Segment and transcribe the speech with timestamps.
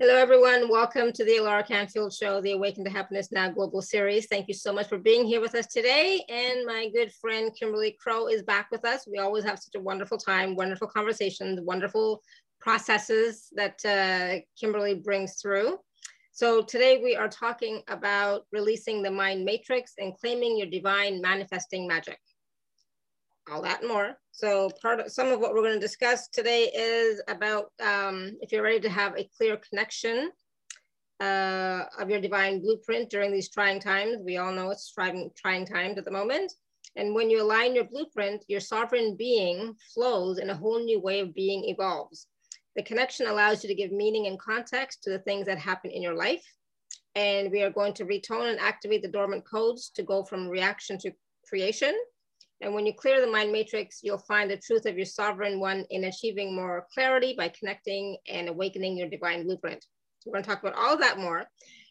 [0.00, 0.68] Hello, everyone.
[0.68, 4.26] Welcome to the Alara Canfield Show, the Awaken to Happiness Now Global Series.
[4.26, 6.20] Thank you so much for being here with us today.
[6.28, 9.06] And my good friend Kimberly Crowe is back with us.
[9.06, 12.24] We always have such a wonderful time, wonderful conversations, wonderful
[12.60, 15.78] processes that uh, Kimberly brings through.
[16.32, 21.86] So today we are talking about releasing the mind matrix and claiming your divine manifesting
[21.86, 22.18] magic.
[23.50, 24.16] All that and more.
[24.32, 28.52] So part of some of what we're going to discuss today is about um, if
[28.52, 30.30] you're ready to have a clear connection
[31.20, 34.18] uh, of your divine blueprint during these trying times.
[34.24, 36.52] We all know it's trying, trying times at the moment.
[36.96, 41.20] And when you align your blueprint, your sovereign being flows in a whole new way
[41.20, 42.26] of being evolves.
[42.76, 46.02] The connection allows you to give meaning and context to the things that happen in
[46.02, 46.44] your life.
[47.14, 50.98] And we are going to retone and activate the dormant codes to go from reaction
[50.98, 51.12] to
[51.48, 51.94] creation.
[52.60, 55.84] And when you clear the mind matrix, you'll find the truth of your sovereign one
[55.90, 59.84] in achieving more clarity by connecting and awakening your divine blueprint.
[60.20, 61.44] So we're gonna talk about all that more.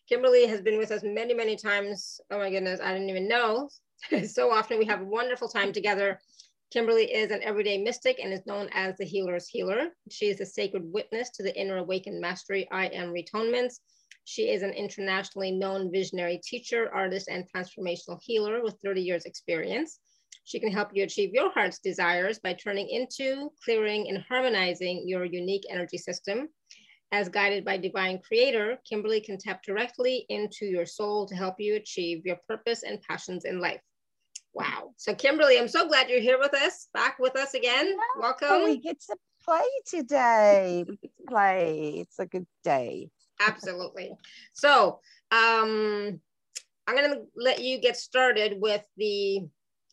[0.09, 2.19] Kimberly has been with us many, many times.
[2.31, 3.69] Oh my goodness, I didn't even know.
[4.27, 6.19] so often we have a wonderful time together
[6.73, 9.89] Kimberly is an everyday mystic and is known as the healer's healer.
[10.09, 13.75] She is a sacred witness to the inner awakened mastery I am retonements.
[14.25, 19.99] She is an internationally known visionary teacher, artist, and transformational healer with 30 years experience.
[20.45, 25.25] She can help you achieve your heart's desires by turning into, clearing, and harmonizing your
[25.25, 26.49] unique energy system.
[27.11, 31.75] As guided by divine creator, Kimberly can tap directly into your soul to help you
[31.75, 33.81] achieve your purpose and passions in life.
[34.53, 34.93] Wow.
[34.97, 37.95] So Kimberly, I'm so glad you're here with us, back with us again.
[38.19, 38.63] Welcome.
[38.63, 40.85] We get to play today.
[40.87, 41.93] We get to play.
[41.97, 43.09] It's a good day.
[43.39, 44.11] Absolutely.
[44.53, 44.99] So
[45.31, 46.19] um,
[46.87, 49.47] I'm going to let you get started with the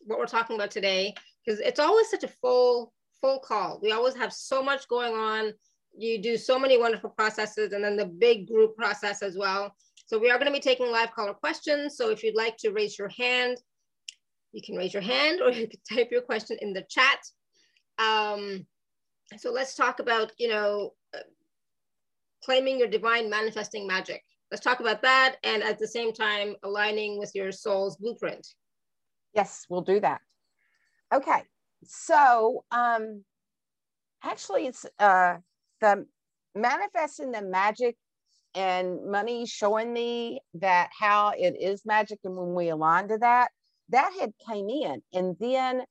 [0.05, 1.13] what we're talking about today
[1.45, 3.79] because it's always such a full full call.
[3.81, 5.53] We always have so much going on.
[5.95, 9.75] You do so many wonderful processes and then the big group process as well.
[10.05, 11.95] So we are going to be taking live caller questions.
[11.95, 13.57] So if you'd like to raise your hand,
[14.51, 17.19] you can raise your hand or you can type your question in the chat.
[17.99, 18.65] Um,
[19.37, 20.91] so let's talk about, you know,
[22.43, 24.23] claiming your divine manifesting magic.
[24.49, 25.37] Let's talk about that.
[25.43, 28.45] And at the same time, aligning with your soul's blueprint.
[29.33, 30.21] Yes, we'll do that.
[31.13, 31.43] Okay.
[31.83, 33.23] So um,
[34.23, 35.37] actually it's uh,
[35.79, 36.05] the
[36.55, 37.97] manifesting the magic
[38.53, 42.19] and money showing me that how it is magic.
[42.23, 43.49] And when we align to that,
[43.89, 45.83] that had came in and then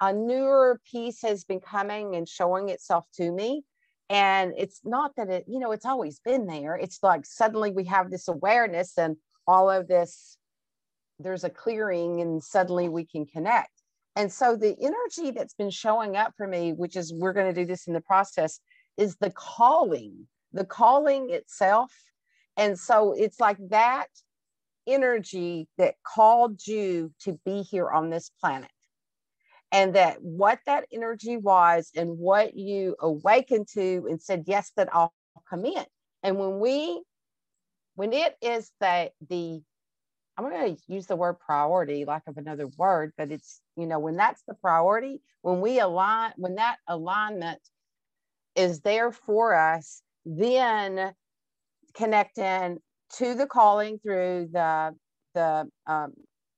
[0.00, 3.62] a newer piece has been coming and showing itself to me
[4.08, 7.84] and it's not that it you know it's always been there it's like suddenly we
[7.84, 9.16] have this awareness and
[9.46, 10.36] all of this
[11.22, 13.70] there's a clearing and suddenly we can connect
[14.16, 17.60] and so the energy that's been showing up for me which is we're going to
[17.60, 18.60] do this in the process
[18.96, 21.92] is the calling the calling itself
[22.56, 24.08] and so it's like that
[24.86, 28.70] energy that called you to be here on this planet.
[29.72, 34.88] And that what that energy was and what you awakened to and said, yes, that
[34.92, 35.14] I'll
[35.48, 35.84] come in.
[36.24, 37.02] And when we,
[37.94, 39.62] when it is that the,
[40.40, 43.98] I'm going to use the word priority, lack of another word, but it's, you know,
[43.98, 47.60] when that's the priority, when we align, when that alignment
[48.56, 51.12] is there for us, then
[51.94, 52.78] connecting
[53.16, 54.94] to the calling through the
[55.34, 56.14] the um,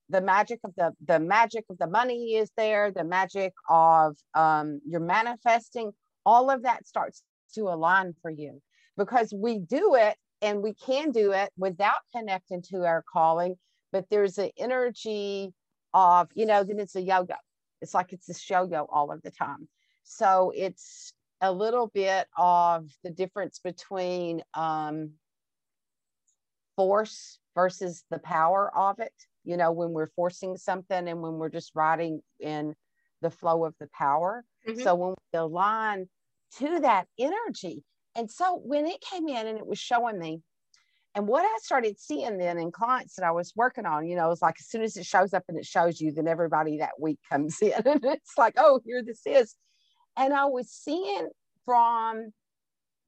[0.09, 4.81] the magic of the the magic of the money is there the magic of um,
[4.87, 5.91] you're manifesting
[6.25, 7.23] all of that starts
[7.57, 8.63] to align for you.
[8.97, 13.57] Because we do it and we can do it without connecting to our calling
[13.93, 15.53] but there's an energy
[15.95, 17.37] of you know then it's a yoga
[17.83, 19.69] it's like it's a yo-yo all of the time.
[20.05, 25.11] So it's a little bit of the difference between um,
[26.77, 29.13] force versus the power of it
[29.45, 32.75] you know when we're forcing something and when we're just riding in
[33.21, 34.45] the flow of the power.
[34.69, 34.81] Mm-hmm.
[34.81, 36.09] so when we align
[36.59, 37.83] to that energy.
[38.15, 40.41] And so when it came in and it was showing me
[41.15, 44.31] and what I started seeing then in clients that I was working on, you know,
[44.31, 47.01] it's like as soon as it shows up and it shows you, then everybody that
[47.01, 49.55] week comes in and it's like, oh, here this is.
[50.17, 51.29] And I was seeing
[51.65, 52.33] from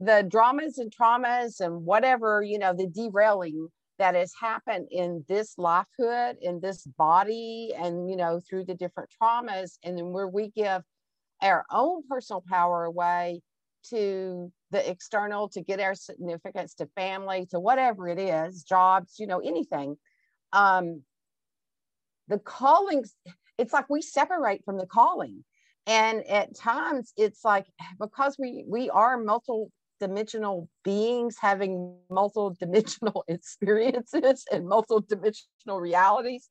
[0.01, 3.69] the dramas and traumas and whatever, you know, the derailing
[3.99, 9.09] that has happened in this lifehood, in this body, and, you know, through the different
[9.23, 10.83] traumas, and then where we give
[11.41, 13.41] our own personal power away
[13.91, 19.27] to the external to get our significance to family, to whatever it is, jobs, you
[19.27, 19.97] know, anything.
[20.53, 21.03] Um,
[22.29, 23.15] the callings,
[23.59, 25.45] it's like we separate from the calling
[25.87, 27.67] and at times it's like
[28.01, 36.49] because we we are multiple dimensional beings having multiple dimensional experiences and multiple dimensional realities.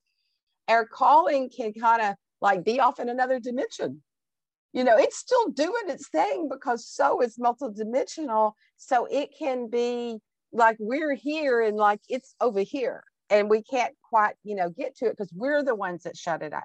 [0.68, 4.02] Our calling can kind of like be off in another dimension.
[4.74, 8.54] You know, it's still doing its thing because so is multidimensional.
[8.78, 10.20] So it can be
[10.52, 14.98] like we're here and like it's over here and we can't quite, you know, get
[14.98, 16.64] to it because we're the ones that shut it out.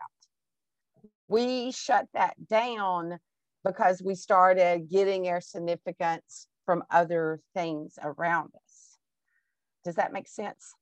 [1.28, 3.19] We shut that down
[3.64, 8.99] because we started getting our significance from other things around us.
[9.84, 10.75] Does that make sense?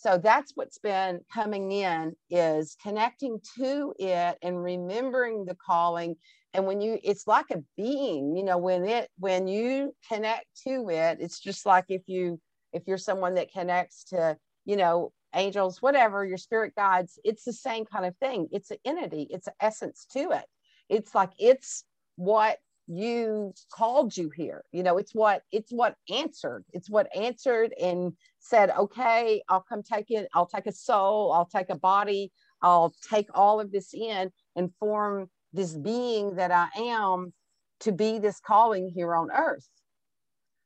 [0.00, 6.16] So that's what's been coming in is connecting to it and remembering the calling.
[6.54, 10.88] And when you, it's like a being, you know, when it, when you connect to
[10.88, 12.40] it, it's just like if you,
[12.72, 17.52] if you're someone that connects to, you know, angels, whatever, your spirit guides, it's the
[17.52, 18.48] same kind of thing.
[18.52, 20.46] It's an entity, it's an essence to it.
[20.88, 21.84] It's like it's
[22.16, 22.56] what
[22.90, 24.64] you called you here.
[24.72, 26.64] You know it's what it's what answered.
[26.72, 30.28] It's what answered and said okay i'll come take it.
[30.34, 31.32] I'll take a soul.
[31.32, 32.32] I'll take a body.
[32.62, 37.32] I'll take all of this in and form this being that i am
[37.80, 39.68] to be this calling here on earth.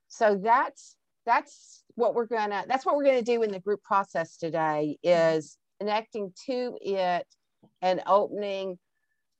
[0.09, 4.37] So that's that's what we're gonna that's what we're gonna do in the group process
[4.37, 7.27] today is connecting to it
[7.83, 8.79] and opening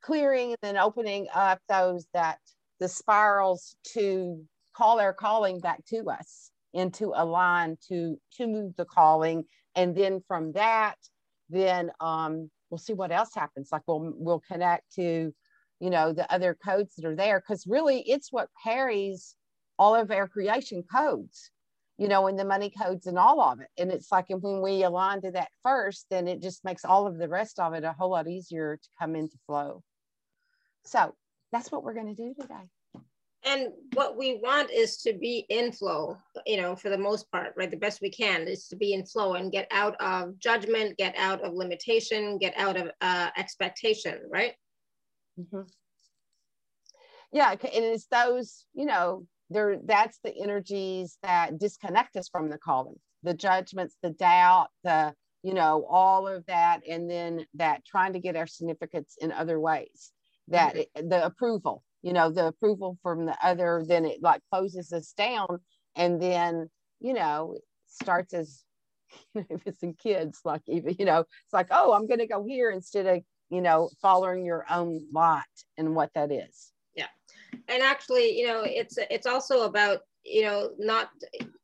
[0.03, 2.39] clearing and then opening up those that
[2.85, 4.45] the spirals to
[4.77, 9.43] call our calling back to us into a line to to move the calling.
[9.75, 10.97] And then from that
[11.49, 13.71] then um, we'll see what else happens.
[13.73, 15.33] Like we'll we'll connect to
[15.81, 17.41] you know the other codes that are there.
[17.41, 19.35] Because really it's what carries
[19.79, 21.51] all of our creation codes
[21.97, 23.69] you know and the money codes and all of it.
[23.79, 27.07] And it's like and when we align to that first then it just makes all
[27.07, 29.83] of the rest of it a whole lot easier to come into flow.
[30.85, 31.15] So
[31.55, 32.69] that's what we're going to do today.
[33.45, 37.53] And what we want is to be in flow, you know, for the most part,
[37.57, 37.71] right?
[37.71, 41.15] The best we can is to be in flow and get out of judgment, get
[41.17, 44.55] out of limitation, get out of uh, expectation, right?
[45.39, 45.63] Mm-hmm.
[47.33, 49.79] Yeah, and it's those, you know, there.
[49.85, 55.13] That's the energies that disconnect us from the calling, the judgments, the doubt, the
[55.43, 59.61] you know, all of that, and then that trying to get our significance in other
[59.61, 60.13] ways
[60.49, 61.09] that mm-hmm.
[61.09, 65.59] the approval you know the approval from the other then it like closes us down
[65.97, 66.69] and then
[67.01, 67.57] you know
[67.87, 68.63] starts as
[69.35, 72.45] if it's in kids like even you know it's like oh i'm going to go
[72.45, 75.45] here instead of you know following your own lot
[75.77, 76.73] and what that is.
[76.95, 77.07] Yeah.
[77.69, 81.11] And actually you know it's it's also about you know not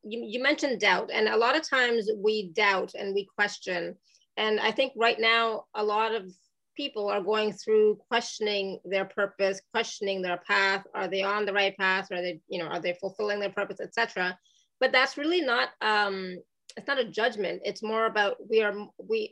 [0.05, 3.97] you, you mentioned doubt and a lot of times we doubt and we question
[4.37, 6.31] and i think right now a lot of
[6.81, 10.83] people are going through questioning their purpose, questioning their path.
[10.95, 12.11] Are they on the right path?
[12.11, 14.39] Are they, you know, are they fulfilling their purpose, etc.
[14.81, 15.69] But that's really not.
[15.83, 16.39] Um,
[16.79, 17.61] it's not a judgment.
[17.67, 19.31] It's more about we are we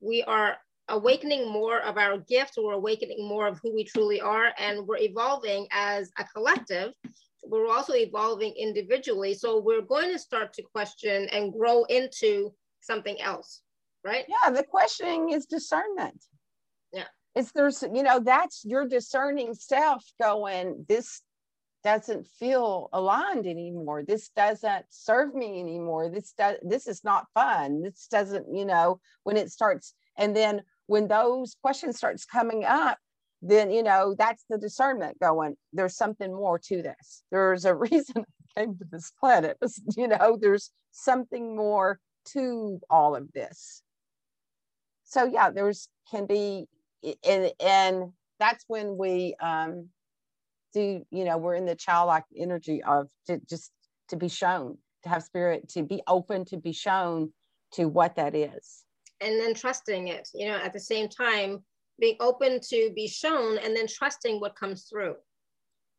[0.00, 0.56] we are
[0.88, 2.58] awakening more of our gifts.
[2.58, 6.92] We're awakening more of who we truly are, and we're evolving as a collective.
[7.44, 9.34] We're also evolving individually.
[9.34, 13.62] So we're going to start to question and grow into something else,
[14.04, 14.24] right?
[14.28, 16.20] Yeah, the questioning is discernment
[17.34, 21.22] it's there's you know that's your discerning self going this
[21.82, 24.02] doesn't feel aligned anymore.
[24.06, 26.10] This doesn't serve me anymore.
[26.10, 27.82] This does this is not fun.
[27.82, 32.98] This doesn't you know when it starts and then when those questions starts coming up
[33.42, 37.22] then you know that's the discernment going there's something more to this.
[37.30, 38.24] There's a reason
[38.56, 39.56] i came to this planet.
[39.96, 41.98] You know there's something more
[42.32, 43.82] to all of this.
[45.04, 46.66] So yeah there's can be
[47.24, 49.88] and and that's when we um
[50.72, 53.72] do you know we're in the childlike energy of to just
[54.08, 57.32] to be shown to have spirit to be open to be shown
[57.72, 58.84] to what that is.
[59.20, 61.62] And then trusting it you know at the same time
[61.98, 65.16] being open to be shown and then trusting what comes through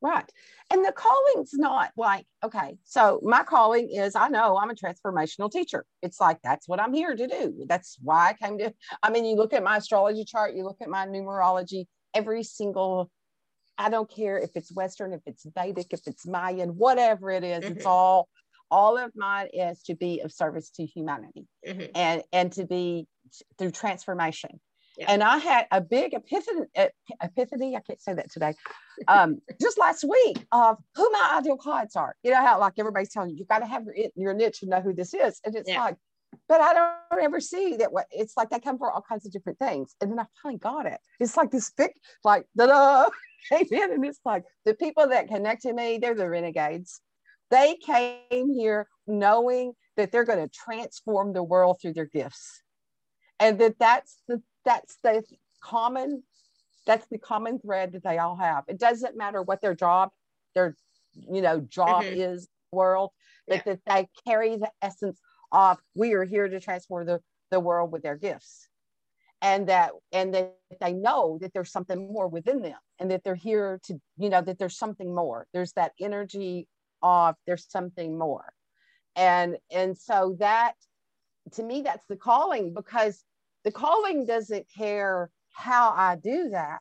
[0.02, 0.26] Right.
[0.72, 5.52] And the calling's not like, okay, so my calling is I know I'm a transformational
[5.52, 5.86] teacher.
[6.02, 7.66] It's like that's what I'm here to do.
[7.68, 10.78] That's why I came to, I mean, you look at my astrology chart, you look
[10.82, 13.12] at my numerology, every single,
[13.78, 17.64] I don't care if it's Western, if it's Vedic, if it's Mayan, whatever it is,
[17.64, 17.74] mm-hmm.
[17.74, 18.28] it's all,
[18.72, 21.92] all of mine is to be of service to humanity mm-hmm.
[21.94, 23.06] and and to be
[23.58, 24.60] through transformation
[25.02, 25.12] yeah.
[25.12, 26.68] And I had a big epiphany,
[27.22, 28.54] epiphany, I can't say that today,
[29.08, 32.16] um, just last week of who my ideal clients are.
[32.24, 34.68] You know how like everybody's telling you, you've got to have your, your niche to
[34.68, 35.42] know who this is.
[35.44, 35.84] And it's yeah.
[35.84, 35.98] like,
[36.48, 39.32] but I don't ever see that what it's like they come for all kinds of
[39.32, 39.96] different things.
[40.00, 41.00] And then I finally got it.
[41.20, 41.92] It's like this big,
[42.24, 43.10] like da da
[43.50, 47.02] came in and it's like the people that connect to me, they're the renegades.
[47.50, 52.62] They came here knowing that they're going to transform the world through their gifts.
[53.40, 55.24] And that that's the that's the
[55.62, 56.24] common
[56.86, 58.64] that's the common thread that they all have.
[58.68, 60.10] It doesn't matter what their job,
[60.56, 60.76] their
[61.14, 62.20] you know, job mm-hmm.
[62.20, 63.12] is world,
[63.48, 63.74] but yeah.
[63.74, 65.20] that they carry the essence
[65.52, 68.68] of we are here to transform the, the world with their gifts.
[69.44, 73.34] And that and that they know that there's something more within them and that they're
[73.34, 75.48] here to, you know, that there's something more.
[75.52, 76.68] There's that energy
[77.02, 78.54] of there's something more.
[79.16, 80.74] And and so that
[81.54, 83.24] to me that's the calling because
[83.64, 86.80] the calling doesn't care how I do that.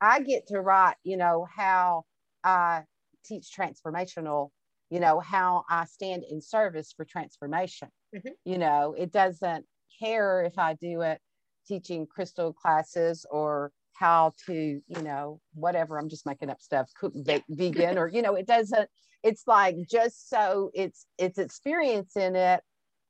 [0.00, 2.04] I get to write, you know, how
[2.42, 2.84] I
[3.24, 4.50] teach transformational,
[4.90, 7.88] you know, how I stand in service for transformation.
[8.14, 8.28] Mm-hmm.
[8.44, 9.66] You know, it doesn't
[10.00, 11.20] care if I do it
[11.66, 15.98] teaching crystal classes or how to, you know, whatever.
[15.98, 18.88] I'm just making up stuff, cook, bake, vegan, or you know, it doesn't.
[19.22, 22.62] It's like just so it's it's experience in it,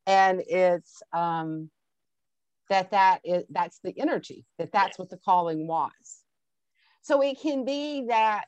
[0.07, 1.71] and it's um
[2.71, 5.91] that that is that's the energy that that's what the calling was.
[7.03, 8.47] So it can be that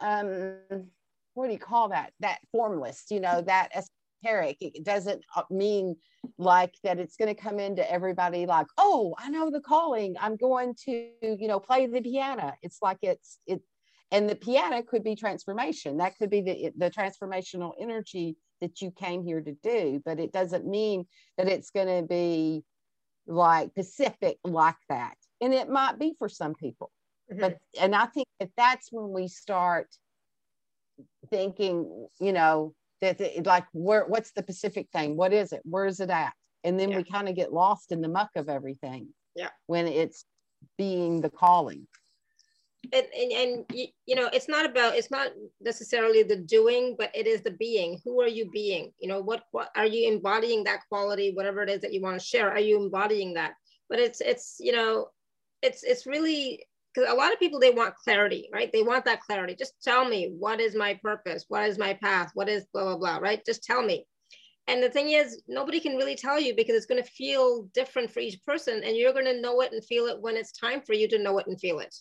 [0.00, 0.56] um,
[1.34, 2.12] what do you call that?
[2.20, 4.56] That formless, you know, that esoteric.
[4.60, 5.96] It doesn't uh, mean
[6.38, 10.16] like that it's going to come into everybody like, oh, I know the calling.
[10.20, 12.52] I'm going to, you know, play the piano.
[12.62, 13.60] It's like it's, it,
[14.10, 15.96] and the piano could be transformation.
[15.96, 20.32] That could be the, the transformational energy that you came here to do, but it
[20.32, 21.06] doesn't mean
[21.38, 22.62] that it's going to be
[23.26, 25.14] like Pacific like that.
[25.40, 26.90] And it might be for some people.
[27.30, 27.40] Mm-hmm.
[27.40, 29.88] But and I think that that's when we start
[31.30, 35.16] thinking, you know, that like where what's the Pacific thing?
[35.16, 35.60] What is it?
[35.64, 36.32] Where is it at?
[36.64, 36.98] And then yeah.
[36.98, 39.08] we kind of get lost in the muck of everything.
[39.34, 39.50] Yeah.
[39.66, 40.24] When it's
[40.78, 41.86] being the calling.
[42.92, 43.64] And, and, and
[44.06, 48.00] you know it's not about it's not necessarily the doing but it is the being.
[48.04, 48.92] Who are you being?
[48.98, 52.20] You know what what are you embodying that quality whatever it is that you want
[52.20, 52.50] to share?
[52.50, 53.54] Are you embodying that?
[53.88, 55.08] But it's it's you know
[55.62, 58.70] it's it's really because a lot of people they want clarity right?
[58.72, 59.54] They want that clarity.
[59.54, 61.44] Just tell me what is my purpose?
[61.48, 62.32] What is my path?
[62.34, 63.42] What is blah blah blah right?
[63.46, 64.06] Just tell me.
[64.66, 68.10] And the thing is nobody can really tell you because it's going to feel different
[68.10, 70.82] for each person and you're going to know it and feel it when it's time
[70.82, 71.94] for you to know it and feel it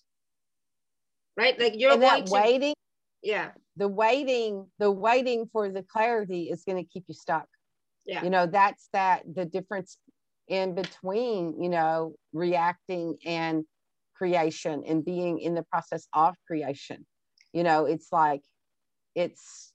[1.37, 1.59] right?
[1.59, 2.73] Like you're and that to, waiting
[3.23, 3.51] yeah.
[3.77, 7.45] the waiting the waiting for the clarity is going to keep you stuck.
[8.05, 8.23] Yeah.
[8.23, 9.97] You know that's that the difference
[10.47, 13.63] in between you know reacting and
[14.15, 17.05] creation and being in the process of creation.
[17.53, 18.41] You know it's like
[19.15, 19.71] it's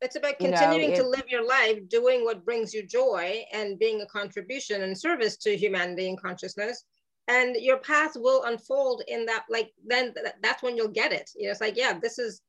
[0.00, 3.42] it's about continuing you know, it, to live your life doing what brings you joy
[3.52, 6.84] and being a contribution and service to humanity and consciousness
[7.28, 11.44] and your path will unfold in that like then that's when you'll get it you
[11.46, 12.42] know it's like yeah this is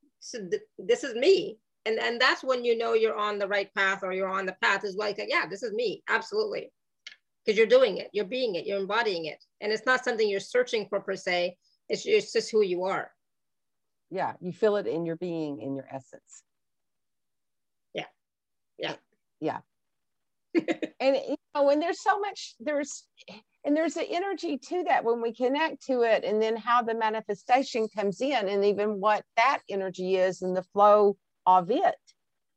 [0.80, 4.12] this is me and and that's when you know you're on the right path or
[4.12, 6.72] you're on the path is like yeah this is me absolutely
[7.50, 9.44] because you're doing it, you're being it, you're embodying it.
[9.60, 11.58] And it's not something you're searching for per se,
[11.88, 13.10] it's, it's just who you are.
[14.12, 16.44] Yeah, you feel it in your being, in your essence.
[17.96, 18.06] Yeah.
[18.78, 18.94] Yeah.
[19.40, 19.60] Yeah.
[21.00, 23.08] and you know, when there's so much, there's
[23.66, 26.96] and there's an energy to that when we connect to it, and then how the
[26.96, 31.96] manifestation comes in, and even what that energy is and the flow of it.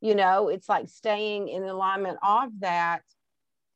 [0.01, 3.03] You know, it's like staying in alignment of that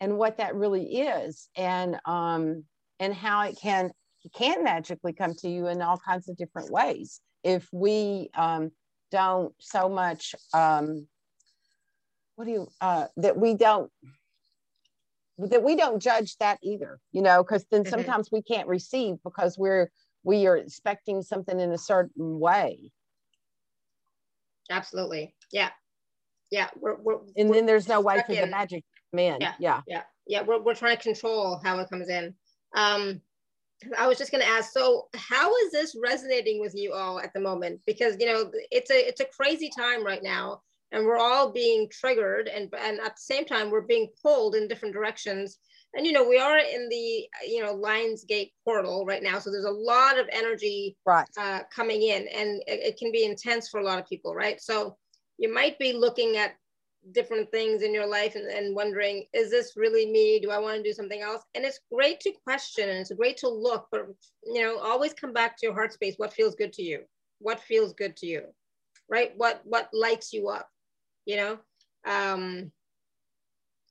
[0.01, 2.65] and what that really is and um
[3.01, 3.91] and how it can
[4.25, 8.71] it can magically come to you in all kinds of different ways if we um
[9.11, 11.07] don't so much um
[12.35, 13.91] what do you uh that we don't
[15.39, 17.91] that we don't judge that either you know because then mm-hmm.
[17.91, 19.91] sometimes we can't receive because we're
[20.27, 22.91] we are expecting something in a certain way.
[24.69, 25.35] Absolutely.
[25.53, 25.71] Yeah.
[26.51, 26.69] Yeah.
[26.77, 28.41] We're, we're and we're then there's no way for in.
[28.41, 29.39] the magic man.
[29.41, 29.55] Yeah.
[29.61, 29.81] Yeah.
[29.87, 30.03] Yeah.
[30.27, 30.43] Yeah.
[30.43, 32.35] We're, we're trying to control how it comes in.
[32.77, 33.23] Um
[33.99, 37.33] i was just going to ask so how is this resonating with you all at
[37.33, 37.81] the moment?
[37.87, 40.63] Because you know it's a it's a crazy time right now
[40.93, 44.69] and we're all being triggered and and at the same time we're being pulled in
[44.69, 45.59] different directions
[45.95, 49.65] and you know we are in the you know lionsgate portal right now so there's
[49.65, 51.27] a lot of energy right.
[51.39, 54.61] uh, coming in and it, it, can be intense for a lot of people right
[54.61, 54.97] so
[55.39, 56.55] you might be looking at
[57.13, 60.41] different things in your life and, and wondering, is this really me?
[60.41, 61.43] Do I want to do something else?
[61.55, 64.07] And it's great to question and it's great to look, but
[64.45, 66.15] you know, always come back to your heart space.
[66.17, 67.03] What feels good to you?
[67.39, 68.43] What feels good to you?
[69.09, 69.33] Right?
[69.37, 70.69] What what lights you up?
[71.27, 71.59] You know?
[72.07, 72.73] Um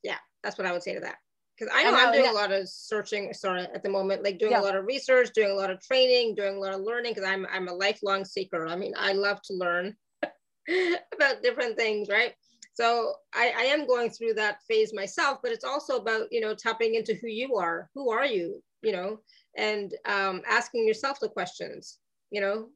[0.02, 1.16] yeah, that's what I would say to that.
[1.56, 2.32] Because I know, I am doing yeah.
[2.32, 4.60] a lot of searching, sorry, at the moment, like doing yeah.
[4.60, 7.28] a lot of research, doing a lot of training, doing a lot of learning, because
[7.28, 8.66] I'm I'm a lifelong seeker.
[8.66, 12.34] I mean, I love to learn about different things, right?
[12.74, 16.54] So I, I am going through that phase myself, but it's also about, you know,
[16.54, 17.88] tapping into who you are.
[17.94, 18.62] Who are you?
[18.82, 19.20] You know,
[19.56, 21.98] and um, asking yourself the questions,
[22.30, 22.68] you know,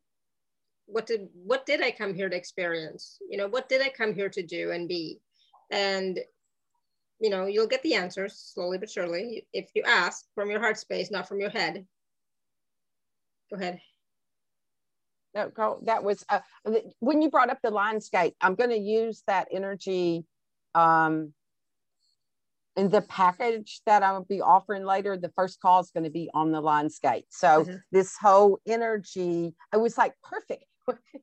[0.91, 3.19] what did what did I come here to experience?
[3.29, 5.21] You know, what did I come here to do and be?
[5.71, 6.19] And
[7.21, 10.79] you know, you'll get the answers slowly but surely if you ask from your heart
[10.79, 11.87] space, not from your head.
[13.51, 13.81] Go ahead.
[15.35, 16.41] No, go, that was uh,
[16.99, 18.35] when you brought up the Lionsgate.
[18.41, 20.25] I'm going to use that energy
[20.75, 21.33] um,
[22.77, 25.17] in the package that I'll be offering later.
[25.17, 27.27] The first call is going to be on the Lionsgate.
[27.29, 27.77] So mm-hmm.
[27.93, 30.65] this whole energy, it was like perfect.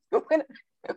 [0.10, 0.44] When,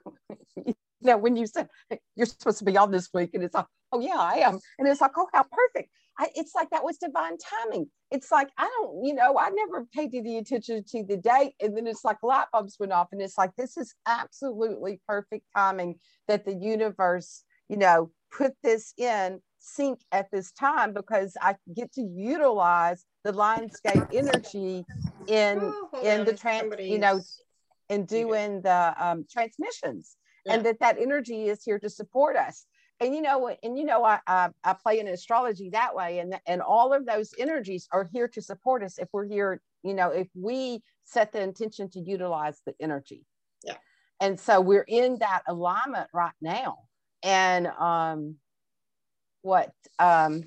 [0.57, 1.69] you know, when you said
[2.17, 4.89] you're supposed to be on this week, and it's like, oh yeah, I am, and
[4.89, 5.91] it's like, oh how perfect.
[6.19, 7.87] I, it's like that was divine timing.
[8.11, 11.77] It's like I don't, you know, I never paid any attention to the date, and
[11.77, 15.97] then it's like light bulbs went off, and it's like this is absolutely perfect timing
[16.29, 21.93] that the universe, you know, put this in sync at this time because I get
[21.95, 24.85] to utilize the Lionsgate energy
[25.27, 27.21] in oh, in the trans, you know,
[27.91, 30.17] in doing the um, transmissions,
[30.47, 30.55] yeah.
[30.55, 32.65] and that that energy is here to support us.
[33.01, 36.39] And you know and you know I, I, I play in astrology that way and
[36.47, 40.11] and all of those energies are here to support us if we're here you know
[40.11, 43.25] if we set the intention to utilize the energy.
[43.65, 43.77] Yeah.
[44.21, 46.79] And so we're in that alignment right now.
[47.23, 48.37] And um
[49.43, 50.45] what um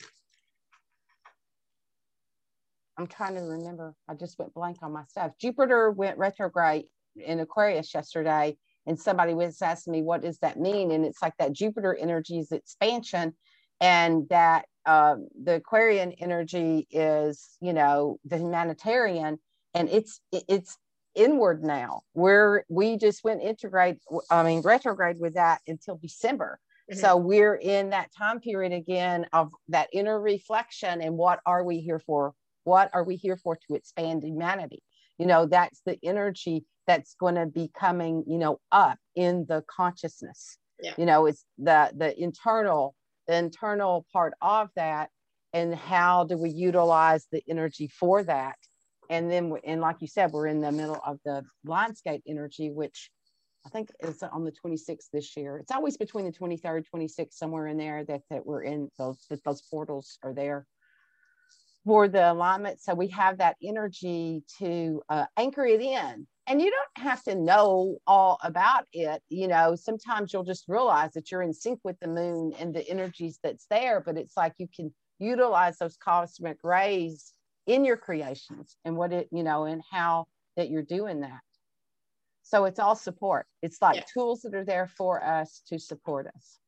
[2.97, 3.95] i'm trying to remember.
[4.07, 5.31] I just went blank on my stuff.
[5.39, 6.85] Jupiter went retrograde
[7.15, 8.55] in aquarius yesterday
[8.86, 10.91] and somebody was asking me what does that mean?
[10.91, 13.34] And it's like that jupiter energy is expansion
[13.79, 19.39] and that um, the aquarian energy is you know the humanitarian
[19.74, 20.77] and it's it's
[21.15, 22.01] inward now.
[22.13, 26.60] Where we just went integrate i mean retrograde with that until december.
[26.91, 27.00] Mm-hmm.
[27.00, 31.79] so we're in that time period again of that inner reflection and what are we
[31.79, 32.33] here for?
[32.66, 34.83] What are we here for to expand humanity?
[35.18, 39.63] You know that's the energy that's going to be coming you know up in the
[39.67, 40.57] consciousness.
[40.81, 40.93] Yeah.
[40.98, 42.96] you know it's the the internal
[43.27, 45.09] the internal part of that
[45.53, 48.55] and how do we utilize the energy for that.
[49.09, 53.11] And then and like you said we're in the middle of the Lionsgate energy which
[53.65, 55.57] i think is on the 26th this year.
[55.57, 59.43] It's always between the 23rd 26th somewhere in there that that we're in those that
[59.43, 60.65] those portals are there
[61.85, 62.81] for the alignment.
[62.81, 67.36] So we have that energy to uh, anchor it in and you don't have to
[67.36, 72.00] know all about it you know sometimes you'll just realize that you're in sync with
[72.00, 76.58] the moon and the energies that's there but it's like you can utilize those cosmic
[76.64, 77.34] rays
[77.68, 80.25] in your creations and what it you know and how
[80.56, 81.40] that you're doing that.
[82.44, 83.46] So it's all support.
[83.62, 86.60] It's like tools that are there for us to support us.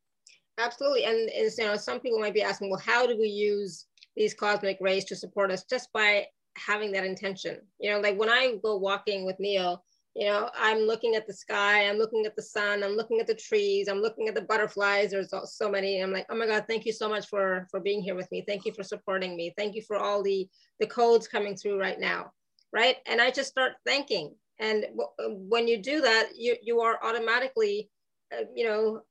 [0.58, 1.04] Absolutely.
[1.04, 3.86] And, and you know some people might be asking well how do we use
[4.16, 7.60] these cosmic rays to support us just by having that intention.
[7.78, 9.82] You know, like when I go walking with Neil,
[10.14, 13.26] you know, I'm looking at the sky, I'm looking at the sun, I'm looking at
[13.26, 15.10] the trees, I'm looking at the butterflies.
[15.10, 16.00] There's so many.
[16.00, 18.42] I'm like, oh my God, thank you so much for for being here with me.
[18.46, 19.52] Thank you for supporting me.
[19.58, 20.48] Thank you for all the
[20.80, 22.32] the codes coming through right now,
[22.72, 22.96] right?
[23.06, 24.34] And I just start thanking.
[24.58, 24.86] And
[25.18, 27.90] when you do that, you you are automatically,
[28.32, 29.02] uh, you know,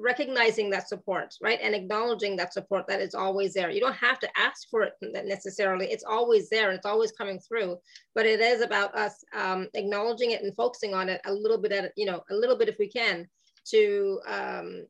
[0.00, 1.58] recognizing that support, right?
[1.62, 3.70] And acknowledging that support that is always there.
[3.70, 5.86] You don't have to ask for it necessarily.
[5.86, 6.70] It's always there.
[6.70, 7.78] It's always coming through.
[8.14, 11.72] But it is about us um, acknowledging it and focusing on it a little bit
[11.72, 13.28] at, you know, a little bit if we can
[13.70, 14.86] to, um,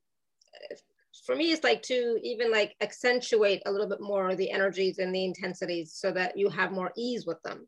[1.24, 5.14] for me, it's like to even like accentuate a little bit more the energies and
[5.14, 7.66] the intensities so that you have more ease with them.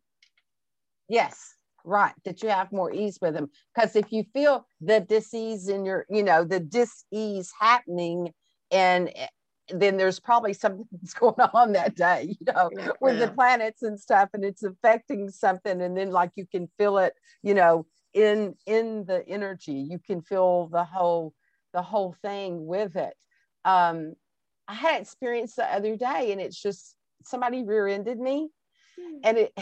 [1.09, 3.51] Yes, right that you have more ease with them.
[3.75, 8.33] Because if you feel the disease in your you know the dis-ease happening
[8.71, 9.27] and eh,
[9.73, 13.83] then there's probably something that's going on that day you know yeah, with the planets
[13.83, 17.87] and stuff and it's affecting something and then like you can feel it you know
[18.15, 19.87] in in the energy.
[19.89, 21.35] You can feel the whole
[21.73, 23.15] the whole thing with it.
[23.65, 24.15] Um
[24.69, 28.49] i had experience the other day and it's just somebody rear-ended me
[28.99, 29.19] hmm.
[29.25, 29.53] and it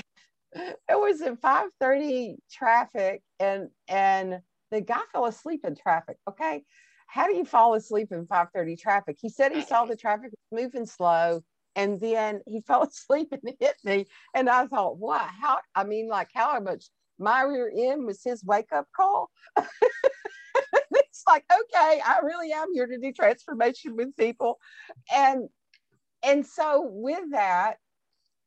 [0.53, 6.17] it was in 5:30 traffic and and the guy fell asleep in traffic.
[6.29, 6.65] Okay.
[7.07, 9.17] How do you fall asleep in 5:30 traffic?
[9.21, 11.43] He said he saw the traffic moving slow
[11.75, 14.07] and then he fell asleep and hit me.
[14.35, 16.87] And I thought, wow, how I mean, like how much
[17.19, 19.31] my rear end was his wake up call.
[19.57, 24.59] it's like, okay, I really am here to do transformation with people.
[25.13, 25.49] And
[26.23, 27.77] and so with that,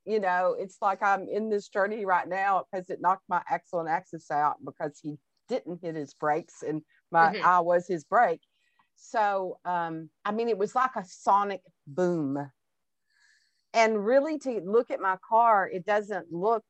[0.06, 3.80] you know, it's like I'm in this journey right now because it knocked my axle
[3.80, 7.46] and axis out because he didn't hit his brakes and my mm-hmm.
[7.46, 8.42] eye was his brake.
[8.96, 12.38] So, um, I mean, it was like a sonic boom.
[13.74, 16.64] And really, to look at my car, it doesn't look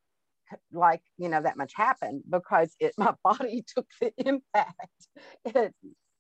[0.74, 5.08] like you know that much happened because it my body took the impact.
[5.46, 5.74] It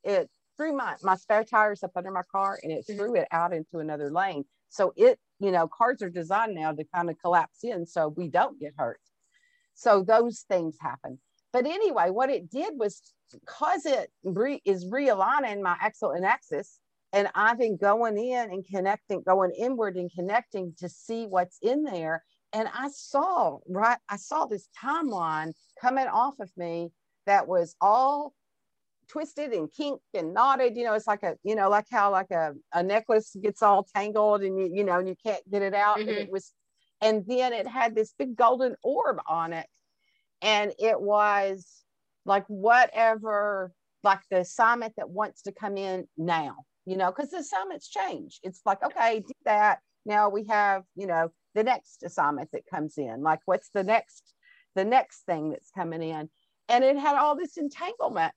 [0.04, 2.97] it threw my my spare tires up under my car and it mm-hmm.
[2.97, 4.43] threw it out into another lane.
[4.69, 8.30] So it you know cars are designed now to kind of collapse in so we
[8.30, 8.99] don't get hurt.
[9.73, 11.19] So those things happen.
[11.54, 13.01] But anyway, what it did was
[13.32, 16.80] because it re- is realigning my axle and axis,
[17.13, 21.84] and I've been going in and connecting, going inward and connecting to see what's in
[21.84, 22.23] there.
[22.54, 26.91] And I saw, right, I saw this timeline coming off of me
[27.25, 28.34] that was all
[29.12, 30.78] twisted and kinked and knotted.
[30.78, 33.86] You know, it's like a, you know, like how like a, a necklace gets all
[33.95, 35.97] tangled and you, you know, and you can't get it out.
[35.97, 36.10] Mm-hmm.
[36.10, 36.54] And it was,
[37.02, 39.67] and then it had this big golden orb on it.
[40.41, 41.84] And it was
[42.26, 47.38] like whatever, like the assignment that wants to come in now, you know, because the
[47.38, 48.39] assignments change.
[48.43, 49.80] It's like, okay, do that.
[50.06, 53.21] Now we have, you know, the next assignment that comes in.
[53.21, 54.34] Like, what's the next,
[54.74, 56.30] the next thing that's coming in?
[56.69, 58.34] And it had all this entanglement.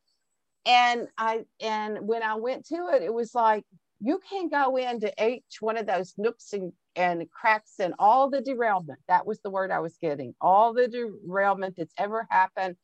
[0.67, 3.65] And I, and when I went to it, it was like,
[4.01, 8.41] you can go into each one of those nooks and, and cracks and all the
[8.41, 8.99] derailment.
[9.09, 10.35] That was the word I was getting.
[10.41, 12.77] All the derailment that's ever happened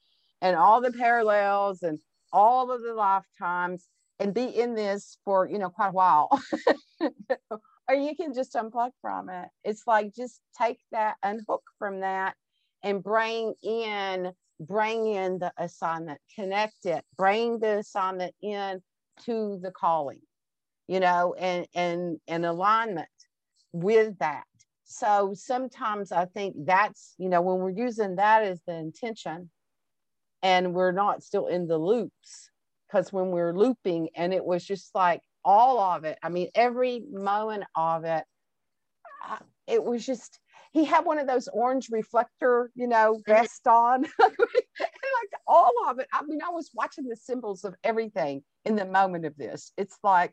[0.42, 1.98] and all the parallels and
[2.32, 3.88] all of the lifetimes
[4.18, 6.28] and be in this for you know quite a while
[7.88, 12.34] or you can just unplug from it it's like just take that unhook from that
[12.82, 18.80] and bring in bring in the assignment connect it bring the assignment in
[19.24, 20.20] to the calling
[20.86, 23.08] you know and and and alignment
[23.72, 24.44] with that.
[24.84, 29.50] So sometimes i think that's you know when we're using that as the intention
[30.42, 32.50] and we're not still in the loops
[32.88, 37.04] because when we're looping and it was just like all of it i mean every
[37.12, 38.24] moment of it
[39.68, 40.40] it was just
[40.72, 43.32] he had one of those orange reflector you know mm-hmm.
[43.32, 44.06] vest on.
[44.80, 46.06] Like all of it.
[46.14, 49.72] I mean i was watching the symbols of everything in the moment of this.
[49.76, 50.32] It's like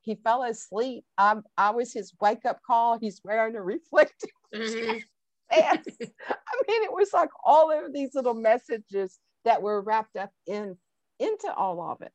[0.00, 1.04] he fell asleep.
[1.18, 2.98] I, I was his wake up call.
[2.98, 4.98] He's wearing a reflective mm-hmm.
[5.50, 5.78] I
[6.68, 10.76] mean, it was like all of these little messages that were wrapped up in
[11.18, 12.12] into all of it.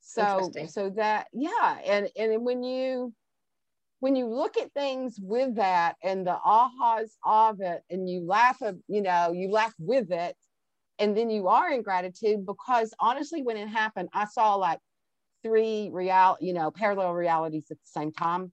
[0.00, 3.12] So so that yeah, and and when you
[4.02, 8.60] when you look at things with that and the ahas of it, and you laugh,
[8.88, 10.34] you know, you laugh with it,
[10.98, 14.80] and then you are in gratitude because honestly, when it happened, I saw like
[15.44, 18.50] three real, you know, parallel realities at the same time.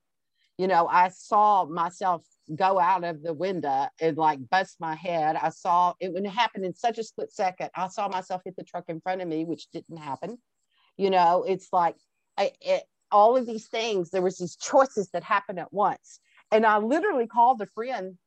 [0.60, 2.24] You know, I saw myself
[2.56, 5.36] go out of the window and like bust my head.
[5.36, 7.72] I saw it when it happened in such a split second.
[7.76, 10.38] I saw myself hit the truck in front of me, which didn't happen.
[10.96, 11.96] You know, it's like
[12.38, 14.10] I, it, all of these things.
[14.10, 16.20] There was these choices that happened at once,
[16.52, 18.18] and I literally called a friend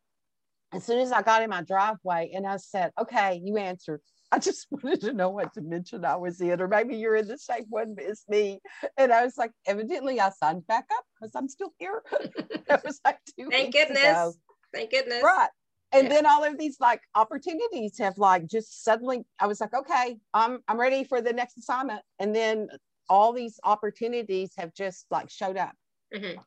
[0.73, 4.01] as soon as I got in my driveway, and I said, "Okay, you answered.
[4.33, 7.39] I just wanted to know what dimension I was in, or maybe you're in the
[7.39, 8.61] same one as me.
[8.97, 12.03] And I was like, evidently I signed back up because I'm still here.
[12.67, 13.99] that was like two Thank goodness.
[13.99, 14.33] Ago.
[14.75, 15.23] Thank goodness.
[15.23, 15.51] Right.
[15.93, 16.15] And yeah.
[16.15, 20.61] then all of these like opportunities have like just suddenly I was like, okay, I'm
[20.67, 22.01] I'm ready for the next assignment.
[22.19, 22.69] And then
[23.09, 25.73] all these opportunities have just like showed up.
[26.15, 26.41] Mm-hmm.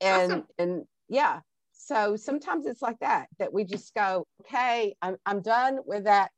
[0.00, 0.46] And awesome.
[0.58, 1.40] and yeah.
[1.72, 6.30] So sometimes it's like that, that we just go, okay, I'm I'm done with that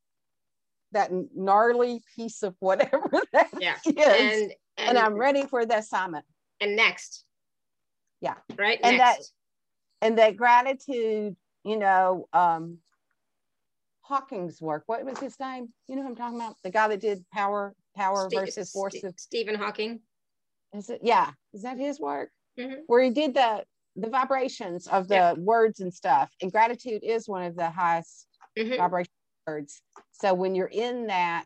[0.92, 3.76] that gnarly piece of whatever that yeah.
[3.86, 6.24] is, and, and, and I'm ready for the assignment.
[6.60, 7.24] And next.
[8.20, 8.34] Yeah.
[8.56, 8.78] Right.
[8.82, 9.32] And next.
[10.00, 12.78] that and that gratitude, you know, um
[14.02, 14.82] Hawking's work.
[14.86, 15.68] What was his name?
[15.88, 16.56] You know who I'm talking about?
[16.62, 19.00] The guy that did power, power Steve, versus force.
[19.00, 20.00] St- Stephen Hawking.
[20.74, 21.00] Is it?
[21.02, 21.30] Yeah.
[21.52, 22.30] Is that his work?
[22.58, 22.82] Mm-hmm.
[22.86, 23.64] Where he did the
[23.96, 25.32] the vibrations of the yeah.
[25.34, 26.30] words and stuff.
[26.40, 28.26] And gratitude is one of the highest
[28.58, 28.76] mm-hmm.
[28.76, 29.12] vibrations
[29.46, 29.82] words.
[30.12, 31.44] So when you're in that,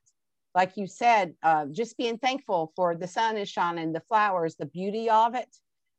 [0.54, 4.66] like you said, uh, just being thankful for the sun is shining, the flowers, the
[4.66, 5.48] beauty of it,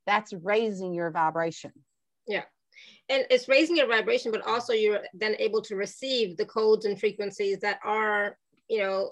[0.05, 1.71] that's raising your vibration.
[2.27, 2.43] Yeah.
[3.10, 6.99] And it's raising your vibration, but also you're then able to receive the codes and
[6.99, 9.12] frequencies that are, you know,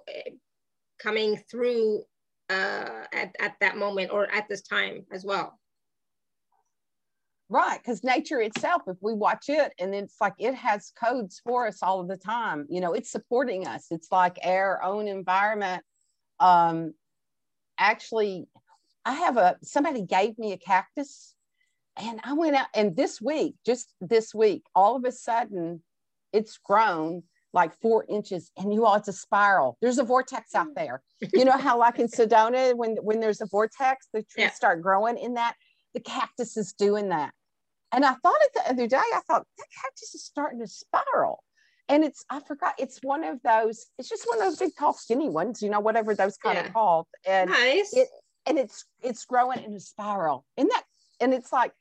[1.00, 2.04] coming through
[2.50, 5.60] uh, at, at that moment or at this time as well.
[7.48, 11.68] Right, because nature itself, if we watch it and it's like it has codes for
[11.68, 13.86] us all the time, you know, it's supporting us.
[13.92, 15.84] It's like our own environment.
[16.40, 16.96] Um,
[17.78, 18.48] actually,
[19.06, 21.36] I have a somebody gave me a cactus
[21.98, 25.84] and I went out and this week, just this week, all of a sudden
[26.34, 27.24] it's grown
[27.56, 28.52] like four inches.
[28.58, 29.78] And you all, it's a spiral.
[29.82, 30.76] There's a vortex out mm.
[30.76, 31.02] there.
[31.34, 34.52] You know how, like in Sedona, when when there's a vortex, the trees yeah.
[34.52, 35.56] start growing in that.
[35.96, 37.34] The cactus is doing that.
[37.92, 38.98] And I thought it the other day.
[38.98, 41.42] I thought that cactus is starting to spiral.
[41.88, 43.86] And it's I forgot it's one of those.
[43.98, 45.62] It's just one of those big, tall, skinny ones.
[45.62, 46.68] You know, whatever those kind yeah.
[46.68, 47.06] of called.
[47.26, 47.94] And nice.
[47.94, 48.10] It,
[48.46, 50.46] and it's it's growing in a spiral.
[50.58, 50.84] In that,
[51.22, 51.72] and it's like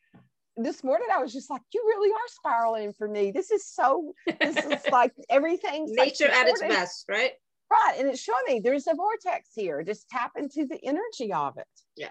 [0.57, 3.31] this morning I was just like, you really are spiraling for me.
[3.31, 5.87] This is so, this is like everything.
[5.89, 7.33] Nature like at its best, right?
[7.71, 7.97] Right.
[7.99, 9.83] And it's showing me there's a vortex here.
[9.83, 11.67] Just tap into the energy of it.
[11.97, 12.11] Yeah.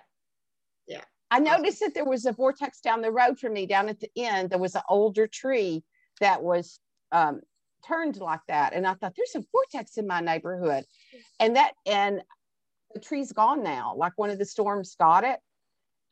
[0.87, 1.01] Yeah.
[1.31, 4.09] I noticed that there was a vortex down the road from me, down at the
[4.17, 4.49] end.
[4.49, 5.83] There was an older tree
[6.19, 6.79] that was
[7.11, 7.41] um,
[7.87, 8.73] turned like that.
[8.73, 10.83] And I thought, there's a vortex in my neighborhood.
[11.39, 12.21] And that, and
[12.93, 13.95] the tree's gone now.
[13.95, 15.39] Like one of the storms got it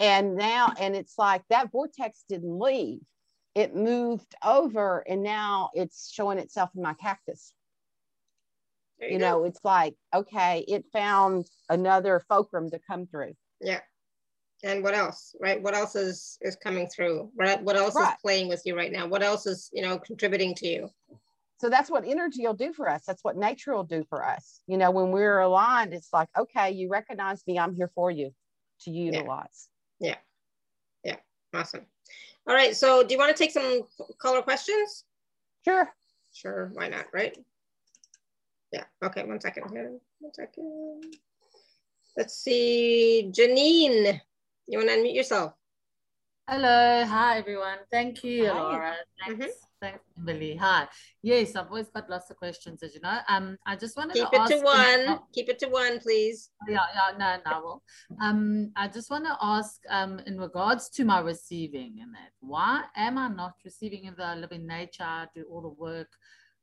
[0.02, 3.00] and now and it's like that vortex didn't leave.
[3.54, 7.54] It moved over and now it's showing itself in my cactus.
[9.00, 13.34] You, you know it's like okay it found another fulcrum to come through.
[13.62, 13.82] Yeah.
[14.64, 15.62] And what else right?
[15.62, 17.30] What else is is coming through?
[17.36, 18.10] What, what else right.
[18.10, 19.08] is playing with you right now?
[19.08, 20.90] What else is you know contributing to you?
[21.60, 23.04] So that's what energy will do for us.
[23.06, 24.62] That's what nature will do for us.
[24.66, 28.32] You know when we're aligned it's like okay you recognize me i'm here for you
[28.82, 29.70] to utilize
[30.02, 30.18] yeah.
[31.04, 31.18] Yeah.
[31.54, 31.86] Awesome.
[32.48, 32.76] All right.
[32.76, 33.84] So do you want to take some
[34.18, 35.06] color questions?
[35.64, 35.88] Sure.
[36.34, 36.72] Sure.
[36.74, 37.06] Why not?
[37.14, 37.38] Right.
[38.74, 38.86] Yeah.
[39.04, 39.24] Okay.
[39.24, 39.92] One second here.
[40.20, 41.04] One second.
[42.18, 43.32] Let's see.
[43.32, 44.20] Janine,
[44.68, 45.54] you want to unmute yourself?
[46.50, 47.06] Hello.
[47.06, 47.78] Hi, everyone.
[47.90, 48.54] Thank you, Hi.
[48.54, 48.94] Alara.
[49.20, 49.46] Thanks.
[49.46, 49.71] Mm -hmm.
[49.82, 50.56] Thanks, Kimberly.
[50.58, 50.88] Hi.
[51.24, 53.18] Yes, I've always got lots of questions, as you know.
[53.28, 55.20] Um, I just wanted keep to it to one.
[55.34, 56.52] Keep it to one, please.
[56.70, 57.62] Yeah, yeah, no, no.
[57.64, 57.84] Well,
[58.22, 62.84] um, I just want to ask, um, in regards to my receiving and that, why
[62.96, 65.28] am I not receiving in the living nature?
[65.34, 66.10] Do all the work.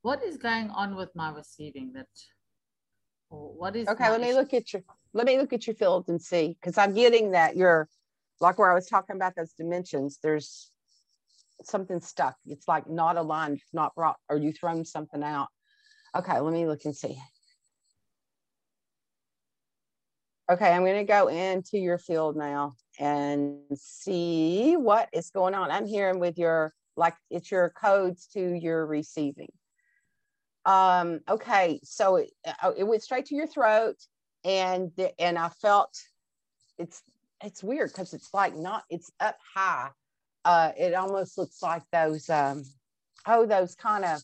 [0.02, 1.92] What is going on with my receiving?
[1.94, 2.06] That,
[3.30, 3.88] or what is?
[3.88, 4.82] Okay, let me look at your.
[5.12, 7.88] Let me look at your field and see, because I'm getting that you're,
[8.40, 10.20] like where I was talking about those dimensions.
[10.22, 10.70] There's
[11.64, 12.36] something stuck.
[12.46, 15.48] It's like not aligned, not brought, or you thrown something out.
[16.16, 17.18] Okay, let me look and see.
[20.50, 25.70] Okay, I'm to go into your field now and see what is going on.
[25.70, 29.52] I'm hearing with your, like, it's your codes to your receiving.
[30.64, 32.30] Um, okay, so it,
[32.62, 33.96] uh, it went straight to your throat,
[34.44, 35.94] and and I felt
[36.78, 37.02] it's
[37.42, 39.90] it's weird because it's like not it's up high
[40.48, 42.62] uh, it almost looks like those, um,
[43.26, 44.22] oh, those kind of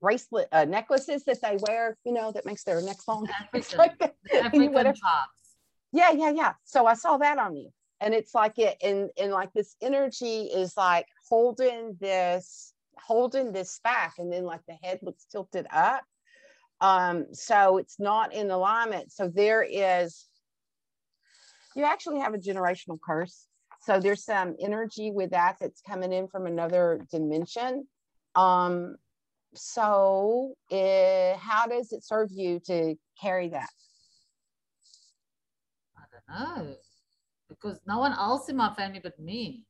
[0.00, 3.28] bracelet uh, necklaces that they wear, you know, that makes their neck long.
[3.54, 3.92] African, like
[4.34, 4.94] African
[5.92, 6.54] Yeah, yeah, yeah.
[6.64, 7.70] So I saw that on you.
[8.00, 13.78] And it's like it, and, and like this energy is like holding this, holding this
[13.84, 16.02] back, and then like the head looks tilted up.
[16.80, 19.12] Um, so it's not in alignment.
[19.12, 20.26] So there is,
[21.76, 23.46] you actually have a generational curse
[23.82, 27.86] so there's some energy with that that's coming in from another dimension.
[28.36, 28.96] Um,
[29.54, 33.68] so it, how does it serve you to carry that?
[35.96, 36.74] I don't know
[37.48, 39.64] because no one else in my family but me.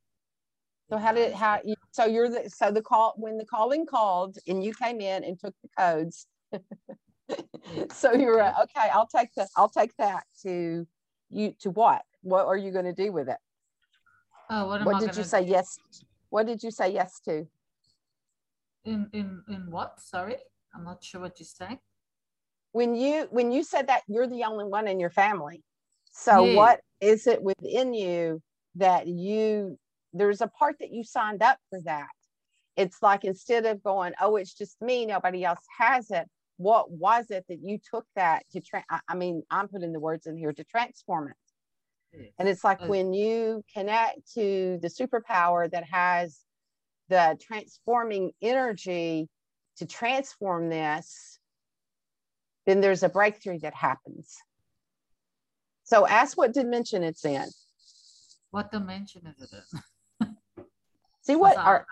[0.90, 4.36] So how did how you, so you're the so the call when the calling called
[4.46, 6.26] and you came in and took the codes.
[7.92, 8.88] so you're okay.
[8.92, 10.86] I'll take the I'll take that to
[11.30, 12.02] you to what?
[12.20, 13.38] What are you going to do with it?
[14.54, 15.78] Oh, what, what did you say yes?
[16.28, 17.46] What did you say yes to?
[18.84, 19.98] In in in what?
[19.98, 20.36] Sorry,
[20.74, 21.78] I'm not sure what you're saying.
[22.72, 25.62] When you when you said that you're the only one in your family,
[26.10, 26.56] so yeah.
[26.56, 28.42] what is it within you
[28.74, 29.78] that you
[30.12, 32.08] there's a part that you signed up for that?
[32.76, 36.28] It's like instead of going, oh, it's just me, nobody else has it.
[36.58, 38.60] What was it that you took that to?
[38.60, 41.36] Tra- I mean, I'm putting the words in here to transform it
[42.38, 42.88] and it's like oh.
[42.88, 46.40] when you connect to the superpower that has
[47.08, 49.28] the transforming energy
[49.78, 51.38] to transform this,
[52.66, 54.36] then there's a breakthrough that happens.
[55.84, 57.46] So ask what dimension it's in.
[58.50, 59.50] What dimension is it
[60.20, 60.36] in?
[61.22, 61.86] See what are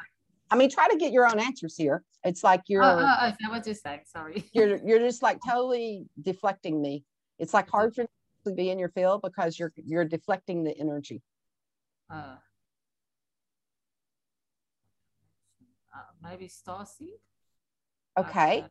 [0.51, 2.03] I mean, try to get your own answers here.
[2.25, 2.83] It's like oh, you're.
[2.83, 4.01] Oh, oh, oh what you're saying.
[4.07, 4.45] Sorry.
[4.53, 7.05] You're you're just like totally deflecting me.
[7.39, 8.07] It's like hard for
[8.45, 11.23] be in your field because you're you're deflecting the energy.
[12.11, 12.37] Uh,
[15.95, 17.19] uh, maybe star seed.
[18.19, 18.65] Okay.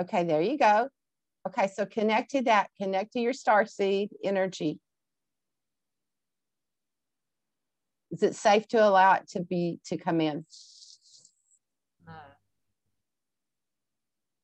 [0.00, 0.88] Okay, there you go.
[1.46, 2.68] Okay, so connect to that.
[2.80, 4.78] Connect to your star seed energy.
[8.10, 10.44] Is it safe to allow it to be to come in?
[12.06, 12.12] No.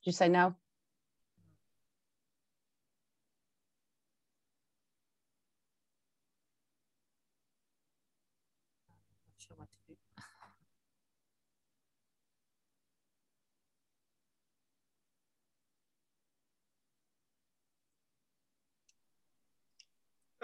[0.02, 0.54] Did you say no?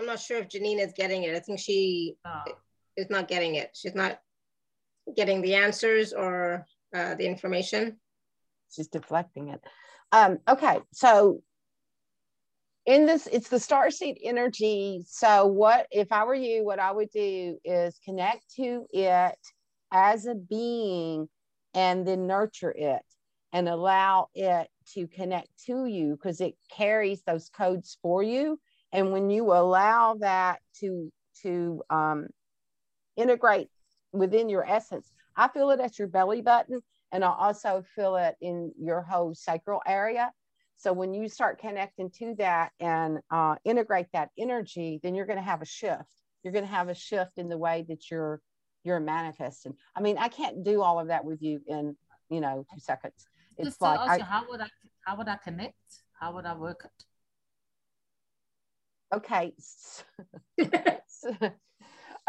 [0.00, 1.36] I'm not sure if Janine is getting it.
[1.36, 2.44] I think she Oh.
[2.96, 3.76] is not getting it.
[3.76, 4.18] She's not
[5.14, 8.00] getting the answers or uh, the information.
[8.70, 9.60] She's deflecting it.
[10.10, 11.42] Um, okay, so
[12.86, 15.04] in this, it's the star seed energy.
[15.06, 19.38] So, what if I were you, what I would do is connect to it
[19.92, 21.28] as a being
[21.74, 23.04] and then nurture it
[23.52, 28.58] and allow it to connect to you because it carries those codes for you.
[28.92, 32.28] And when you allow that to to um,
[33.16, 33.68] integrate
[34.12, 36.80] within your essence, I feel it at your belly button
[37.12, 40.32] and I also feel it in your whole sacral area.
[40.76, 45.38] So when you start connecting to that and uh, integrate that energy, then you're going
[45.38, 46.10] to have a shift.
[46.42, 48.40] You're going to have a shift in the way that you're
[48.82, 49.74] you're manifesting.
[49.94, 51.96] I mean, I can't do all of that with you in
[52.30, 53.26] you know two seconds.
[53.58, 54.68] It's Just to like ask I, you, how would I
[55.04, 55.74] how would I connect?
[56.18, 57.04] How would I work it?
[59.14, 59.52] Okay.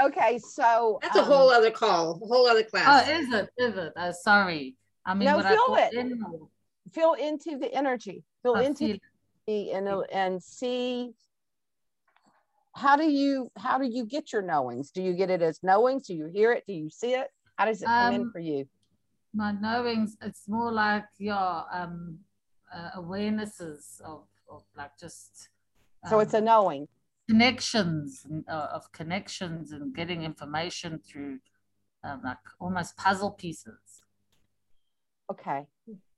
[0.01, 2.85] okay, so That's a um, whole other call, a whole other class.
[2.87, 3.19] Oh, class.
[3.21, 3.49] is it?
[3.57, 3.93] Is it?
[3.95, 4.75] Uh, sorry.
[5.05, 5.93] I mean, No, would I feel call it.
[5.93, 6.23] in
[6.93, 8.23] feel into the energy.
[8.43, 8.97] Feel I into feel
[9.47, 11.11] the and and see
[12.75, 14.91] how do you how do you get your knowings?
[14.91, 16.07] Do you get it as knowings?
[16.07, 16.63] Do you hear it?
[16.67, 17.27] Do you see it?
[17.57, 18.67] How does it come in Um, for you?
[19.33, 22.19] my knowings it's more like your um
[22.73, 25.47] uh, awarenesses of, of like just
[26.07, 26.87] So it's a um, knowing.
[27.29, 31.39] connections uh, of connections and getting information through
[32.03, 34.01] um, like almost puzzle pieces
[35.31, 35.65] Okay.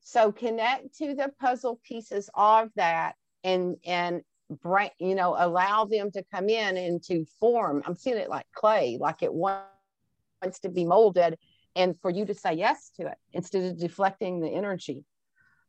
[0.01, 4.21] So connect to the puzzle pieces of that and and
[4.61, 7.83] bring, you know, allow them to come in and to form.
[7.85, 11.37] I'm seeing it like clay, like it wants to be molded
[11.75, 15.05] and for you to say yes to it instead of deflecting the energy.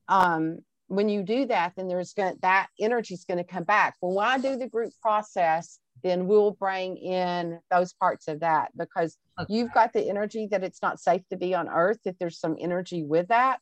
[0.08, 0.60] Um,
[0.96, 3.94] when you do that, then there's going that energy is going to come back.
[4.00, 8.70] Well, when I do the group process, then we'll bring in those parts of that
[8.76, 9.16] because
[9.48, 12.56] you've got the energy that it's not safe to be on earth if there's some
[12.60, 13.58] energy with that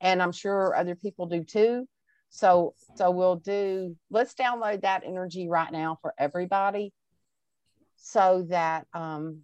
[0.00, 1.86] and i'm sure other people do too
[2.28, 6.92] so so we'll do let's download that energy right now for everybody
[7.96, 9.40] so that um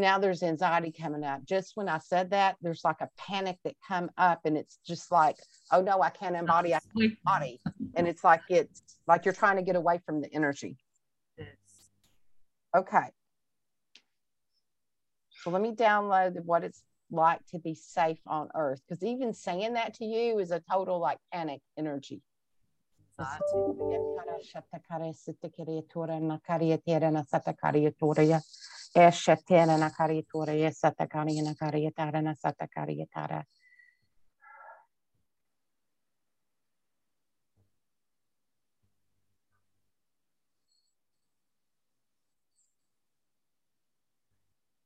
[0.00, 3.74] now there's anxiety coming up just when i said that there's like a panic that
[3.86, 5.36] come up and it's just like
[5.72, 7.60] oh no i can't embody i can't embody
[7.94, 10.76] and it's like it's like you're trying to get away from the energy
[12.76, 13.10] Okay.
[15.42, 18.80] So let me download what it's like to be safe on earth.
[18.86, 22.22] Because even saying that to you is a total like panic energy.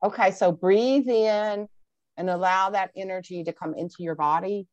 [0.03, 1.67] Okay, so breathe in
[2.17, 4.69] and allow that energy to come into your body.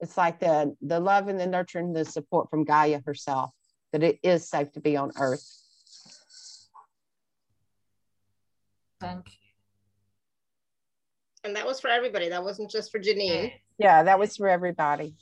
[0.00, 3.52] It's like the the love and the nurture and the support from Gaia herself
[3.92, 5.61] that it is safe to be on earth.
[9.02, 9.38] Thank you
[11.44, 12.28] And that was for everybody.
[12.28, 13.52] That wasn't just for Janine.
[13.78, 15.14] Yeah, that was for everybody.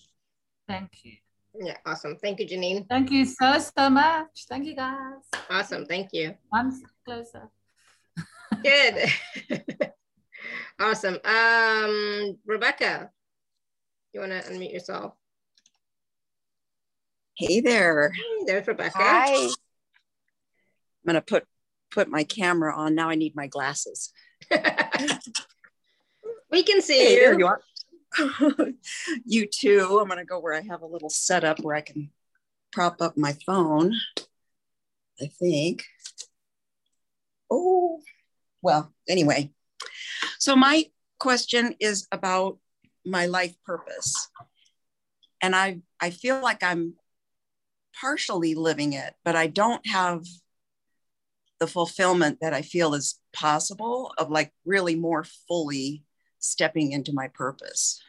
[0.68, 1.14] thank you
[1.58, 2.16] Yeah, awesome.
[2.22, 2.86] Thank you, Janine.
[2.88, 5.86] thank you so so much thank you guys Awesome.
[5.86, 6.34] Thank you.
[6.50, 7.48] one step closer
[8.62, 9.08] Good.
[10.80, 11.18] awesome.
[11.24, 13.10] Um, Rebecca,
[14.12, 15.14] you want to unmute yourself?
[17.36, 18.10] Hey there.
[18.12, 18.98] Hey, there's Rebecca.
[18.98, 19.34] Hi.
[19.44, 19.50] I'm
[21.06, 21.46] gonna put
[21.90, 22.94] put my camera on.
[22.94, 24.12] Now I need my glasses.
[26.50, 27.20] we can see Hey, you.
[27.20, 27.60] there you are.
[29.24, 29.98] you too.
[30.00, 32.10] I'm gonna go where I have a little setup where I can
[32.72, 33.94] prop up my phone.
[35.20, 35.84] I think.
[37.50, 38.00] Oh,
[38.62, 39.50] well, anyway.
[40.38, 40.86] So my
[41.18, 42.58] question is about
[43.04, 44.28] my life purpose.
[45.42, 46.94] And I I feel like I'm
[48.00, 50.24] partially living it, but I don't have
[51.60, 56.02] the fulfillment that I feel is possible of like really more fully
[56.38, 58.02] stepping into my purpose.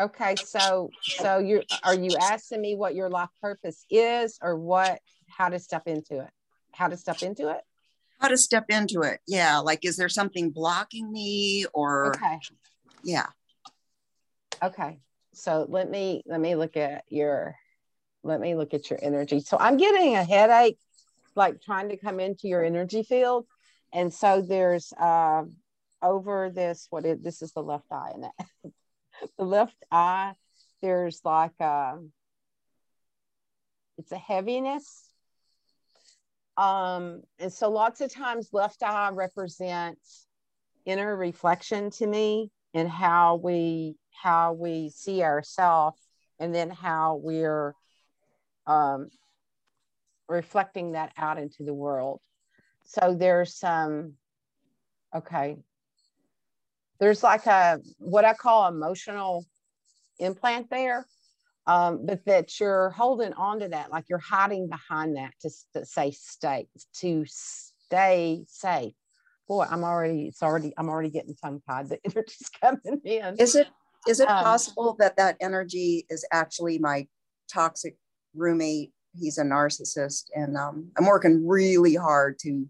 [0.00, 5.00] Okay, so so you are you asking me what your life purpose is or what
[5.28, 6.30] how to step into it?
[6.72, 7.60] How to step into it?
[8.20, 9.20] how to step into it.
[9.26, 12.38] Yeah, like is there something blocking me or Okay.
[13.02, 13.26] yeah.
[14.62, 15.00] Okay.
[15.32, 17.56] So let me let me look at your
[18.22, 19.40] let me look at your energy.
[19.40, 20.78] So I'm getting a headache
[21.34, 23.46] like trying to come into your energy field.
[23.92, 25.42] And so there's uh,
[26.02, 28.24] over this what it this is the left eye and
[29.38, 30.32] the left eye
[30.82, 32.10] there's like um
[33.98, 35.10] it's a heaviness
[36.56, 40.26] um and so lots of times left eye represents
[40.86, 46.00] inner reflection to me and how we how we see ourselves
[46.38, 47.74] and then how we're
[48.66, 49.08] um
[50.28, 52.20] reflecting that out into the world
[52.84, 54.14] so there's some
[55.14, 55.56] okay
[56.98, 59.44] there's like a what i call emotional
[60.18, 61.06] implant there
[61.66, 65.84] um, but that you're holding on to that, like you're hiding behind that to, to
[65.84, 68.94] say stay, to stay safe.
[69.46, 71.88] Boy, I'm already, it's already, I'm already getting tongue tied.
[71.90, 73.36] The energy's coming in.
[73.38, 73.68] Is it
[74.08, 77.06] is it Um, possible that that energy is actually my
[77.52, 77.96] toxic
[78.34, 78.92] roommate?
[79.18, 82.66] He's a narcissist, and um, I'm working really hard to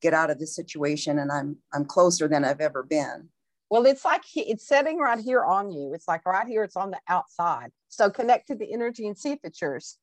[0.00, 3.28] get out of this situation, and I'm I'm closer than I've ever been.
[3.70, 5.94] Well, it's like he, it's sitting right here on you.
[5.94, 7.70] It's like right here, it's on the outside.
[7.88, 9.96] So connect to the energy and see if it's yours.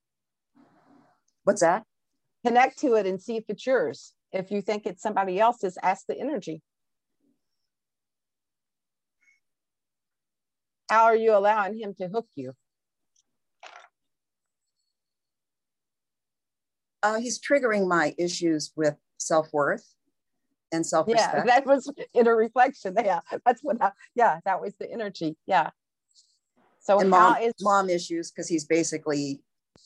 [1.43, 1.83] What's that?
[2.45, 4.13] Connect to it and see if it's yours.
[4.31, 6.61] If you think it's somebody else's, ask the energy.
[10.89, 12.53] How are you allowing him to hook you?
[17.01, 19.85] Uh, he's triggering my issues with self worth
[20.71, 22.95] and self Yeah, that was inner reflection.
[22.97, 23.81] Yeah, that's what.
[23.81, 25.37] I, yeah, that was the energy.
[25.47, 25.69] Yeah.
[26.81, 29.41] So and how mom, is mom issues because he's basically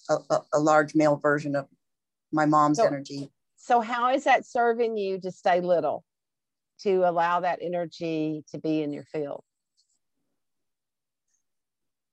[0.09, 1.67] a, a, a large male version of
[2.31, 3.31] my mom's So- energy.
[3.57, 6.03] so how is that serving you to stay little,
[6.81, 9.43] to allow that energy to be in your field?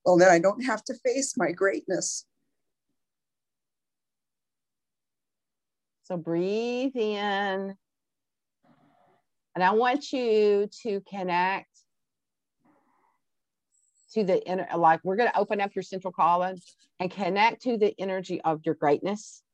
[0.04, 2.24] Well, then I don't have to face my greatness.
[6.10, 7.76] So breathe in.
[9.54, 11.68] And I want you to connect
[14.14, 16.56] to the inner, like we're going to open up your central column
[16.98, 19.44] and connect to the energy of your greatness.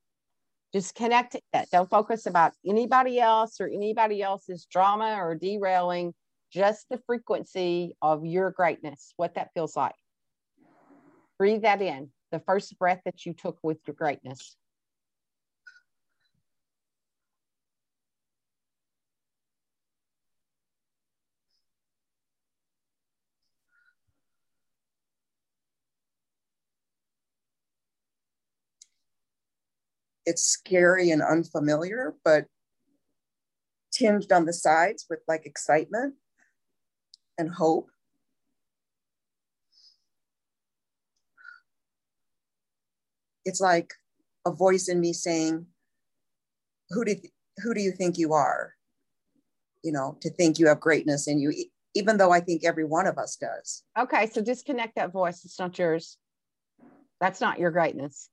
[0.73, 1.69] Just connect to that.
[1.71, 6.15] Don't focus about anybody else or anybody else's drama or derailing,
[6.51, 9.95] just the frequency of your greatness, what that feels like.
[11.39, 14.57] Breathe that in, the first breath that you took with your greatness.
[30.27, 32.47] It's scary and unfamiliar, but
[33.93, 36.15] tinged on the sides with like excitement
[37.39, 37.89] and hope.
[43.45, 43.95] It's like
[44.45, 45.67] a voice in me saying,
[46.91, 47.15] "Who do
[47.59, 48.75] who do you think you are?
[49.83, 52.85] You know, to think you have greatness in you, e- even though I think every
[52.85, 55.45] one of us does." Okay, so disconnect that voice.
[55.45, 56.19] It's not yours.
[57.21, 58.29] That's not your greatness.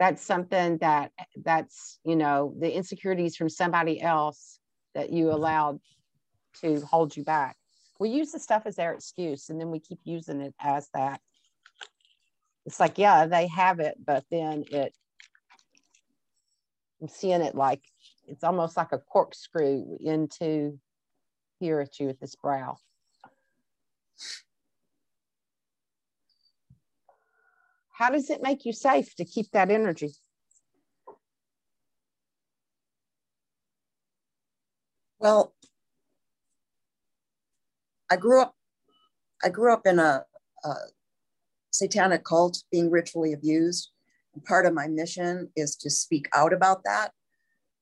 [0.00, 1.12] That's something that
[1.44, 4.58] that's, you know, the insecurities from somebody else
[4.94, 5.34] that you mm-hmm.
[5.34, 5.80] allowed
[6.62, 7.56] to hold you back.
[8.00, 11.20] We use the stuff as their excuse and then we keep using it as that.
[12.64, 14.94] It's like, yeah, they have it, but then it,
[17.02, 17.82] I'm seeing it like
[18.26, 20.78] it's almost like a corkscrew into
[21.58, 22.78] here at you at this brow.
[28.00, 30.14] How does it make you safe to keep that energy?
[35.18, 35.54] Well,
[38.10, 38.54] I grew up.
[39.44, 40.24] I grew up in a,
[40.64, 40.74] a
[41.72, 43.90] satanic cult, being ritually abused.
[44.32, 47.12] And part of my mission is to speak out about that,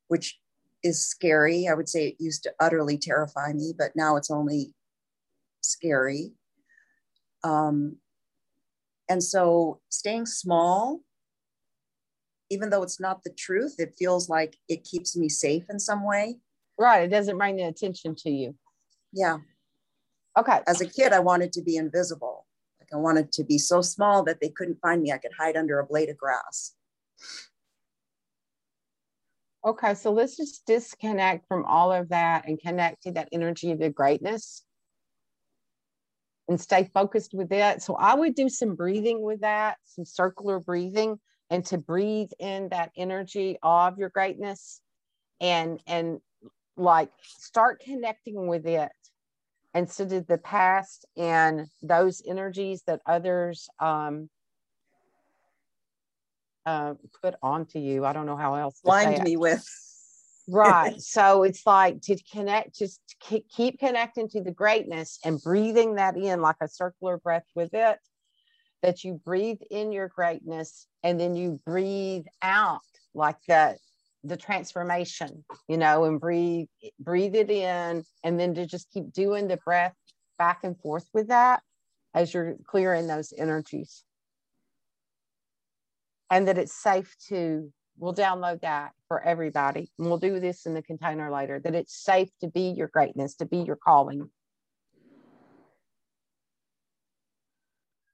[0.09, 0.41] which
[0.83, 1.69] is scary.
[1.69, 4.75] I would say it used to utterly terrify me, but now it's only
[5.61, 6.33] scary.
[7.45, 7.99] Um,
[9.09, 11.01] and so, staying small,
[12.51, 16.07] even though it's not the truth, it feels like it keeps me safe in some
[16.07, 16.39] way.
[16.79, 17.05] Right.
[17.05, 18.55] It doesn't bring the attention to you.
[19.13, 19.39] Yeah.
[20.39, 20.61] Okay.
[20.67, 22.47] as a kid, I wanted to be invisible.
[22.81, 25.13] Like I wanted to be so small that they couldn't find me.
[25.13, 26.75] I could hide under a blade of grass.
[29.67, 29.95] Okay.
[29.95, 33.91] So let's just disconnect from all of that and connect to that energy of the
[33.91, 34.65] greatness
[36.49, 37.83] and stay focused with that.
[37.83, 41.19] So I would do some breathing with that, some circular breathing,
[41.51, 44.81] and to breathe in that energy of your greatness
[45.41, 46.21] and and
[46.77, 48.91] like start connecting with it
[49.75, 54.29] instead of the past and those energies that others um,
[56.67, 58.05] uh, put onto you.
[58.05, 58.81] I don't know how else.
[58.81, 59.67] to Blind me with.
[60.49, 61.01] Right.
[61.01, 66.41] So it's like to connect, just keep connecting to the greatness and breathing that in
[66.41, 67.99] like a circular breath with it.
[68.83, 72.79] That you breathe in your greatness and then you breathe out
[73.13, 73.79] like that
[74.23, 76.69] the transformation, you know, and breathe,
[77.01, 79.97] breathe it in, and then to just keep doing the breath
[80.39, 81.63] back and forth with that
[82.15, 84.05] as you're clearing those energies.
[86.31, 89.91] And that it's safe to, we'll download that for everybody.
[89.99, 93.35] And we'll do this in the container later, that it's safe to be your greatness,
[93.37, 94.31] to be your calling.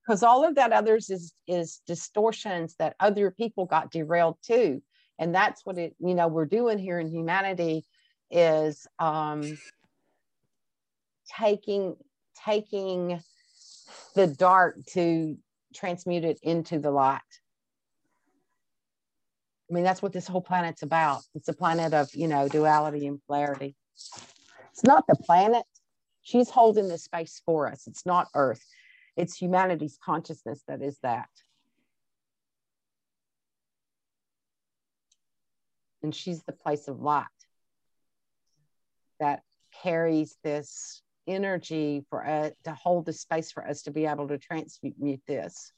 [0.07, 4.83] Because all of that others is is distortions that other people got derailed too
[5.19, 7.85] and that's what it you know we're doing here in humanity
[8.31, 9.59] is um
[11.39, 11.97] taking
[12.45, 13.21] taking
[14.15, 15.37] the dark to
[15.75, 17.21] transmute it into the light
[19.71, 21.23] i mean that's what this whole planet's about.
[21.35, 23.75] It's a planet of you know duality and polarity.
[24.73, 25.65] It's not the planet.
[26.23, 27.87] She's holding the space for us.
[27.87, 28.65] It's not earth.
[29.17, 31.29] It's humanity's consciousness that is that.
[36.03, 37.27] And she's the place of light
[39.21, 39.43] that
[39.83, 44.39] carries this energy for us to hold the space for us to be able to
[44.39, 45.73] transmute this.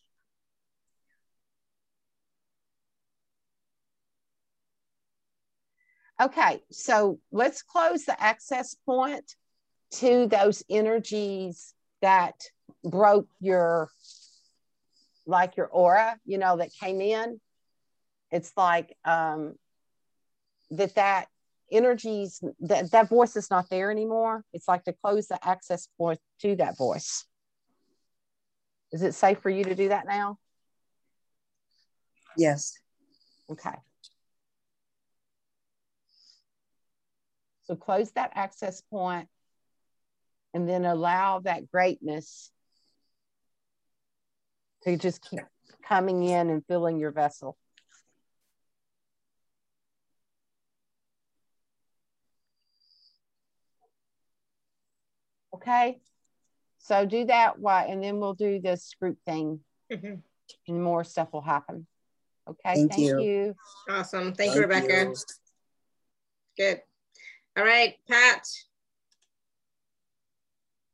[6.20, 9.34] Okay, so let's close the access point
[9.92, 12.34] to those energies that
[12.82, 13.90] broke your,
[15.26, 17.38] like your aura, you know, that came in.
[18.30, 19.56] It's like um,
[20.70, 21.26] that that
[21.70, 24.42] energies that that voice is not there anymore.
[24.54, 27.26] It's like to close the access point to that voice.
[28.90, 30.38] Is it safe for you to do that now?
[32.36, 32.78] Yes.
[33.50, 33.76] Okay
[37.66, 39.28] so close that access point
[40.54, 42.50] and then allow that greatness
[44.84, 45.40] to just keep
[45.86, 47.56] coming in and filling your vessel
[55.56, 55.98] Okay.
[56.78, 57.86] So do that Why?
[57.86, 59.60] and then we'll do this group thing
[59.92, 60.14] mm-hmm.
[60.68, 61.86] and more stuff will happen.
[62.48, 62.74] Okay.
[62.74, 63.20] Thank, Thank you.
[63.20, 63.54] you.
[63.88, 64.34] Awesome.
[64.34, 65.10] Thank, Thank you, Rebecca.
[65.10, 65.14] You.
[66.56, 66.80] Good.
[67.57, 68.46] All right, Pat.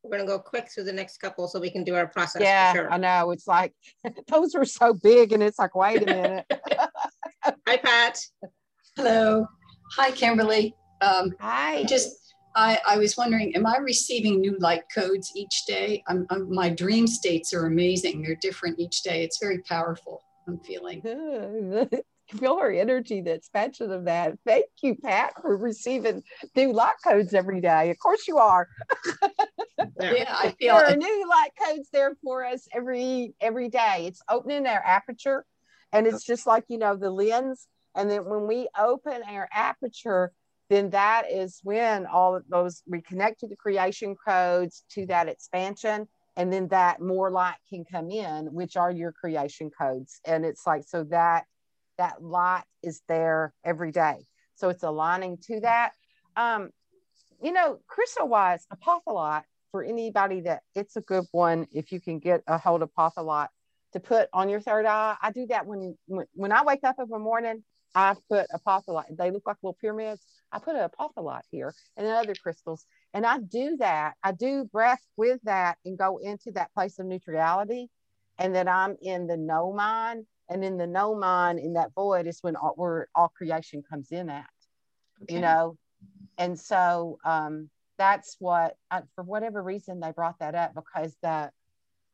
[0.03, 2.43] We're gonna go quick through the next couple so we can do our process.
[2.43, 2.93] Yeah, sure.
[2.93, 3.31] I know.
[3.33, 3.75] It's like
[4.29, 6.47] those are so big, and it's like, wait a minute.
[7.69, 8.19] Hi, Pat.
[8.97, 9.47] Hello.
[9.97, 10.75] Hi, Kimberly.
[11.01, 11.83] Um, Hi.
[11.85, 16.03] Just I, I was wondering, am I receiving new light codes each day?
[16.07, 18.23] I'm, I'm, my dream states are amazing.
[18.23, 19.25] They're different each day.
[19.25, 20.23] It's very powerful.
[20.47, 21.03] I'm feeling.
[22.39, 24.39] Feel our energy, the expansion of that.
[24.47, 26.23] Thank you, Pat, for receiving
[26.57, 27.91] new light codes every day.
[27.91, 28.69] Of course you are.
[30.01, 34.07] yeah, I feel there are new light codes there for us every every day.
[34.07, 35.45] It's opening our aperture,
[35.93, 37.67] and it's just like you know the lens.
[37.95, 40.33] And then when we open our aperture,
[40.71, 45.29] then that is when all of those we connect to the creation codes to that
[45.29, 50.47] expansion and then that more light can come in which are your creation codes and
[50.47, 51.45] it's like so that
[52.03, 54.17] that light is there every day
[54.57, 55.93] so it's aligning to that
[56.37, 56.71] um
[57.41, 62.19] you know crystal wise apophyllite for anybody that it's a good one if you can
[62.19, 63.49] get a hold of apophyllite
[63.93, 65.97] to put on your third eye i do that when
[66.35, 67.63] when, i wake up in the morning
[67.95, 69.17] I put apophyllite.
[69.19, 70.25] They look like little pyramids.
[70.51, 72.87] I put a apophyllite here and then other crystals.
[73.13, 74.15] And I do that.
[74.23, 77.91] I do breath with that and go into that place of neutrality.
[78.39, 80.25] And then I'm in the no mind.
[80.49, 84.11] And in the no mind, in that void, is when all, where all creation comes
[84.11, 84.47] in at,
[85.23, 85.35] okay.
[85.35, 85.77] you know?
[86.39, 91.53] And so um, that's what, I, for whatever reason, they brought that up because that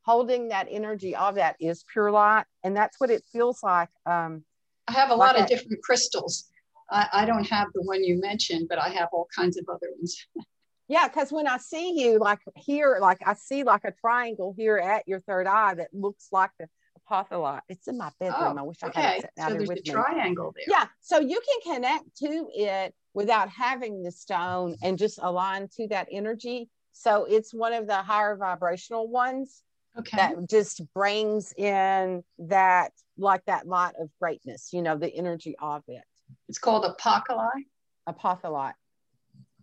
[0.03, 2.45] holding that energy of that is pure light.
[2.63, 3.89] And that's what it feels like.
[4.05, 4.43] Um,
[4.87, 6.49] I have a lot of different crystals.
[6.89, 9.87] I, I don't have the one you mentioned, but I have all kinds of other
[9.97, 10.25] ones.
[10.87, 14.77] yeah, because when I see you, like here, like I see like a triangle here
[14.77, 16.67] at your third eye that looks like the
[17.09, 17.61] apophyllite.
[17.69, 18.57] It's in my bedroom.
[18.57, 19.01] Oh, I wish I okay.
[19.01, 20.65] had it so there's a triangle there.
[20.67, 25.87] Yeah, so you can connect to it without having the stone and just align to
[25.87, 26.69] that energy.
[26.91, 29.63] So it's one of the higher vibrational ones
[29.97, 30.17] okay.
[30.17, 35.83] that just brings in that like that light of greatness you know the energy of
[35.89, 36.03] it
[36.47, 37.65] it's called apocalyi
[38.07, 38.73] Apophyllite.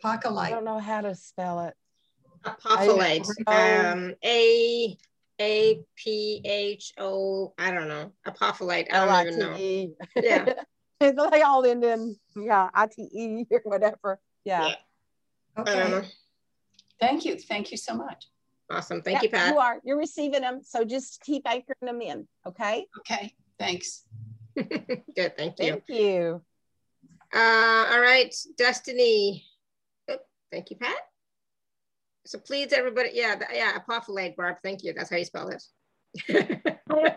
[0.04, 1.74] I don't know how to spell it.
[2.44, 3.26] Apophyllite.
[3.46, 4.96] I- Um, A
[5.40, 7.52] A P H O.
[7.58, 8.12] I don't know.
[8.26, 8.92] Apophyllite.
[8.92, 9.50] I don't even know.
[9.50, 9.94] L-I-T-E.
[10.16, 10.52] Yeah.
[11.00, 14.18] they all end in yeah, I-T-E or whatever.
[14.44, 14.68] Yeah.
[14.68, 14.74] Yeah.
[15.58, 15.90] Okay.
[15.90, 16.02] know.
[17.00, 17.36] Thank you.
[17.36, 18.26] Thank you so much.
[18.70, 19.02] Awesome.
[19.02, 19.52] Thank Yeah, you, Pat.
[19.52, 19.80] You are.
[19.84, 20.60] You're receiving them.
[20.62, 22.26] So just keep anchoring them in.
[22.46, 22.86] Okay.
[22.98, 23.34] Okay.
[23.58, 24.04] Thanks.
[24.56, 25.36] Good.
[25.36, 25.70] Thank you.
[25.70, 26.42] Thank you.
[27.34, 29.44] Uh, all right, Destiny.
[30.08, 30.16] Oh,
[30.50, 30.96] thank you, Pat.
[32.26, 34.56] So please, everybody, yeah, th- yeah, apophyllite, Barb.
[34.62, 34.92] Thank you.
[34.92, 35.62] That's how you spell it.
[36.28, 36.58] Hi,
[36.90, 37.14] Hi.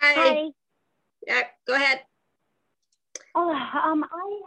[0.00, 0.46] Hi.
[1.26, 2.00] Yeah, go ahead.
[3.36, 4.40] Oh, um, I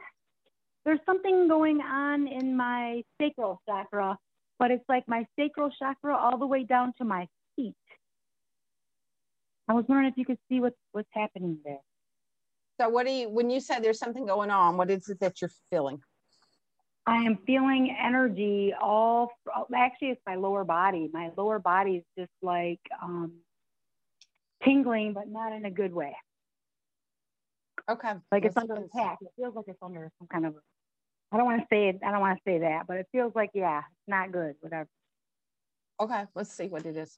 [0.83, 4.17] there's something going on in my sacral chakra,
[4.59, 7.73] but it's like my sacral chakra all the way down to my feet.
[9.67, 11.79] I was wondering if you could see what's what's happening there.
[12.81, 15.41] So what do you when you say there's something going on, what is it that
[15.41, 16.01] you're feeling?
[17.07, 19.31] I am feeling energy all
[19.75, 21.09] actually it's my lower body.
[21.13, 23.33] My lower body is just like um
[24.63, 26.15] tingling, but not in a good way.
[27.89, 28.13] Okay.
[28.31, 29.19] Like it's under attack.
[29.21, 30.55] It feels like it's under some kind of
[31.31, 33.33] I don't want to say it, I don't want to say that, but it feels
[33.35, 34.87] like yeah, it's not good, whatever.
[35.99, 37.17] Okay, let's see what it is.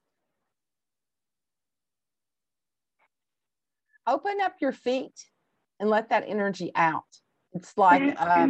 [4.05, 5.13] Open up your feet
[5.79, 7.03] and let that energy out.
[7.53, 8.49] It's like uh,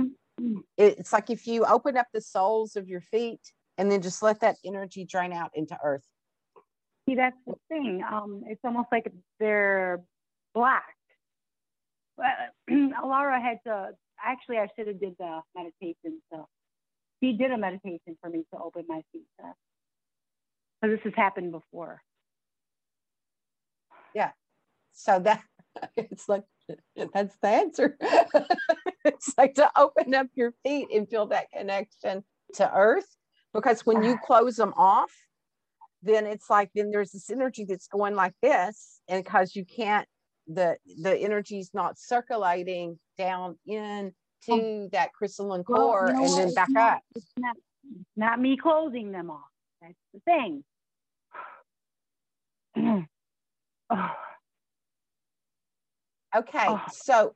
[0.78, 3.42] it's like if you open up the soles of your feet
[3.78, 6.06] and then just let that energy drain out into earth.
[7.08, 8.04] See, that's the thing.
[8.10, 10.02] Um, it's almost like they're
[10.54, 10.96] black.
[12.18, 12.28] Well,
[12.70, 13.92] Alara had to.
[14.24, 16.22] Actually, I should have did the meditation.
[16.32, 16.48] So
[17.22, 19.28] he did a meditation for me to open my feet.
[19.44, 19.56] Up.
[20.84, 22.02] So this has happened before.
[24.14, 24.32] Yeah.
[24.94, 25.44] So that
[25.98, 26.44] it's like
[27.14, 27.98] that's the answer.
[29.06, 32.24] it's like to open up your feet and feel that connection
[32.56, 33.08] to earth.
[33.54, 35.12] Because when you close them off,
[36.04, 40.08] then it's like then there's this energy that's going like this, and because you can't
[40.48, 44.14] the the energy's not circulating down in
[44.44, 44.90] to oh.
[44.92, 47.02] that crystalline Well, core know and then back not- up.
[47.16, 47.56] It's not,
[48.16, 49.50] not me closing them off.
[49.82, 50.64] That's the thing.
[53.90, 54.12] oh,
[56.38, 56.84] Okay, Oh.
[56.92, 57.36] so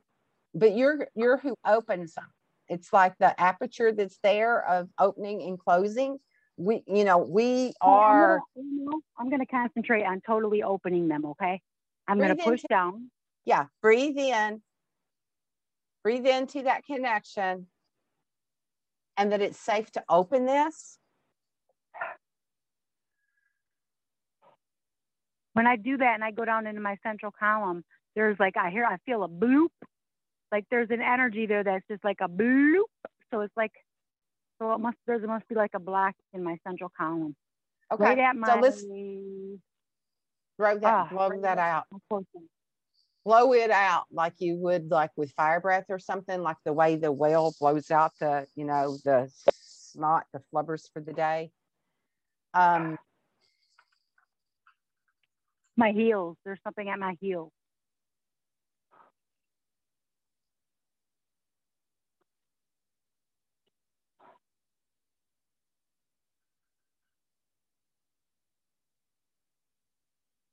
[0.54, 2.26] but you're you're who opens them.
[2.68, 6.18] It's like the aperture that's there of opening and closing.
[6.56, 11.08] We, you know, we are gonna- you know, I'm going to concentrate on totally opening
[11.08, 11.24] them.
[11.24, 11.60] Okay.
[12.06, 13.10] I'm going to push into- down.
[13.44, 14.62] yeah, breathe in,
[16.04, 17.68] breathe into that connection,
[19.16, 20.98] and that it's safe to open this.
[25.54, 27.84] When I do that and I go down into my central column,
[28.14, 29.68] there's like I hear I feel a bloop.
[30.50, 32.84] Like there's an energy there that's just like a bloop.
[33.30, 33.72] So it's like
[34.60, 37.34] so it must there must be like a block in my central column.
[37.92, 38.82] Okay, Right at my so let's
[40.56, 41.84] throw that, Ah, blow right that out.
[43.24, 46.96] Blow it out like you would like with fire breath or something, like the way
[46.96, 49.30] the whale blows out the, you know, the
[49.92, 51.50] snot, the flubbers for the day.
[52.52, 52.98] Um,
[55.76, 56.36] my heels.
[56.44, 57.52] There's something at my heel.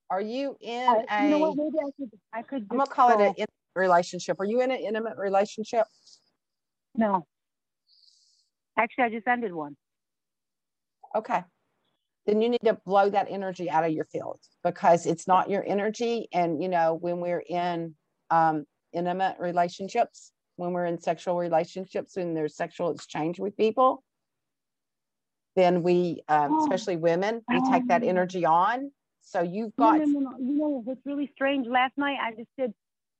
[0.09, 1.23] Are you in Uh, a?
[1.23, 1.55] you know what?
[1.55, 2.19] Maybe I could.
[2.33, 2.67] I could.
[2.71, 4.39] I'm gonna call it an intimate relationship.
[4.39, 5.85] Are you in an intimate relationship?
[6.95, 7.25] No.
[8.77, 9.75] Actually, I just ended one.
[11.15, 11.43] Okay.
[12.25, 15.63] Then you need to blow that energy out of your field because it's not your
[15.65, 16.27] energy.
[16.33, 17.95] And you know, when we're in
[18.29, 24.03] um, intimate relationships, when we're in sexual relationships and there's sexual exchange with people,
[25.55, 26.63] then we, um, Oh.
[26.63, 28.07] especially women, we take that Oh.
[28.07, 28.91] energy on.
[29.29, 30.37] So you've got no, no, no.
[30.39, 31.67] You know what's really strange?
[31.67, 32.73] Last night I just did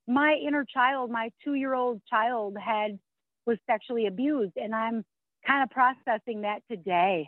[0.08, 2.98] my inner child, my two-year-old child had
[3.46, 5.06] was sexually abused, and I'm
[5.46, 7.28] kind of processing that today.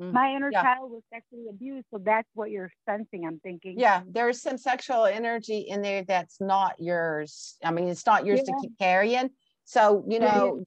[0.00, 0.62] Mm, My inner yeah.
[0.62, 3.26] child was sexually abused, so that's what you're sensing.
[3.26, 3.78] I'm thinking.
[3.78, 7.58] Yeah, there's some sexual energy in there that's not yours.
[7.62, 9.30] I mean, it's not yours to keep carrying.
[9.64, 10.32] So, you Yeah.
[10.32, 10.64] know,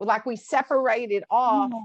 [0.00, 1.80] like we separated off Yeah.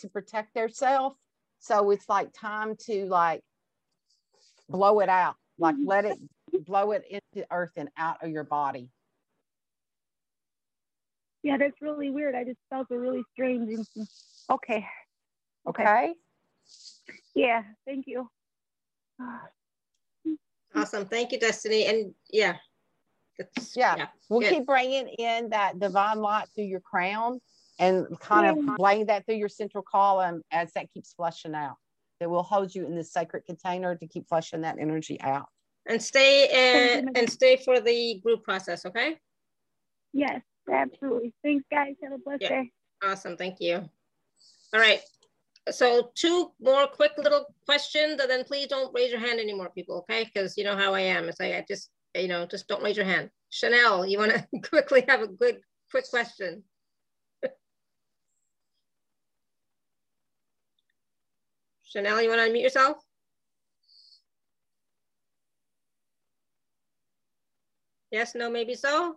[0.00, 1.16] to protect themselves.
[1.60, 3.42] So it's like time to like
[4.68, 5.86] blow it out, like Mhm.
[5.86, 6.18] let it
[6.64, 8.90] blow it into earth and out of your body.
[11.42, 12.34] Yeah, that's really weird.
[12.34, 13.70] I just felt a really strange.
[14.50, 14.86] Okay.
[15.66, 15.82] Okay.
[15.82, 16.14] Okay.
[17.34, 17.64] Yeah.
[17.84, 18.30] Thank you.
[20.74, 21.06] Awesome.
[21.06, 21.86] Thank you, Destiny.
[21.86, 22.58] And yeah,
[23.38, 23.94] That's, Yeah.
[23.96, 24.08] yeah.
[24.28, 24.52] We'll Good.
[24.52, 27.40] keep bringing in that divine light through your crown
[27.78, 28.72] and kind Yeah.
[28.72, 31.76] of bring that through your central column as that keeps flushing out.
[32.20, 35.46] That will hold you in this sacred container to keep flushing that energy out.
[35.86, 39.16] And stay uh, and stay for the group process, okay?
[40.12, 41.32] Yes, absolutely.
[41.44, 41.94] Thanks, guys.
[42.02, 42.48] Have a blessed Yeah.
[42.48, 42.72] day.
[43.04, 43.88] Awesome, thank you.
[44.74, 45.00] All right,
[45.70, 49.98] so two more quick little questions, and then please don't raise your hand anymore, people,
[49.98, 50.24] okay?
[50.24, 51.28] Because you know how I am.
[51.28, 53.30] It's like I just, you know, just don't raise your hand.
[53.50, 55.60] Chanel, you want to quickly have a good,
[55.90, 56.64] quick question?
[61.88, 62.98] Chanel, you want to unmute yourself?
[68.10, 69.16] Yes, no, maybe so?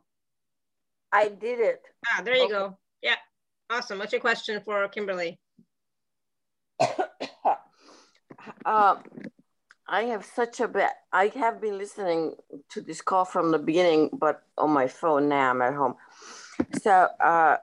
[1.11, 1.81] I did it.
[2.07, 2.53] Ah, there you Okay.
[2.53, 2.77] go.
[3.01, 3.15] Yeah,
[3.69, 3.99] awesome.
[3.99, 5.37] What's your question for Kimberly?
[8.65, 9.03] um,
[9.87, 10.91] I have such a bad.
[11.11, 12.35] I have been listening
[12.69, 15.49] to this call from the beginning, but on my phone now.
[15.49, 15.95] I'm at home,
[16.81, 17.57] so uh,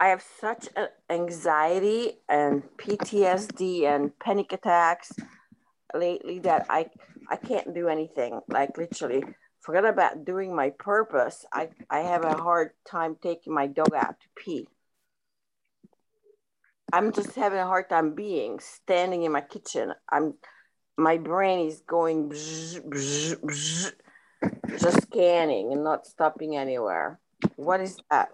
[0.00, 0.68] I have such
[1.10, 5.12] anxiety and PTSD and panic attacks
[5.92, 6.90] lately that I
[7.28, 8.40] I can't do anything.
[8.48, 9.24] Like literally,
[9.60, 11.44] forget about doing my purpose.
[11.52, 14.68] I I have a hard time taking my dog out to pee.
[16.92, 19.92] I'm just having a hard time being standing in my kitchen.
[20.08, 20.34] I'm
[20.96, 23.92] my brain is going bzz, bzz, bzz,
[24.78, 27.18] just scanning and not stopping anywhere.
[27.56, 28.30] What is that?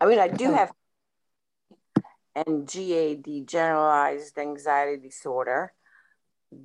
[0.00, 0.72] I mean, I do have
[2.34, 5.72] and GAD, generalized anxiety disorder,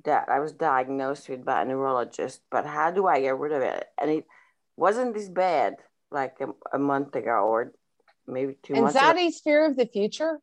[0.04, 2.40] that I was diagnosed with by a neurologist.
[2.50, 3.86] But how do I get rid of it?
[4.00, 4.26] And it
[4.76, 5.76] wasn't this bad
[6.10, 7.72] like a, a month ago or
[8.26, 9.06] maybe two months ago.
[9.06, 10.40] Anxiety is fear of the future.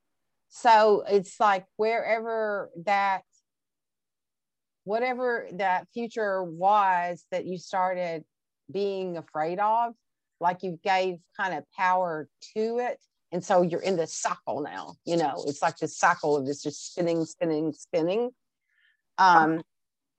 [0.50, 3.24] So it's like wherever that,
[4.86, 8.24] whatever that future was that you started
[8.72, 9.94] being afraid of,
[10.40, 13.00] like you gave kind of power to it.
[13.32, 16.64] And so you're in the cycle now, you know, it's like the cycle of this
[16.64, 18.30] just spinning, spinning, spinning.
[19.18, 19.62] Um,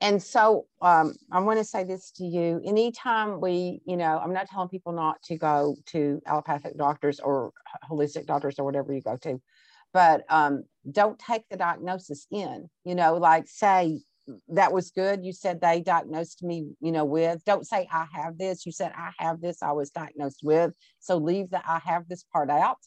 [0.01, 4.33] and so um, I want to say this to you anytime we, you know, I'm
[4.33, 7.53] not telling people not to go to allopathic doctors or
[7.91, 9.41] holistic doctors or whatever you go to,
[9.93, 14.01] but um, don't take the diagnosis in, you know, like say
[14.49, 15.25] that was good.
[15.25, 18.67] You said they diagnosed me, you know, with, don't say I have this.
[18.67, 20.73] You said I have this, I was diagnosed with.
[21.01, 22.79] So leave the I have this part out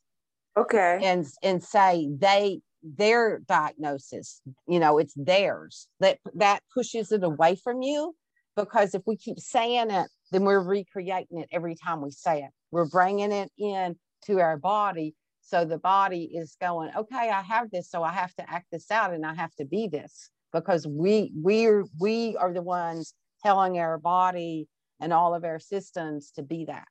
[0.58, 1.00] Okay.
[1.02, 7.56] and and say they their diagnosis you know it's theirs that that pushes it away
[7.56, 8.16] from you
[8.56, 12.50] because if we keep saying it then we're recreating it every time we say it
[12.72, 17.70] we're bringing it in to our body so the body is going okay i have
[17.70, 20.88] this so i have to act this out and i have to be this because
[20.88, 24.68] we we're we are the ones telling our body
[25.00, 26.88] and all of our systems to be that.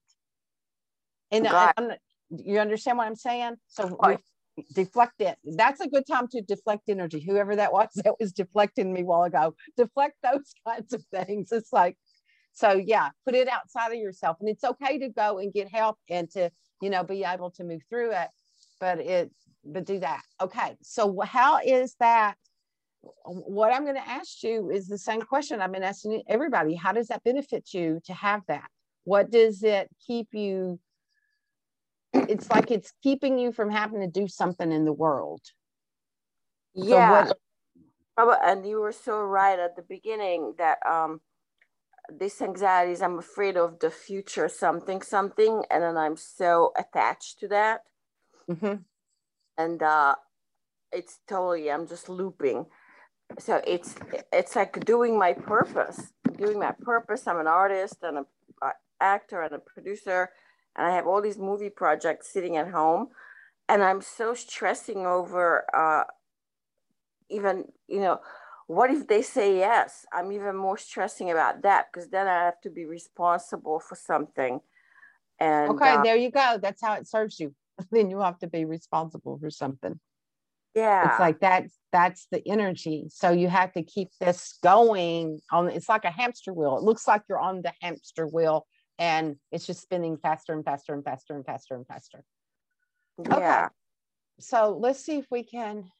[1.30, 1.98] And I-
[2.30, 3.56] you understand what i'm saying?
[3.68, 4.16] So we
[4.74, 5.36] deflect it.
[5.44, 7.24] That's a good time to deflect energy.
[7.26, 9.54] Whoever that was that was deflecting me a while ago.
[9.76, 11.52] Deflect those kinds of things.
[11.52, 11.96] It's like
[12.52, 14.36] so yeah put it outside of yourself.
[14.40, 16.50] And it's okay to go and get help and to
[16.82, 18.28] you know be able to move through it
[18.80, 19.30] but it
[19.64, 20.22] but do that.
[20.40, 20.76] Okay.
[20.82, 22.36] So how is that
[23.24, 26.74] what i'm going to ask you is the same question i've been asking everybody.
[26.74, 28.68] How does that benefit you to have that?
[29.04, 30.78] What does it keep you
[32.12, 35.40] it's like it's keeping you from having to do something in the world?
[36.76, 37.10] So Yeah.
[37.24, 37.38] what-
[38.18, 41.22] Oh, and you were so right at the beginning that um
[42.10, 47.38] this anxiety is I'm afraid of the future something something and then I'm so attached
[47.40, 47.82] to that.
[48.48, 48.84] Mhm.
[49.56, 50.16] and uh
[50.92, 52.66] it's totally I'm just looping
[53.38, 53.94] so it's
[54.32, 57.26] it's like doing my purpose doing my purpose.
[57.26, 58.26] I'm an artist and a,
[58.66, 60.30] a actor and a producer
[60.76, 63.08] and I have all these movie projects sitting at home
[63.68, 66.04] and I'm so stressing over uh
[67.28, 68.20] even you know
[68.66, 70.06] what if they say yes?
[70.12, 74.60] I'm even more stressing about that because then i have to be responsible for something.
[75.40, 76.58] And okay uh, there you go.
[76.60, 77.54] That's how it serves you.
[77.90, 79.98] Then you have to be responsible for something
[80.74, 81.10] yeah.
[81.10, 83.06] it's like that's that's the energy.
[83.10, 86.76] So you have to keep this going on it's like a hamster wheel.
[86.78, 88.66] It looks like you're on the hamster wheel
[88.98, 92.24] and it's just spinning faster and faster and faster and faster and faster.
[93.28, 93.68] Yeah.
[94.38, 95.90] So let's see if we can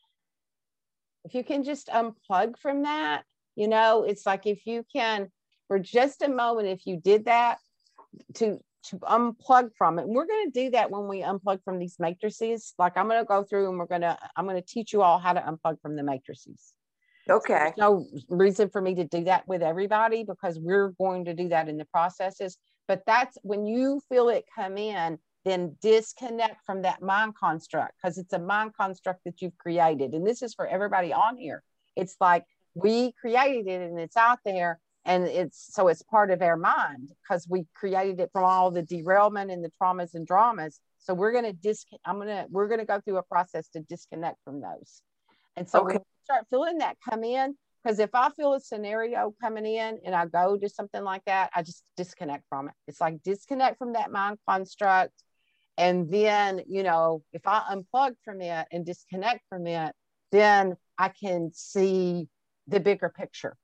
[1.25, 3.25] if you can just unplug from that
[3.57, 5.29] you know it's like if you can
[5.69, 7.59] for just a moment if you did that
[8.35, 11.79] to to unplug from it and we're going to do that when we unplug from
[11.79, 14.67] these matrices like i'm going to go through and we're going to i'm going to
[14.67, 16.73] teach you all how to unplug from the matrices
[17.29, 17.55] Okay.
[17.55, 21.49] There's no reason for me to do that with everybody because we're going to do
[21.49, 22.57] that in the processes.
[22.89, 28.19] But that's when you feel it come in, then disconnect from that mind construct because
[28.19, 30.13] it's a mind construct that you've created.
[30.13, 31.63] And this is for everybody on here.
[31.97, 36.43] It's like we created it and it's out there and it's so it's part of
[36.43, 40.81] our mind because we created it from all the derailment and the traumas and dramas.
[40.99, 43.69] So we're going to dis i'm going to we're going to go through a process
[43.69, 45.03] to disconnect from those.
[45.57, 45.95] And so okay.
[45.95, 50.15] you start feeling that come in because if i feel a scenario coming in and
[50.15, 52.75] i go to something like that i just disconnect from it.
[52.87, 55.15] It's like disconnect from that mind construct.
[55.79, 59.95] And then you know if i unplug from it and disconnect from it
[60.31, 62.29] then i can see
[62.69, 63.57] the bigger picture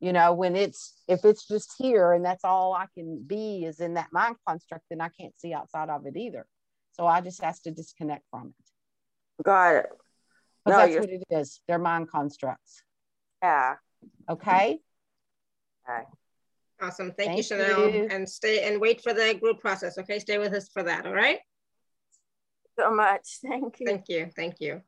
[0.00, 3.80] you know when it's if it's just here and that's all i can be is
[3.80, 6.46] in that mind construct then i can't see outside of it either.
[6.92, 9.44] So i just has to disconnect from it.
[9.44, 9.86] Got it.
[10.66, 11.60] No, that's what it is.
[11.68, 12.82] They're mind constructs.
[13.42, 13.74] Yeah.
[14.28, 14.80] Okay?
[15.88, 16.02] Okay.
[16.80, 17.12] Awesome.
[17.12, 17.42] Thank, thank you.
[17.42, 17.90] Chanel.
[17.90, 18.08] You.
[18.10, 20.18] and stay and wait for the group process okay?
[20.18, 21.38] Stay with us for that all right?
[22.78, 23.38] So much.
[23.42, 23.86] Thank you.
[23.86, 24.30] Thank you.
[24.34, 24.82] Thank you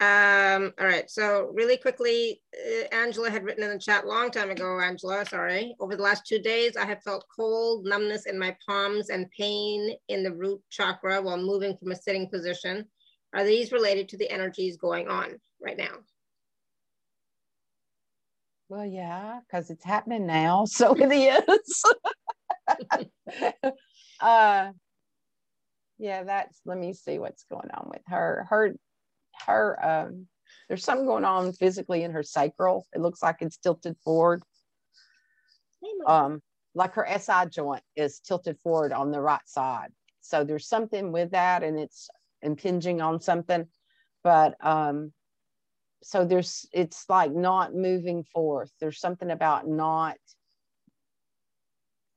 [0.00, 4.50] um, all right, so really quickly, uh, Angela had written in the chat long time
[4.50, 5.76] ago, Angela, sorry.
[5.78, 9.94] Over the last two days, I have felt cold, numbness in my palms and pain
[10.08, 12.86] in the root chakra while moving from a sitting position.
[13.34, 15.98] Are these related to the energies going on right now?
[18.70, 20.64] Well, yeah, because it's happening now.
[20.70, 21.82] So it is.
[24.20, 24.70] uh,
[25.98, 28.46] yeah, that's, let me see what's going on with her.
[28.48, 28.74] Her
[29.46, 30.26] her um,
[30.68, 32.86] there's something going on physically in her sacral.
[32.94, 34.42] It looks like it's tilted forward.
[36.06, 36.42] Um,
[36.74, 39.88] like her SI joint is tilted forward on the right side.
[40.20, 42.08] So there's something with that and it's
[42.42, 43.66] impinging on something.
[44.22, 45.12] But um,
[46.02, 48.70] so there's it's like not moving forth.
[48.80, 50.18] There's something about not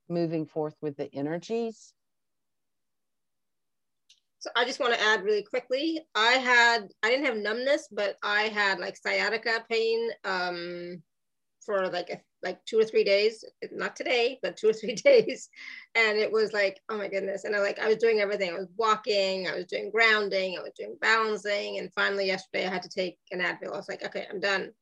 [0.09, 1.93] moving forth with the energies.
[4.43, 6.01] So I just want to add really quickly.
[6.15, 11.01] I had I didn't have numbness, but I had like sciatica pain um,
[11.65, 13.45] for like a, like two or three days.
[13.71, 15.47] Not today, but two or three days,
[15.95, 17.45] and it was like oh my goodness.
[17.45, 18.49] And I like I was doing everything.
[18.49, 22.69] I was walking, I was doing grounding, I was doing balancing, and finally yesterday I
[22.69, 23.71] had to take an Advil.
[23.71, 24.73] I was like, okay, I'm done.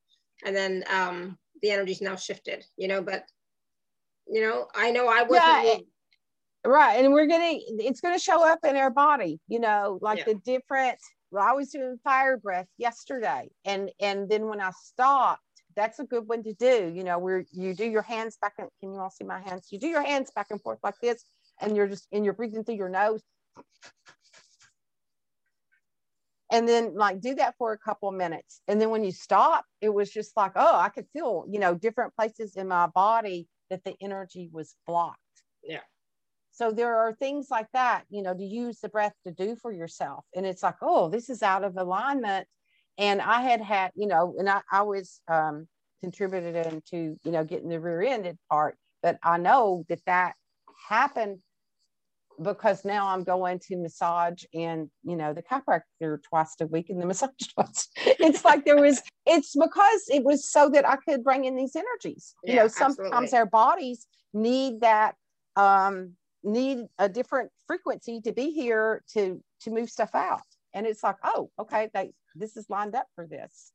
[0.43, 3.03] And then um, the energy's now shifted, you know.
[3.03, 3.25] But
[4.27, 5.65] you know, I know I wasn't.
[5.65, 5.77] Yeah
[6.65, 10.25] right and we're gonna it's gonna show up in our body you know like yeah.
[10.25, 10.97] the different
[11.31, 15.41] well, i was doing fire breath yesterday and and then when i stopped
[15.75, 18.69] that's a good one to do you know where you do your hands back and
[18.79, 19.67] can you all see my hands?
[19.71, 21.23] You do your hands back and forth like this
[21.59, 23.21] and you're just and you're breathing through your nose.
[26.51, 29.65] And then like do that for a couple of minutes and then when you stop
[29.79, 33.47] it was just like oh i could feel you know different places in my body
[33.69, 35.17] that the energy was blocked.
[35.63, 35.79] Yeah
[36.51, 39.71] so there are things like that, you know, to use the breath to do for
[39.71, 40.25] yourself.
[40.35, 42.47] And it's like, oh, this is out of alignment.
[42.97, 45.67] And I had had, you know, and I, I was um,
[46.03, 48.77] contributed into, you know, getting the rear ended part.
[49.01, 50.33] But I know that that
[50.89, 51.39] happened
[52.41, 57.01] because now I'm going to massage and you know the chiropractor twice a week and
[57.01, 57.87] the massage twice.
[57.95, 61.75] It's like there was it's because it was so that I could bring in these
[61.75, 62.33] energies.
[62.43, 63.37] Yeah, you know, sometimes absolutely.
[63.37, 65.15] our bodies need that
[65.55, 66.13] um
[66.43, 70.41] need a different frequency to be here to to move stuff out.
[70.73, 73.71] And it's like oh okay they this is lined up for this.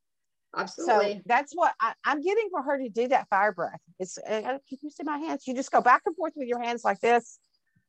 [0.56, 1.14] Absolutely.
[1.16, 3.80] so that's what I, am getting for her to do that fire breath.
[3.98, 5.46] It's can you see my hands?
[5.46, 7.38] You just go back and forth with your hands like this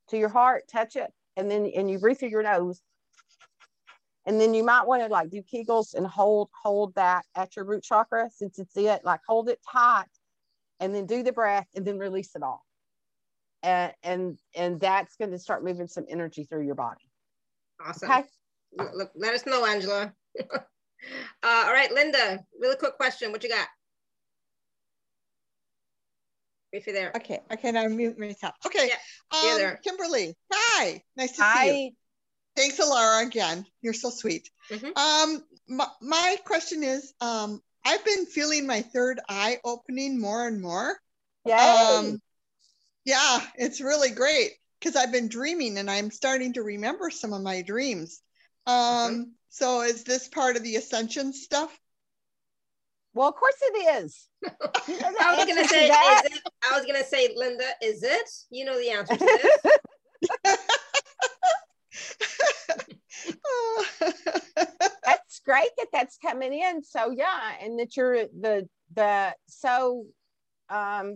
[0.09, 2.81] to your heart touch it and then and you breathe through your nose.
[4.25, 7.63] And then you might want to like do kegels and hold hold that at your
[7.63, 10.05] root chakra since it's it like hold it tight
[10.81, 12.66] and then do the breath and then release it all
[13.63, 17.09] and and and that's going to start moving some energy through your body.
[17.83, 18.11] Awesome.
[18.11, 18.23] Okay?
[18.93, 20.13] Look, let us know angela.
[21.43, 23.31] Uh, all right linda really quick question.
[23.31, 23.67] What you got?
[26.73, 27.11] If you're there.
[27.15, 28.55] Okay i can unmute myself.
[28.65, 29.79] Okay yeah, um, there.
[29.83, 31.69] kimberly hi nice to hi.
[31.69, 31.91] see you.
[32.55, 33.65] Thanks alara again.
[33.81, 34.49] You're so sweet.
[34.71, 34.97] Mm-hmm.
[34.97, 40.59] um my, my question is um i've been feeling my third eye opening more and
[40.59, 40.97] more.
[41.45, 41.99] Yeah.
[41.99, 42.19] um
[43.07, 47.41] yeah, it's really great because I've been dreaming and I'm starting to remember some of
[47.41, 48.19] my dreams.
[48.65, 51.75] Um, So is this part of the ascension stuff?
[53.13, 54.27] Well, of course it is.
[54.45, 54.49] I
[55.35, 56.41] was gonna say, is it?
[56.69, 58.29] I was gonna say, Linda, is it?
[58.49, 59.25] You know the answer to
[60.43, 60.57] this.
[65.05, 66.83] that's great that that's coming in.
[66.83, 70.07] So yeah, and that you're the the so
[70.69, 71.15] um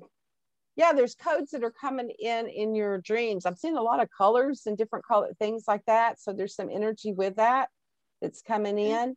[0.76, 3.45] yeah there's codes that are coming in in your dreams.
[3.45, 6.69] I'm seeing a lot of colors and different color things like that so there's some
[6.72, 7.69] energy with that
[8.22, 9.15] that's coming in.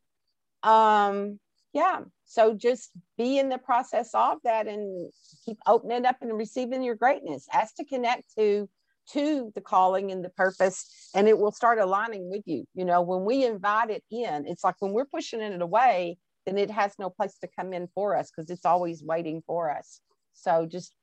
[0.63, 1.39] Um
[1.73, 5.11] yeah so just be in the process of that and
[5.45, 7.47] keep opening up and receiving your greatness.
[7.53, 8.69] Ask to connect to
[9.13, 12.65] to the calling and the purpose and it will start aligning with you.
[12.75, 16.59] You know when we invite it in it's like when we're pushing it away then
[16.59, 20.01] it has no place to come in for us because it's always waiting for us.
[20.35, 20.95] So just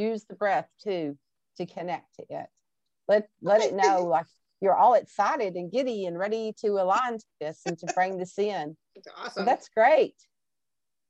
[0.00, 1.16] use the breath too
[1.56, 2.46] to connect to it
[3.08, 4.26] let let it know like
[4.60, 8.38] you're all excited and giddy and ready to align to this and to bring this
[8.38, 9.44] in That's awesome.
[9.44, 10.14] that's great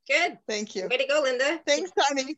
[0.09, 0.39] good.
[0.49, 0.89] Thank you.
[0.89, 1.61] Way to go, Linda.
[1.67, 2.37] Thanks, honey.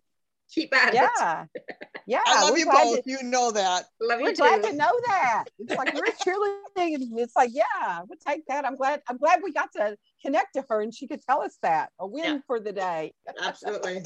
[0.53, 0.95] Keep at it.
[0.97, 1.45] yeah
[2.07, 3.03] yeah I love we're you both.
[3.05, 3.85] to- You know that.
[4.01, 4.43] Love you we're too.
[4.43, 5.45] glad to know that.
[5.59, 8.67] It's like we're cheerleading, and it's like, yeah, we'll take that.
[8.67, 9.01] I'm glad.
[9.09, 12.07] I'm glad we got to connect to her, and she could tell us that a
[12.07, 12.39] win Yeah.
[12.47, 13.15] for the day.
[13.43, 14.03] Absolutely.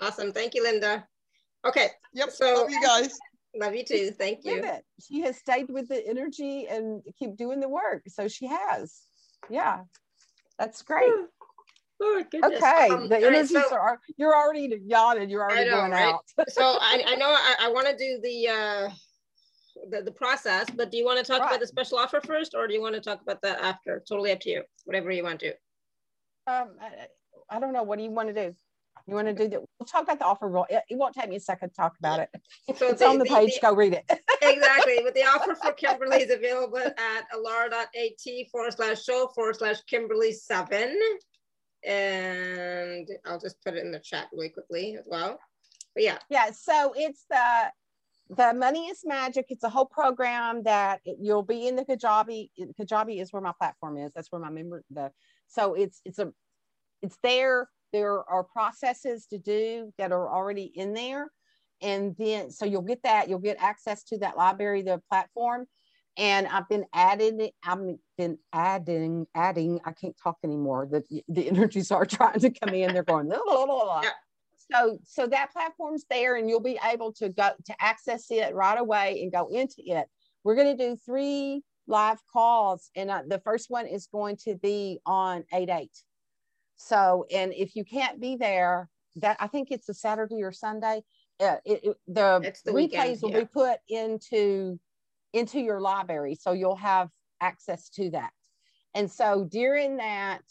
[0.00, 0.32] awesome.
[0.32, 1.08] Thank you, Linda.
[1.66, 1.88] Okay.
[2.14, 2.30] Yep.
[2.30, 3.18] So- love you guys.
[3.56, 4.12] Love you too.
[4.12, 4.64] Thank you.
[5.04, 8.02] she has stayed with the energy and keep doing the work.
[8.06, 9.00] So she has.
[9.48, 9.80] Yeah,
[10.58, 11.10] that's great.
[12.02, 12.24] Oh.
[12.34, 14.00] Okay, Um, the all right, energies so- are.
[14.16, 15.28] You're already yawning.
[15.28, 16.14] You're already know, going right?
[16.14, 16.24] out.
[16.48, 18.88] so I, I know I, I want to do the uh
[19.90, 21.48] the, the process, but do you want to talk Right.
[21.48, 24.02] about the special offer first, or do you want to talk about that after?
[24.08, 24.62] Totally up to you.
[24.84, 25.50] Whatever you want to.
[26.46, 27.06] Um, I,
[27.50, 27.82] I don't know.
[27.82, 28.54] What do you want to do?
[29.06, 29.60] You want to do that?
[29.78, 30.66] We'll talk about the offer roll.
[30.68, 32.28] It, it won't take me a second to talk about it.
[32.76, 33.58] So It's on the page.
[33.60, 34.04] Go read it.
[34.42, 35.00] exactly.
[35.04, 40.32] But the offer for Kimberly is available at alara.at forward slash show forward slash Kimberly
[40.32, 40.98] seven.
[41.84, 45.38] And I'll just put it in the chat really quickly as well.
[45.94, 47.72] But yeah, Yeah, so it's the
[48.36, 49.46] the money is magic.
[49.48, 52.50] It's a whole program that you'll be in the Kajabi.
[52.80, 54.12] Kajabi is where my platform is.
[54.14, 55.10] That's where my member the
[55.48, 56.32] so it's it's a
[57.02, 57.68] it's there.
[57.92, 61.30] There are processes to do that are already in there.
[61.82, 65.66] And then so you'll get that, you'll get access to that library, the platform.
[66.16, 67.78] And I've been adding it, I've
[68.18, 70.88] been adding, adding, I can't talk anymore.
[70.90, 72.92] The the energies are trying to come in.
[72.92, 74.10] They're going, "La, la, la, la." Yeah.
[74.72, 78.78] so so that platform's there and you'll be able to go to access it right
[78.78, 80.06] away and go into it
[80.44, 84.54] we're going to do three live calls and uh, the first one is going to
[84.56, 85.88] be on 8-8
[86.80, 91.02] so and if you can't be there that i think it's a saturday or sunday
[91.40, 93.38] uh, it, it- the, the replays weekend, will yeah.
[93.40, 94.78] be put into
[95.32, 97.08] into your library so you'll have
[97.40, 98.32] access to that
[98.94, 100.42] and so during that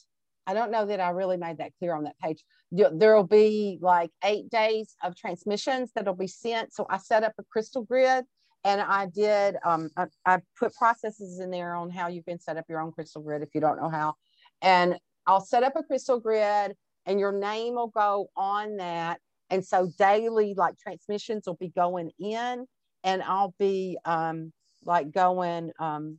[0.47, 4.11] i don't know that i really made that clear on that page there'll be like
[4.23, 6.73] eight days of transmissions that'll be sent.
[6.73, 8.25] So I set up a crystal grid
[8.63, 12.57] and I did, um, I, I put processes in there on how you can set
[12.57, 14.15] up your own crystal grid if you don't know how.
[14.61, 14.99] And
[15.29, 16.75] I'll set up a crystal grid
[17.05, 19.19] and your name will go on that.
[19.51, 22.65] And so daily, like transmissions will be going in
[23.03, 24.51] and I'll be um,
[24.83, 26.17] like going, um,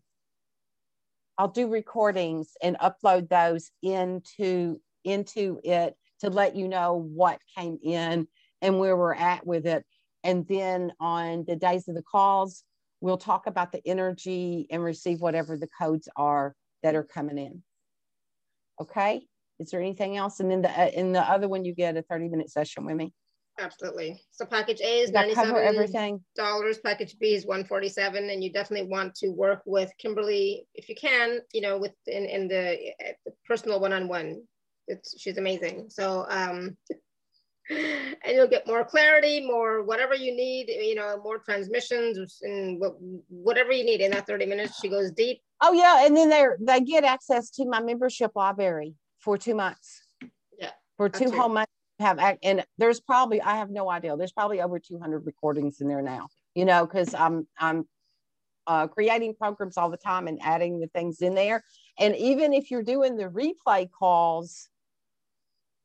[1.36, 7.78] I'll do recordings and upload those into into it to let you know what came
[7.82, 8.28] in
[8.62, 9.84] and where we're at with it.
[10.22, 12.62] And then on the days of the calls,
[13.00, 16.54] we'll talk about the energy and receive whatever the codes are
[16.84, 17.64] that are coming in.
[18.80, 19.26] Okay.
[19.58, 20.40] Is there anything else?
[20.40, 22.96] And then the, uh, in the other one, you get a 30 minute session with
[22.96, 23.12] me.
[23.60, 24.22] absolutely.
[24.30, 26.24] So package A is Does that cover 97 everything?
[26.34, 26.78] dollars.
[26.78, 31.40] Package B is 147, and you definitely want to work with Kimberly if you can.
[31.52, 34.42] You know, with in in the, uh, the personal one-on-one.
[34.88, 35.90] It's she's amazing.
[35.90, 36.76] So um,
[38.24, 40.68] and you'll get more clarity, more whatever you need.
[40.68, 42.82] You know, more transmissions and
[43.28, 44.80] whatever you need in that 30 minutes.
[44.80, 45.40] She goes deep.
[45.60, 46.04] Oh yeah.
[46.06, 50.02] And then they're, they get access to my membership library for two months.
[50.58, 54.16] Yeah, For two whole months have, and there's probably, I have no idea.
[54.16, 57.86] There's probably over 200 recordings in there now, you know, cause I'm, I'm
[58.66, 61.62] uh, creating programs all the time and adding the things in there.
[61.98, 64.68] And even if you're doing the replay calls,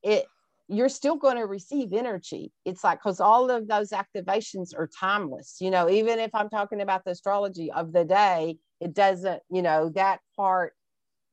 [0.04, 0.26] it,
[0.68, 2.52] you're still going to receive energy.
[2.66, 6.82] It's like, cause all of those activations are timeless, you know, even if I'm talking
[6.82, 10.74] about the astrology of the day, it doesn't, you know, that part,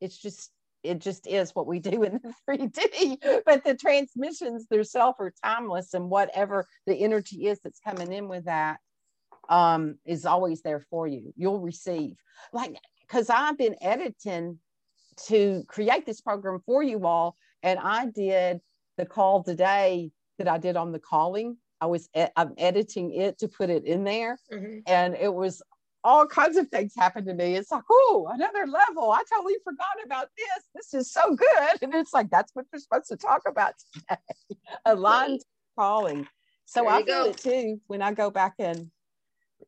[0.01, 0.51] it's just,
[0.83, 3.43] it just is what we do in the 3D.
[3.47, 8.45] But the transmissions themselves are timeless and whatever the energy is that's coming in with
[8.45, 8.81] that
[9.49, 11.33] um, is always there for you.
[11.37, 12.17] You'll receive.
[12.53, 14.59] Like, because I've been editing
[15.27, 18.61] to create this program for you all, and I did
[18.97, 21.57] the call today that I did on the calling.
[21.81, 24.83] I was e- I'm editing it to put it in there Mhm.
[24.87, 25.63] and it was
[26.05, 27.55] all kinds of things happened to me.
[27.55, 29.13] It's like, oh, another level.
[29.13, 30.65] I totally forgot about this.
[30.75, 31.83] This is so good.
[31.83, 34.21] And it's like, that's what you're supposed to talk about today.
[34.85, 35.43] Aligned
[35.79, 36.27] calling.
[36.65, 37.31] So I feel go.
[37.31, 38.91] it too when I go back in.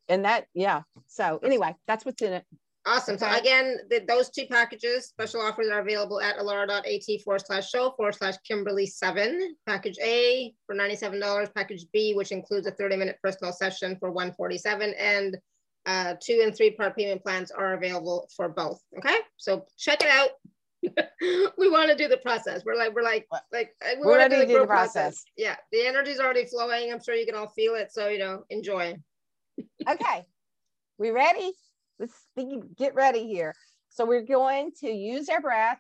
[0.09, 0.83] And that, yeah.
[1.07, 2.45] So anyway, that's what's in it.
[2.87, 3.17] Awesome.
[3.17, 7.93] So again, the, those two packages, special offers are available at alara.at forward slash show
[7.97, 9.57] forward slash Kimberly seven.
[9.67, 14.95] Package A for $97, package B, which includes a 30 minute personal session for 147
[14.99, 15.39] and
[15.87, 18.81] uh, two and three part payment plans are available for both.
[18.99, 19.17] Okay.
[19.39, 20.31] So check it out.
[21.57, 22.65] we want to do the process.
[22.67, 24.93] We're like, we're like, like we ready to do the process.
[24.93, 25.25] process.
[25.39, 25.57] Yeah.
[25.73, 26.93] The energy is already flowing.
[26.93, 27.93] I'm sure you can all feel it.
[27.93, 28.97] So, you know, enjoy.
[29.89, 30.27] okay.
[30.99, 31.53] We ready?
[31.99, 32.15] Let's
[32.77, 33.55] get ready here.
[33.89, 35.79] So we're going to use our breath.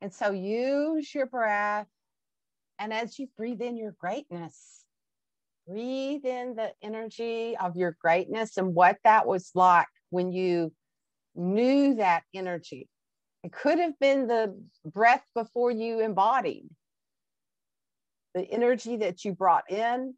[0.00, 1.86] And so use your breath.
[2.78, 4.84] And as you breathe in your greatness,
[5.66, 10.72] breathe in the energy of your greatness and what that was like when you
[11.34, 12.88] knew that energy.
[13.44, 16.68] It could have been the breath before you embodied,
[18.34, 20.14] the energy that you brought in,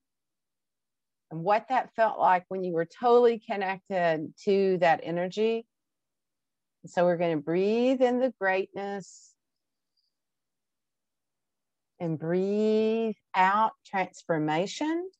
[1.35, 5.67] and what that felt like when you were totally connected to that energy.
[6.87, 9.33] So we're going to breathe in the greatness
[11.99, 15.11] and breathe out transformation.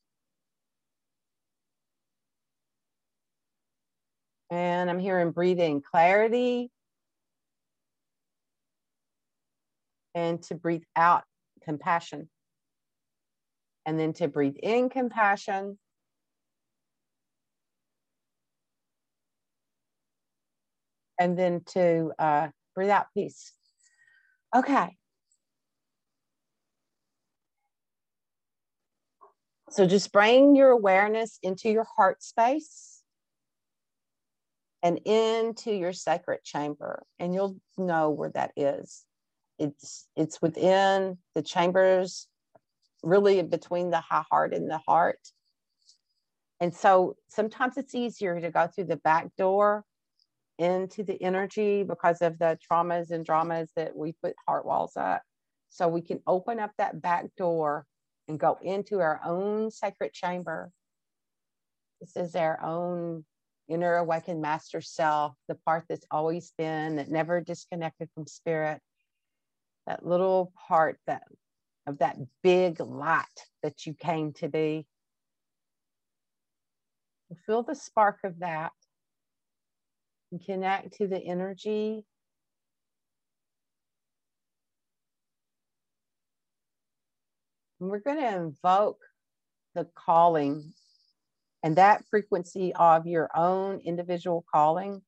[4.49, 6.71] And I'm hearing breathing clarity.
[10.13, 11.23] And to breathe out
[11.65, 12.29] compassion.
[13.85, 15.77] And then to breathe in compassion.
[21.19, 23.53] And then to uh, breathe out peace.
[24.55, 24.97] Okay.
[29.69, 33.01] So just bring your awareness into your heart space
[34.83, 39.03] and into your sacred chamber, and you'll know where that is.
[39.57, 42.27] It's it's within the chambers,
[43.03, 45.19] really between the high heart and the heart.
[46.61, 49.83] And so sometimes it's easier to go through the back door
[50.57, 55.21] into the energy because of the traumas and dramas that we put heart walls up.
[55.69, 57.85] So we can open up that back door
[58.27, 60.71] and go into our own sacred chamber.
[61.99, 63.25] This is our own
[63.67, 68.79] inner awakened master self, the part that's always been, that never disconnected from spirit,
[69.87, 71.23] that little part that
[71.87, 73.25] of that big light
[73.61, 74.87] that you came to be.
[77.45, 78.71] Feel the spark of that
[80.31, 82.05] and connect to the energy.
[87.79, 89.01] And we're going to invoke
[89.75, 90.73] the calling
[91.63, 95.01] and that frequency of your own individual calling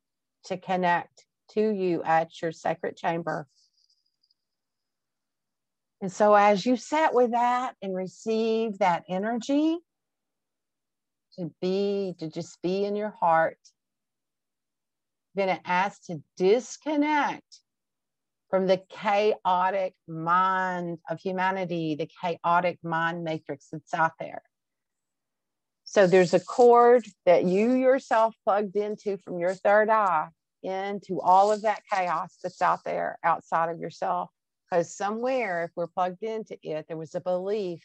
[0.46, 3.48] to connect to you at your sacred chamber.
[6.02, 9.78] And so, as you sit with that and receive that energy,
[11.38, 13.58] to be, to just be in your heart,
[15.38, 17.62] going to ask to disconnect
[18.50, 24.42] from the chaotic mind of humanity, the chaotic mind matrix that's out there.
[25.84, 30.28] So there's a cord that you yourself plugged into from your third eye
[30.64, 34.30] into all of that chaos that's out there outside of yourself.
[34.70, 37.84] Because somewhere, if we're plugged into it, there was a belief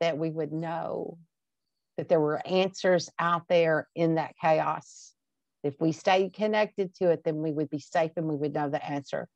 [0.00, 1.18] that we would know
[1.96, 5.12] that there were answers out there in that chaos.
[5.62, 8.70] If we stay connected to it, then we would be safe and we would know
[8.70, 9.28] the answer.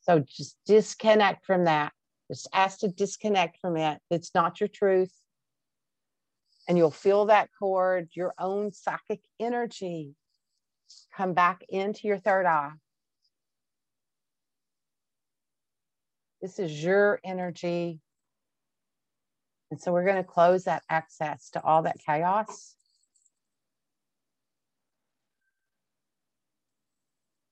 [0.00, 1.92] So just disconnect from that.
[2.30, 3.98] Just ask to disconnect from it.
[4.10, 5.12] It's not your truth.
[6.66, 10.14] And you'll feel that cord, your own psychic energy
[11.16, 12.72] come back into your third eye.
[16.40, 18.00] This is your energy.
[19.70, 22.74] And so we're going to close that access to all that chaos.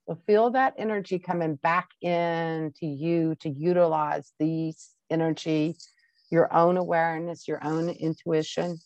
[0.08, 5.76] So feel that energy coming back into you to utilize these energy,
[6.30, 8.78] your own awareness, your own intuition.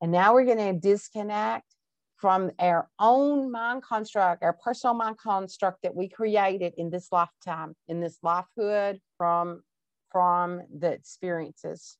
[0.00, 1.66] And now we're going to disconnect
[2.16, 7.74] from our own mind construct, our personal mind construct that we created in this lifetime,
[7.88, 9.62] in this lifehood from,
[10.10, 11.98] from the experiences.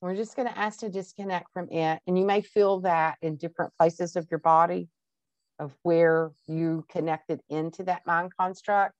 [0.00, 2.00] We're just going to ask to disconnect from it.
[2.06, 4.88] And you may feel that in different places of your body
[5.58, 8.94] of where you connected into that mind construct.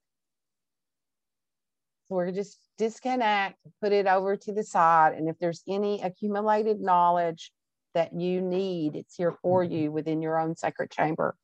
[2.07, 5.13] So we're just disconnect, put it over to the side.
[5.13, 7.51] And if there's any accumulated knowledge
[7.93, 9.73] that you need, it's here for mm-hmm.
[9.73, 11.35] you within your own sacred chamber,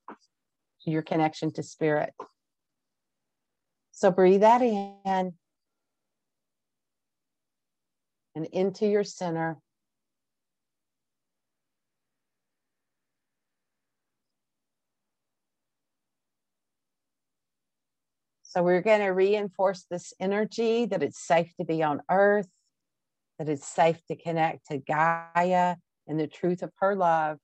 [0.85, 2.13] your connection to spirit.
[3.91, 5.33] So breathe that in
[8.35, 9.57] and into your center.
[18.43, 22.47] So we're going to reinforce this energy that it's safe to be on earth,
[23.37, 25.75] that it's safe to connect to Gaia
[26.07, 27.37] and the truth of her love,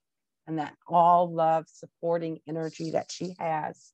[0.47, 3.91] and that all love supporting energy that she has.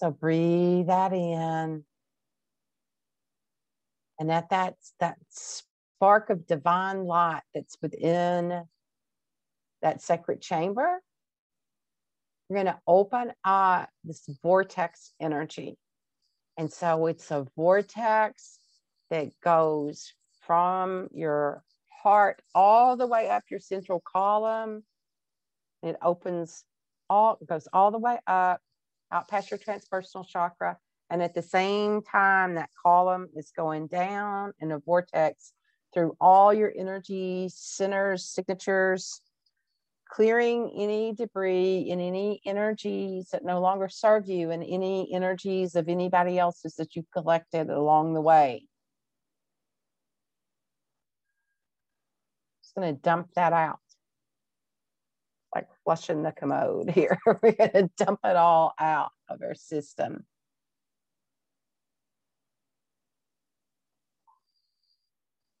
[0.00, 1.84] So breathe that in.
[4.18, 8.62] And at that, that spark of divine light that's within
[9.82, 11.02] that sacred chamber,
[12.48, 15.76] you're going to open up this vortex energy.
[16.56, 18.58] And so it's a vortex
[19.10, 20.14] that goes
[20.46, 24.82] from your heart all the way up your central column.
[25.82, 26.64] It opens
[27.10, 28.62] all, goes all the way up,
[29.12, 30.76] out past your transpersonal chakra.
[31.10, 35.52] And at the same time, that column is going down in a vortex
[35.92, 39.20] through all your energy centers, signatures,
[40.08, 45.88] clearing any debris and any energies that no longer serve you and any energies of
[45.88, 48.66] anybody else's that you've collected along the way.
[52.62, 53.80] Just going to dump that out.
[55.54, 57.18] Like flushing the commode here.
[57.26, 60.24] We're going to dump it all out of our system.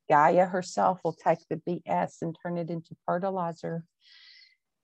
[0.08, 3.84] Gaia herself will take the BS and turn it into fertilizer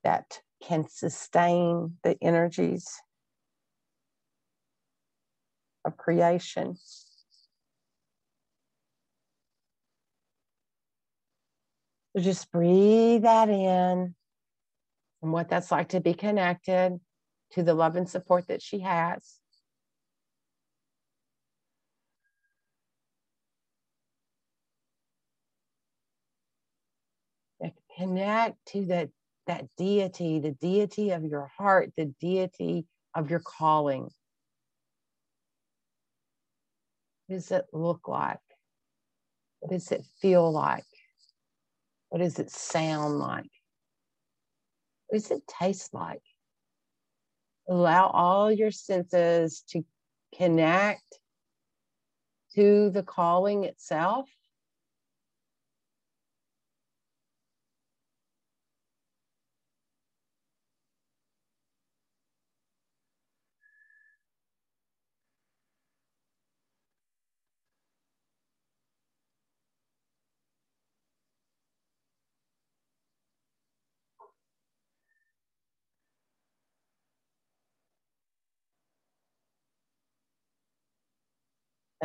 [0.04, 2.86] that can sustain the energies
[5.84, 6.76] of creation.
[12.12, 14.15] So just breathe that in
[15.22, 16.98] and what that's like to be connected
[17.52, 19.38] to the love and support that she has.
[27.96, 29.08] connect to that
[29.46, 34.02] that deity the deity of your heart the deity of your calling.
[37.26, 38.38] What does it look like?
[39.60, 40.84] What does it feel like?
[42.08, 43.50] What does it sound like
[45.06, 46.22] what does it taste like?
[47.68, 49.84] Allow all your senses to
[50.36, 51.18] connect
[52.54, 54.28] to the calling itself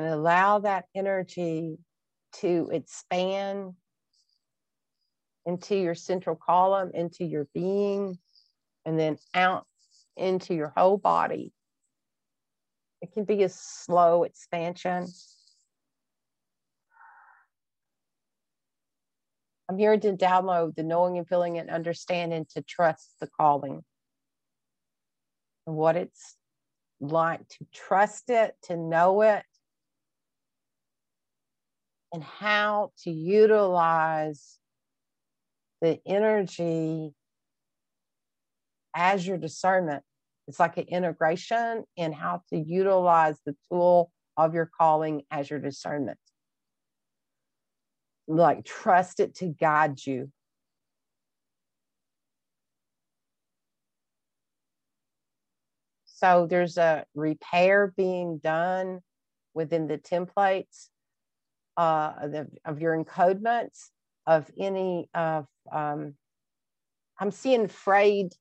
[0.02, 1.78] and allow that energy
[2.34, 3.74] to expand
[5.46, 8.18] into your central column, into your being,
[8.84, 9.68] and then out
[10.18, 11.54] into your whole body.
[13.02, 15.06] It can be a slow expansion.
[19.70, 23.84] I'm here to download the knowing and feeling and understanding to trust the calling
[25.68, 26.38] and what it's
[27.00, 29.44] like to trust it, to know it,
[32.14, 34.60] and how to utilize
[35.82, 37.14] the energy
[38.96, 40.04] as your discernment.
[40.48, 45.60] It's like an integration in how to utilize the tool of your calling as your
[45.60, 46.18] discernment.
[48.28, 50.32] Like trust it to guide you.
[56.06, 59.00] So there's a repair being done
[59.54, 60.91] within the templates
[61.78, 63.90] uh, the, of your encodements
[64.28, 66.16] of any of um,
[67.20, 68.34] I'm seeing frayed.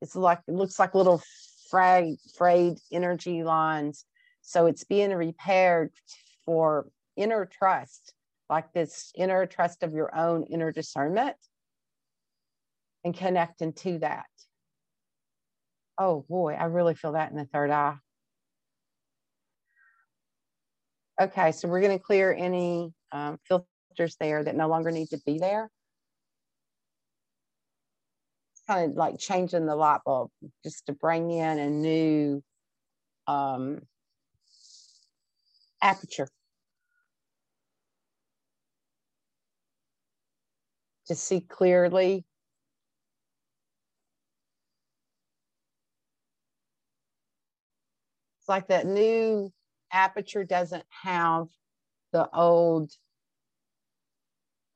[0.00, 1.22] It's like it looks like little
[1.70, 4.04] frayed frayed energy lines.
[4.42, 5.92] So it's being repaired
[6.44, 8.12] for inner trust,
[8.50, 11.36] like this inner trust of your own inner discernment,
[13.04, 14.26] and connecting to that.
[15.96, 17.96] Oh boy, I really feel that in the third eye.
[21.20, 25.20] Okay, so we're going to clear any um, filters there that no longer need to
[25.24, 25.70] be there.
[28.66, 30.30] kind of like changing the light bulb
[30.64, 32.42] just to bring in a new
[33.26, 33.80] um,
[35.82, 36.28] aperture.
[41.08, 42.24] To see clearly.
[48.40, 49.52] It's like that new
[49.94, 51.46] aperture doesn't have
[52.12, 52.90] the old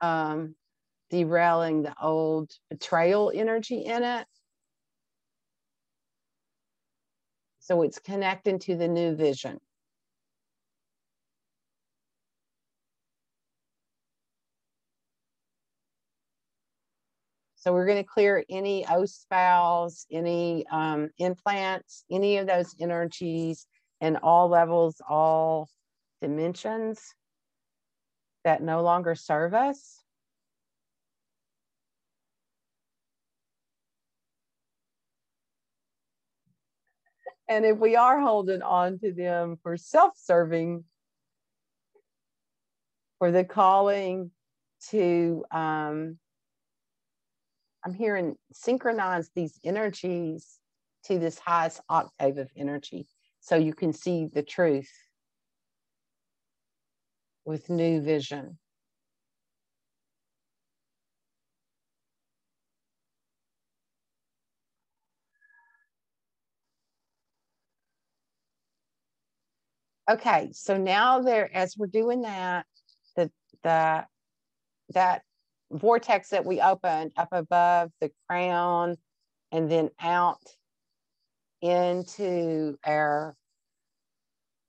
[0.00, 0.54] um,
[1.10, 4.26] derailing the old betrayal energy in it.
[7.58, 9.58] So it's connecting to the new vision.
[17.56, 23.66] So we're going to clear any OSPALs, any um, implants, any of those energies
[24.00, 25.68] in all levels, all
[26.20, 27.14] dimensions
[28.44, 30.02] that no longer serve us.
[37.48, 40.84] And if we are holding on to them for self serving,
[43.18, 44.30] for the calling
[44.90, 46.18] to, um,
[47.84, 50.58] I'm hearing synchronize these energies
[51.04, 53.06] to this highest octave of energy
[53.40, 54.90] so you can see the truth
[57.44, 58.58] with new vision.
[70.10, 72.64] Okay, so now there, as we're doing that,
[73.14, 73.30] the
[73.62, 74.06] the
[74.94, 75.22] that
[75.70, 78.96] vortex that we opened up above the crown
[79.52, 80.40] and then out
[81.60, 83.34] into our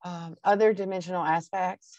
[0.04, 1.98] um, other dimensional aspects.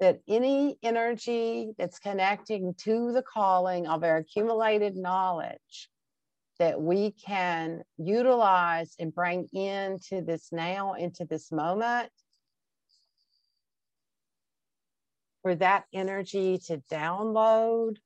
[0.00, 5.90] That any energy that's connecting to the calling of our accumulated knowledge
[6.58, 12.10] that we can utilize and bring into this now, into this moment,
[15.42, 17.96] for that energy to download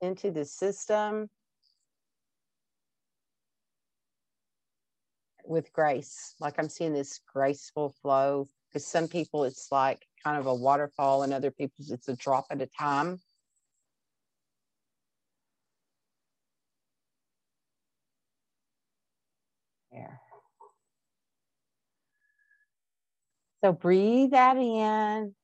[0.00, 1.28] into the system
[5.44, 6.34] with grace.
[6.40, 11.22] Like I'm seeing this graceful flow because some people it's like kind of a waterfall
[11.22, 13.20] and other people it's a drop at a time.
[23.62, 25.34] So breathe that in.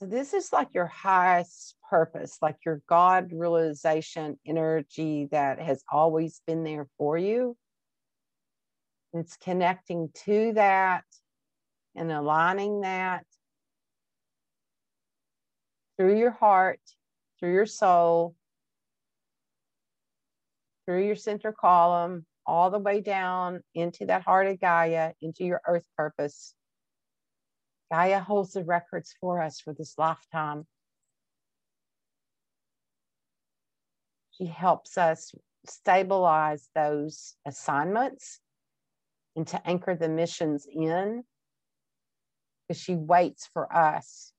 [0.00, 6.40] So this is like your highest purpose, like your God realization energy that has always
[6.46, 7.54] been there for you.
[9.12, 11.04] It's connecting to that
[11.94, 13.26] and aligning that
[15.98, 16.80] through your heart
[17.38, 18.34] through your soul,
[20.86, 25.60] through your center column, all the way down into that heart of Gaia, into your
[25.66, 26.54] earth purpose.
[27.90, 30.66] Gaia holds the records for us for this lifetime.
[34.32, 35.32] She helps us
[35.66, 38.40] stabilize those assignments
[39.36, 41.24] and to anchor the missions in
[42.68, 44.32] because she waits for us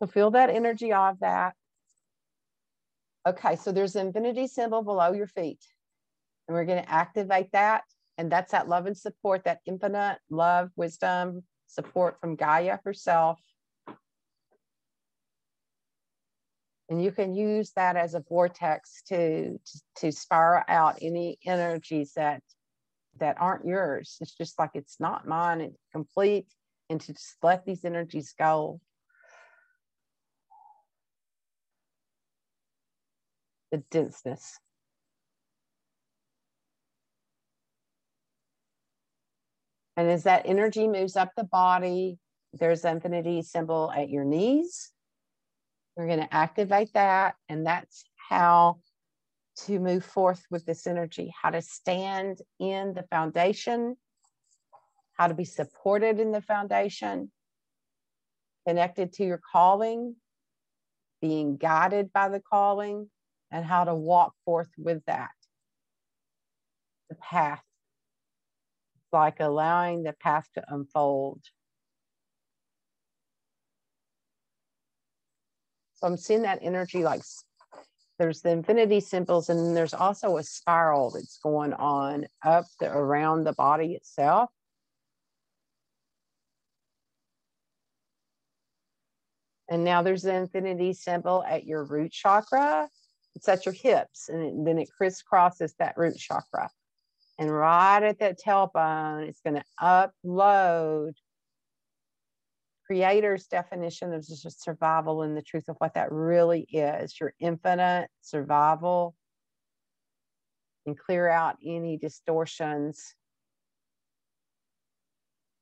[0.00, 1.54] So feel that energy of that.
[3.26, 5.60] Okay, so there's an infinity symbol below your feet.
[6.48, 7.82] And we're going to activate that.
[8.18, 13.40] And that's that love and support, that infinite love, wisdom, support from Gaia herself.
[16.88, 22.12] And you can use that as a vortex to, to, to spiral out any energies
[22.16, 22.42] that
[23.18, 24.16] that aren't yours.
[24.20, 26.46] It's just like it's not mine, it's complete,
[26.88, 28.80] and to just let these energies go.
[33.70, 34.58] The denseness.
[39.96, 42.18] And as that energy moves up the body,
[42.54, 44.90] there's infinity symbol at your knees.
[45.96, 47.34] We're going to activate that.
[47.48, 48.78] And that's how
[49.66, 53.96] to move forth with this energy, how to stand in the foundation,
[55.18, 57.30] how to be supported in the foundation,
[58.66, 60.16] connected to your calling,
[61.20, 63.10] being guided by the calling,
[63.50, 65.30] and how to walk forth with that.
[67.08, 67.62] The path,
[68.96, 71.42] it's like allowing the path to unfold.
[75.94, 77.22] So I'm seeing that energy like
[78.20, 82.90] there's the infinity symbols, and then there's also a spiral that's going on up the,
[82.92, 84.50] around the body itself.
[89.70, 92.90] And now there's the infinity symbol at your root chakra.
[93.40, 96.68] It's at your hips, and it, then it crisscrosses that root chakra.
[97.38, 101.12] And right at that tailbone, it's going to upload
[102.84, 108.10] creator's definition of just survival and the truth of what that really is your infinite
[108.20, 109.14] survival
[110.84, 113.14] and clear out any distortions.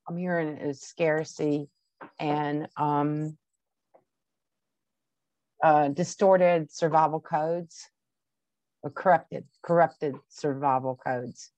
[0.09, 1.69] I'm hearing a scarcity
[2.19, 3.39] and um,
[5.63, 7.89] uh, distorted survival codes
[8.83, 11.51] or corrupted, corrupted survival codes.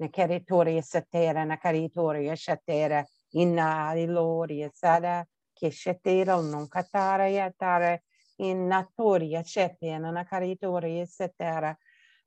[0.00, 7.98] Nakaritoria satera, nakaritoria shatera, inna gloria sara, che shatera non katara yatara,
[8.36, 11.74] inna toria shetena, nakaritoria satera,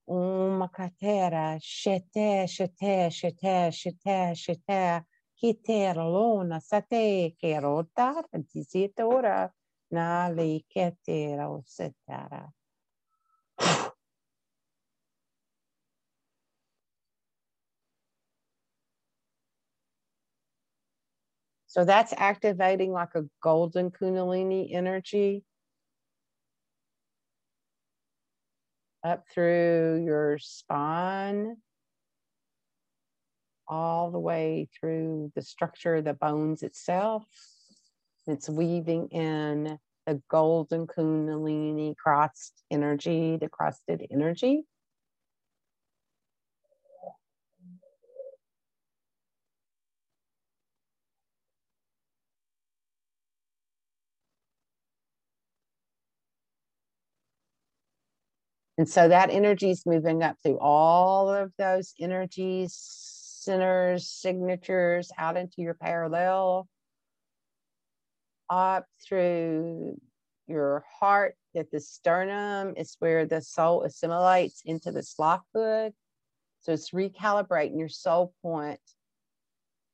[0.09, 5.05] umakatera, shete, shete, shete, shete, shete,
[5.39, 9.51] kitera lona sate, kero tar, disitora,
[21.67, 25.43] So that's activating like a golden Kundalini energy
[29.03, 31.57] up through your spine,
[33.67, 37.25] all the way through the structure of the bones itself.
[38.29, 44.63] It's weaving in the golden Kundalini crossed energy, the crusted energy.
[58.77, 62.73] And so that energy is moving up through all of those energies,
[63.41, 66.67] centers, signatures, out into your parallel,
[68.49, 69.99] up through
[70.47, 75.93] your heart, that the sternum is where the soul assimilates into the sloth hood.
[76.61, 78.79] So it's recalibrating your soul point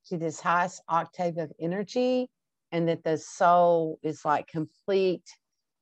[0.07, 2.29] to this highest octave of energy,
[2.71, 5.27] and that the soul is like complete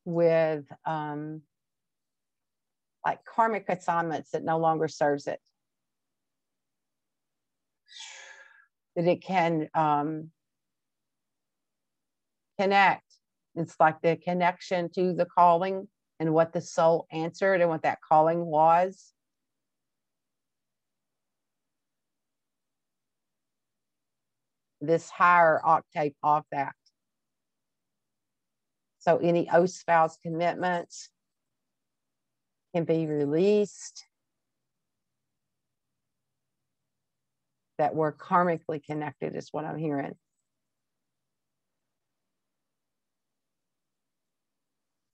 [0.05, 1.41] with um,
[3.05, 5.39] like karmic assignments that no longer serves it.
[8.95, 10.31] That it can um,
[12.59, 13.03] connect.
[13.55, 15.87] It's like the connection to the calling
[16.19, 19.13] and what the soul answered and what that calling was.
[24.81, 26.73] This higher octave of that.
[28.99, 31.09] So any oath, vows, commitments,
[32.73, 34.05] can be released,
[37.77, 40.15] that we're karmically connected, is what I'm hearing.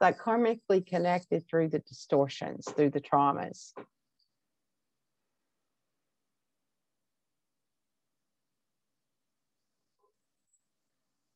[0.01, 3.73] Like karmically connected through the distortions, through the traumas.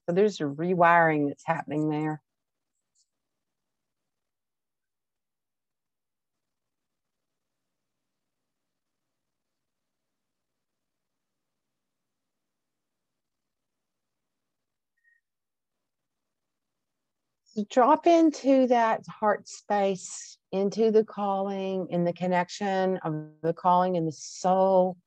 [0.07, 2.22] So there's a rewiring that's happening there.
[17.69, 24.07] Drop into that heart space, into the calling in the connection of the calling and
[24.07, 24.97] the soul.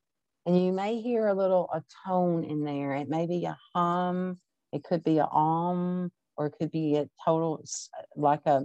[0.45, 2.95] And you may hear a little a tone in there.
[2.95, 4.39] It may be a hum,
[4.73, 7.65] it could be a om, or it could be a total
[8.15, 8.63] like a,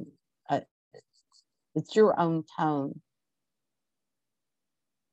[0.50, 0.62] a
[1.74, 3.02] it's your own tone.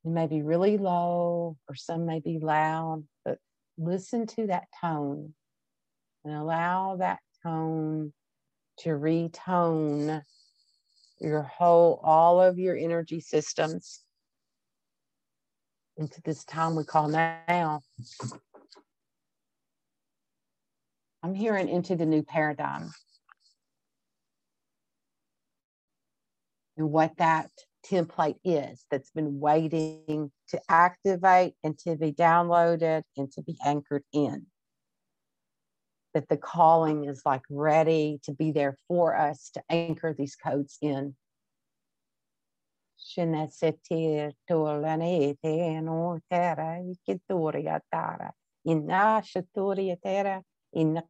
[0.05, 3.39] It may be really low, or some may be loud, but
[3.79, 5.35] listen to that tone
[6.25, 8.13] and allow that tone
[8.79, 10.23] to retone
[11.21, 14.03] your whole, all of your energy systems
[15.97, 17.81] into this time we call now.
[21.23, 22.93] I'm hearing into the new paradigm.
[26.77, 27.51] And what that
[27.85, 34.05] template is that's been waiting to activate and to be downloaded and to be anchored
[34.13, 34.47] in
[36.15, 40.79] that the calling is like ready to be there for us to anchor these codes
[40.81, 41.17] in.
[43.17, 44.33] Inna shaturia
[50.01, 51.03] tera, inna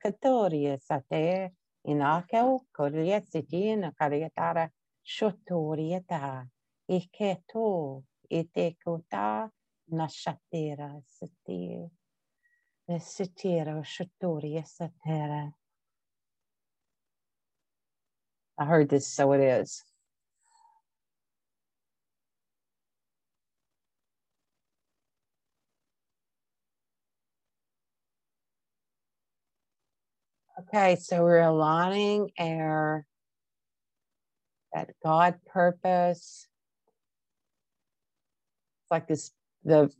[18.58, 19.84] I heard this, so it is.
[30.60, 33.04] Okay, so we're aligning our
[34.72, 36.46] that God purpose.
[38.82, 39.30] It's like this
[39.62, 39.90] the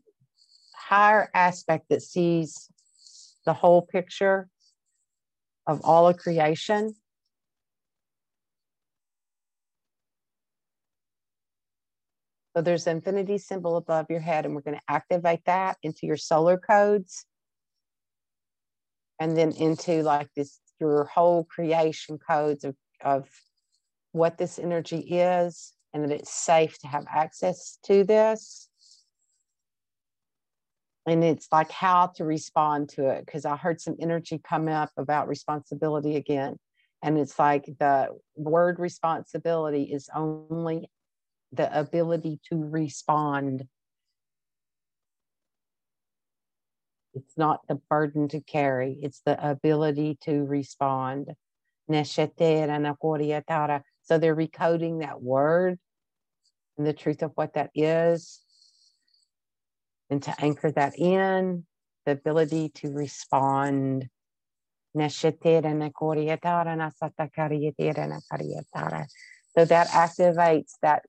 [0.75, 2.71] higher aspect that sees
[3.45, 4.49] the whole picture
[5.67, 6.95] of all of creation.
[12.57, 16.07] So there's the infinity symbol above your head, and we're going to activate that into
[16.07, 17.25] your solar codes
[19.21, 23.29] and then into like this your whole creation codes of, of
[24.13, 28.69] what this energy is and that it's safe to have access to this
[31.09, 34.91] and it's like how to respond to it because i heard some energy come up
[34.97, 36.57] about responsibility again
[37.03, 40.89] and it's like the word responsibility is only
[41.53, 43.67] the ability to respond
[47.15, 51.27] It's not the burden to carry, it's the ability to respond.
[51.91, 52.05] So
[54.19, 55.79] they're recoding that word
[56.77, 58.41] and the truth of what that is.
[60.11, 61.67] And to anchor that in,
[62.07, 64.09] the ability to respond.
[64.95, 65.01] So
[69.65, 71.03] that activates that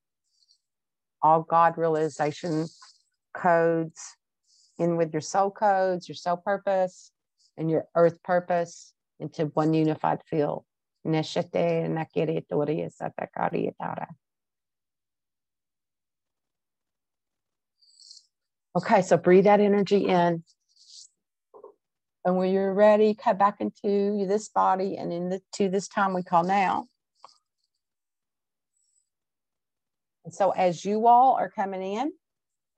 [1.22, 2.68] all God realization
[3.34, 4.16] codes
[4.78, 7.12] in with your soul codes, your soul purpose,
[7.58, 10.64] and your earth purpose into one unified field.
[18.76, 20.44] Okay, so breathe that energy in.
[22.26, 26.44] And when you're ready, come back into this body and into this time we call
[26.44, 26.88] now.
[30.26, 32.12] And so as you all are coming in,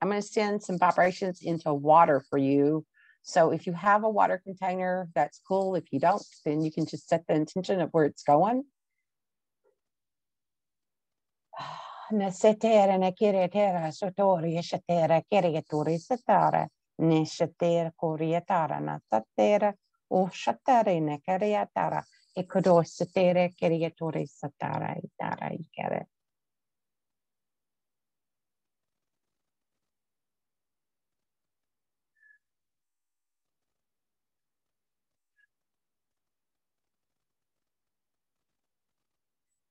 [0.00, 2.86] I'm going to send some vibrations into water for you.
[3.22, 5.74] So if you have a water container, that's cool.
[5.74, 8.64] If you don't, then you can just set the intention of where it's going.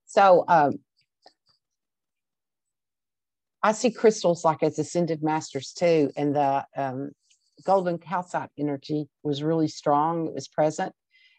[0.06, 0.78] So um,
[3.62, 7.12] I see crystals like as ascended masters too, and the um,
[7.64, 10.26] golden calcite energy was really strong.
[10.26, 10.92] It was present,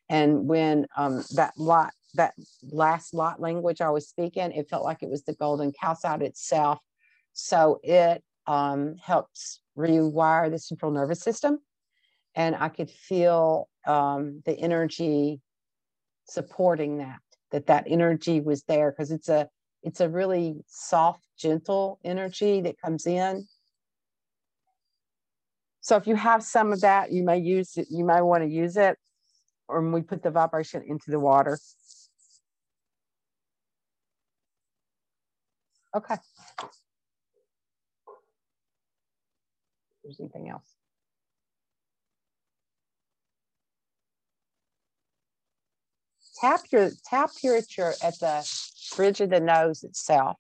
[0.10, 5.04] and when um, that light, that last light language I was speaking, it felt like
[5.04, 6.80] it was the golden calcite itself.
[7.34, 11.60] So it um, helps rewire the central nervous system,
[12.36, 15.42] and I could feel um, the energy
[16.26, 17.20] supporting that
[17.52, 19.50] that that energy was there because it's a
[19.84, 23.48] it's a really soft gentle energy that comes in.
[25.82, 28.50] So if you have some of that you may use it you may want to
[28.50, 28.98] use it
[29.68, 31.60] or we put the vibration into the water.
[35.96, 36.16] Okay.
[40.04, 40.83] There's anything else
[46.44, 48.46] tap your tap here at your at the
[48.98, 50.38] bridge of the nose itself.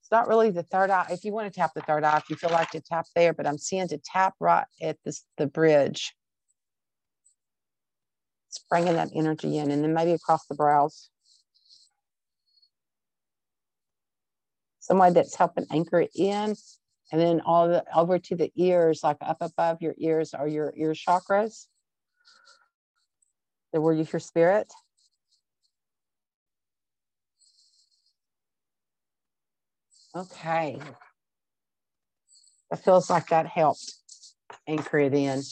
[0.00, 1.06] It's not really the third eye.
[1.10, 3.32] If you want to tap the third eye, if you feel like to tap there,
[3.32, 6.12] but I'm seeing to tap right at this the bridge.
[8.48, 11.08] It's bringing that energy in, and then maybe across the brows.
[14.80, 16.56] Somebody that's helping anchor it in,
[17.12, 20.74] and then all the over to the ears, like up above your ears, are your
[20.76, 21.66] ear chakras
[23.72, 24.72] the word you hear spirit.
[30.14, 30.78] Okay.
[32.70, 33.94] It feels like that helped
[34.68, 35.42] anchor it in.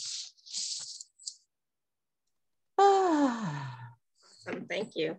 [2.77, 4.65] awesome.
[4.69, 5.17] Thank you.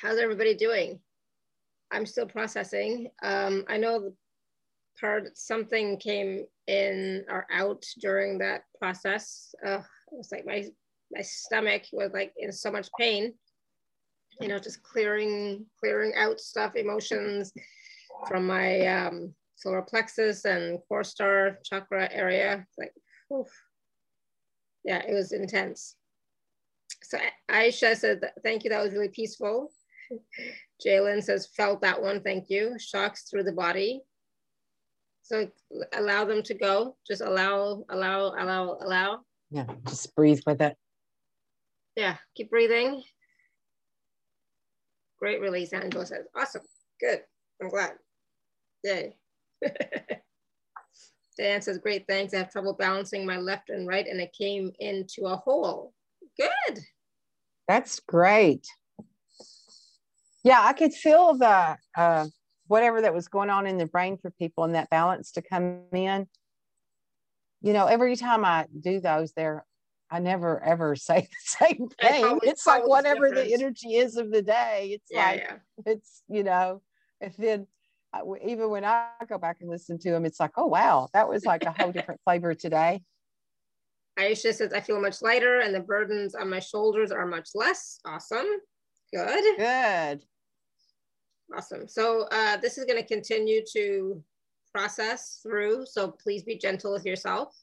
[0.00, 1.00] How's everybody doing?
[1.90, 3.08] I'm still processing.
[3.22, 4.12] Um, I know
[5.00, 9.54] part something came in or out during that process.
[9.64, 10.64] Uh, it was like my
[11.12, 13.34] my stomach was like in so much pain.
[14.40, 17.52] You know, just clearing clearing out stuff, emotions
[18.28, 22.64] from my um, solar plexus and core star chakra area.
[22.78, 22.92] Like,
[23.32, 23.48] oof.
[24.84, 25.96] yeah, it was intense.
[27.02, 27.18] So
[27.50, 29.70] Aisha said, thank you, that was really peaceful.
[30.86, 32.76] Jalen says, felt that one, thank you.
[32.78, 34.02] Shocks through the body.
[35.22, 35.48] So
[35.94, 36.96] allow them to go.
[37.06, 39.20] Just allow, allow, allow, allow.
[39.50, 40.76] Yeah, just breathe with it.
[41.98, 43.02] Yeah, keep breathing.
[45.18, 46.26] Great release, Angela says.
[46.36, 46.62] Awesome,
[47.00, 47.22] good,
[47.60, 47.94] I'm glad.
[48.84, 49.16] Yay.
[51.36, 52.32] Dan says, great, thanks.
[52.34, 55.92] I have trouble balancing my left and right and it came into a whole.
[56.38, 56.78] Good.
[57.66, 58.64] That's great.
[60.44, 62.26] Yeah, I could feel the uh,
[62.68, 65.82] whatever that was going on in the brain for people and that balance to come
[65.92, 66.28] in.
[67.60, 69.64] You know, every time I do those, there,
[70.10, 72.24] I never ever say the same thing.
[72.24, 73.48] Always, it's like whatever different.
[73.48, 74.90] the energy is of the day.
[74.94, 75.56] It's yeah, like yeah.
[75.86, 76.82] it's you know,
[77.20, 77.66] and then
[78.44, 81.44] even when I go back and listen to them, it's like, oh wow, that was
[81.44, 83.02] like a whole different flavor today.
[84.18, 88.00] Aisha says, I feel much lighter and the burdens on my shoulders are much less.
[88.04, 88.46] Awesome.
[89.14, 89.56] Good.
[89.56, 90.24] Good.
[91.56, 91.86] Awesome.
[91.86, 94.22] So uh, this is going to continue to
[94.74, 95.86] process through.
[95.86, 97.54] So please be gentle with yourself.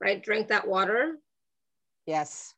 [0.00, 0.22] Right?
[0.22, 1.18] Drink that water.
[2.06, 2.54] Yes.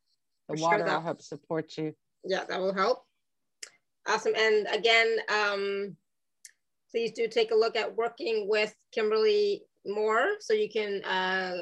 [0.48, 1.94] The For water sure will help support you.
[2.24, 3.04] Yeah, that will help.
[4.06, 4.34] Awesome.
[4.36, 5.96] And again, um,
[6.90, 11.54] please do take a look at working with Kimberly more so you can uh,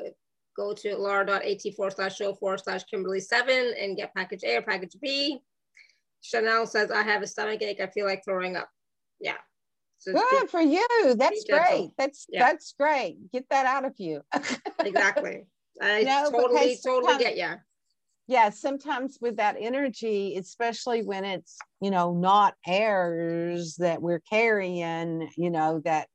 [0.57, 4.63] go to alara.at forward slash show forward slash Kimberly seven and get package A or
[4.63, 5.41] package B.
[6.23, 7.81] Chanel says, I have a stomach ache.
[7.81, 8.69] I feel like throwing up.
[9.21, 9.37] Yeah.
[9.99, 10.87] So Good for you.
[11.15, 11.91] That's great.
[11.97, 12.47] That's yeah.
[12.47, 13.17] that's great.
[13.33, 14.23] Get that out of you.
[14.81, 15.47] exactly.
[15.81, 17.55] I no, totally, totally get you.
[18.29, 25.31] Yeah, sometimes with that energy, especially when it's, you know, not airs that we're carrying,
[25.37, 26.09] you know, that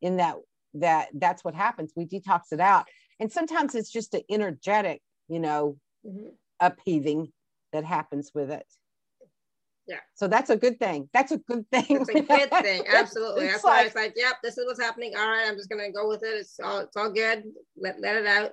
[0.00, 0.36] in that
[0.74, 1.92] that that's what happens.
[1.96, 2.86] We detox it out.
[3.18, 5.76] And sometimes it's just an energetic, you know,
[6.06, 6.28] mm-hmm.
[6.60, 7.32] upheaving
[7.72, 8.66] that happens with it.
[9.88, 10.00] Yeah.
[10.14, 11.08] So that's a good thing.
[11.14, 11.86] That's a good thing.
[11.88, 12.82] It's a good thing.
[12.94, 13.46] Absolutely.
[13.46, 15.14] that's like, why it's like, yep, this is what's happening.
[15.16, 16.34] All right, I'm just gonna go with it.
[16.34, 17.44] It's all it's all good.
[17.76, 18.52] Let let it out.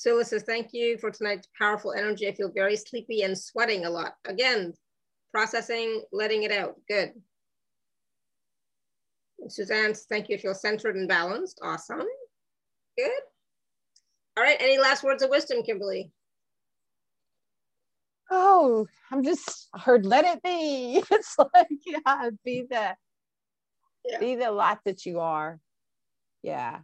[0.00, 2.26] Sula says, thank you for tonight's powerful energy.
[2.26, 4.14] I feel very sleepy and sweating a lot.
[4.26, 4.72] Again,
[5.30, 6.76] processing, letting it out.
[6.88, 7.12] Good.
[9.48, 10.36] Suzanne, thank you.
[10.36, 11.60] I feel centered and balanced.
[11.62, 12.06] Awesome.
[12.96, 13.10] Good.
[14.38, 14.56] All right.
[14.58, 16.10] Any last words of wisdom, Kimberly?
[18.30, 21.02] oh, I'm just heard, let it be.
[21.10, 22.96] It's like, yeah, be the
[24.06, 24.18] yeah.
[24.18, 25.60] be the light that you are.
[26.42, 26.78] Yeah.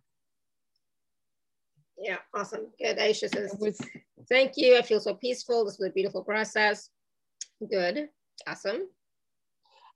[1.99, 2.67] Yeah, awesome.
[2.79, 2.99] Good.
[2.99, 3.81] Aisha says, was,
[4.29, 4.77] thank you.
[4.77, 5.65] I feel so peaceful.
[5.65, 6.91] This was a beautiful process.
[7.69, 8.09] Good.
[8.47, 8.83] Awesome.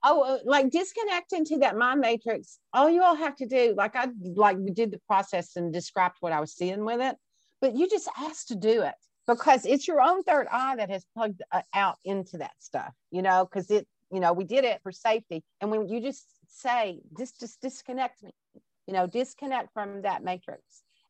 [0.02, 2.58] Oh, uh, like disconnecting to that mind matrix.
[2.72, 6.16] All you all have to do, like I like we did the process and described
[6.20, 7.16] what I was seeing with it,
[7.60, 8.94] but you just asked to do it
[9.26, 13.20] because it's your own third eye that has plugged uh, out into that stuff, you
[13.20, 15.44] know, because it, you know, we did it for safety.
[15.60, 18.32] And when you just say, just, just disconnect me,
[18.86, 20.62] you know, disconnect from that matrix.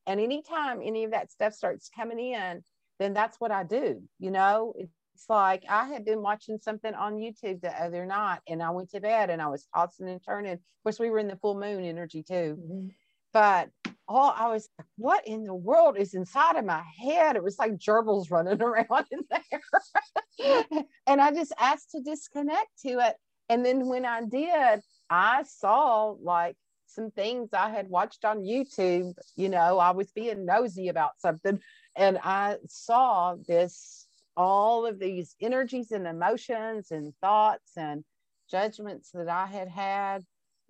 [0.07, 2.65] And anytime any of that stuff starts coming in,
[2.99, 4.75] then that's what I do, you know,
[5.21, 8.91] it's like I had been watching something on YouTube the other night and I went
[8.91, 10.53] to bed and I was tossing and turning.
[10.53, 12.59] Of course, we were in the full moon energy too.
[12.59, 12.89] Mm-hmm.
[13.33, 13.69] But
[14.09, 17.37] all I was like, what in the world is inside of my head?
[17.37, 20.85] It was like gerbils running around in there.
[21.07, 23.15] and I just asked to disconnect to it.
[23.51, 26.57] And then when I did, I saw like
[26.91, 29.15] some things I had watched on YouTube.
[29.37, 31.61] You know, I was being nosy about something
[31.97, 34.07] and I saw this
[34.37, 38.05] all of these energies and emotions and thoughts and
[38.51, 40.23] judgments that I had had.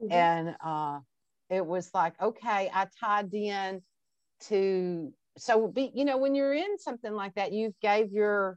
[0.03, 0.13] Mm-hmm.
[0.13, 1.01] And uh,
[1.51, 3.83] it was like okay i tied in
[4.41, 8.57] to so be you know when you're in something like that you've gave your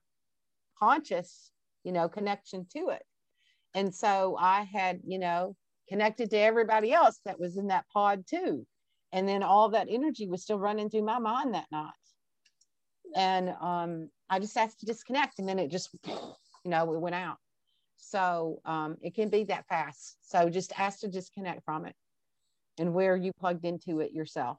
[0.80, 1.52] conscious
[1.84, 3.04] you know connection to it
[3.74, 5.56] and so i had you know
[5.90, 8.66] connected to everybody else that was in that pod too
[9.12, 11.92] and then all that energy was still running through my mind that night
[13.16, 17.16] and um, i just asked to disconnect and then it just you know it went
[17.16, 17.38] out
[17.98, 21.96] so um, it can be that fast so just ask to disconnect from it
[22.80, 24.58] and where you plugged into it yourself.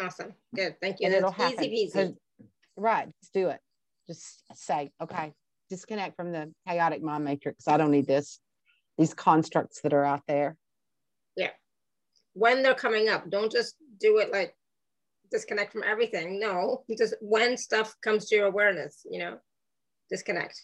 [0.00, 0.34] Awesome.
[0.54, 0.76] Good.
[0.80, 1.06] Thank you.
[1.06, 1.64] And it'll happen.
[1.64, 2.16] Easy peasy.
[2.76, 3.08] Right.
[3.22, 3.60] Just do it.
[4.06, 5.32] Just say, okay,
[5.70, 7.68] disconnect from the chaotic mind matrix.
[7.68, 8.40] I don't need this,
[8.98, 10.56] these constructs that are out there.
[11.36, 11.50] Yeah.
[12.34, 14.54] When they're coming up, don't just do it like
[15.30, 16.38] disconnect from everything.
[16.38, 19.38] No, just when stuff comes to your awareness, you know,
[20.10, 20.60] disconnect.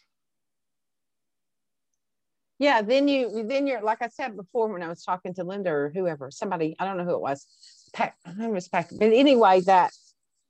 [2.59, 5.71] Yeah, then you then you're like I said before when I was talking to Linda
[5.71, 7.47] or whoever, somebody, I don't know who it was.
[7.95, 9.93] Pack, I don't know it was Pack, but anyway, that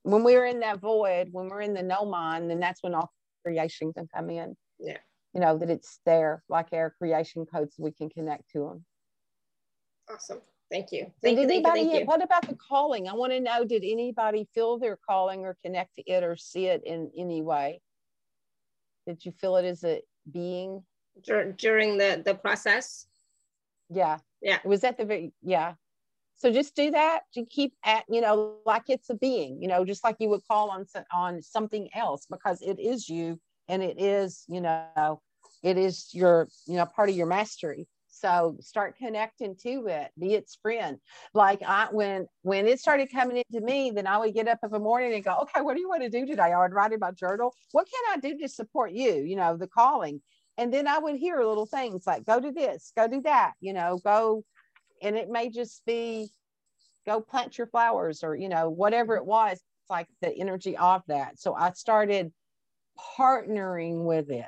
[0.03, 3.13] when we're in that void, when we're in the no mind, then that's when all
[3.45, 4.57] creation can come in.
[4.79, 4.99] Yeah.
[5.35, 8.85] You know, that it's there, like our creation codes, we can connect to them.
[10.13, 10.41] Awesome.
[10.71, 11.11] Thank you.
[11.23, 11.49] Thank did you.
[11.49, 11.71] Thank you.
[11.71, 12.07] anybody, Thank you.
[12.07, 13.09] what about the calling?
[13.09, 16.67] I want to know, did anybody feel their calling or connect to it or see
[16.67, 17.81] it in any way?
[19.07, 20.83] Did you feel it as a being?
[21.25, 23.07] Dur- during the the process.
[23.89, 24.19] Yeah.
[24.41, 24.59] Yeah.
[24.65, 25.75] Was that the very, yeah.
[26.37, 29.85] So just do that to keep at, you know, like it's a being, you know,
[29.85, 33.39] just like you would call on, on something else because it is you
[33.71, 35.21] and it is, you know,
[35.63, 37.87] it is your, you know, part of your mastery.
[38.09, 40.99] So start connecting to it, be its friend.
[41.33, 44.71] Like I, when, when it started coming into me, then I would get up in
[44.71, 46.53] the morning and go, okay, what do you want to do today?
[46.53, 47.55] I would write in my journal.
[47.71, 49.23] What can I do to support you?
[49.23, 50.21] You know, the calling.
[50.59, 53.73] And then I would hear little things like, go to this, go do that, you
[53.73, 54.45] know, go.
[55.01, 56.31] And it may just be,
[57.07, 59.53] go plant your flowers or, you know, whatever it was.
[59.53, 61.39] It's like the energy of that.
[61.39, 62.33] So I started
[63.19, 64.45] partnering with it.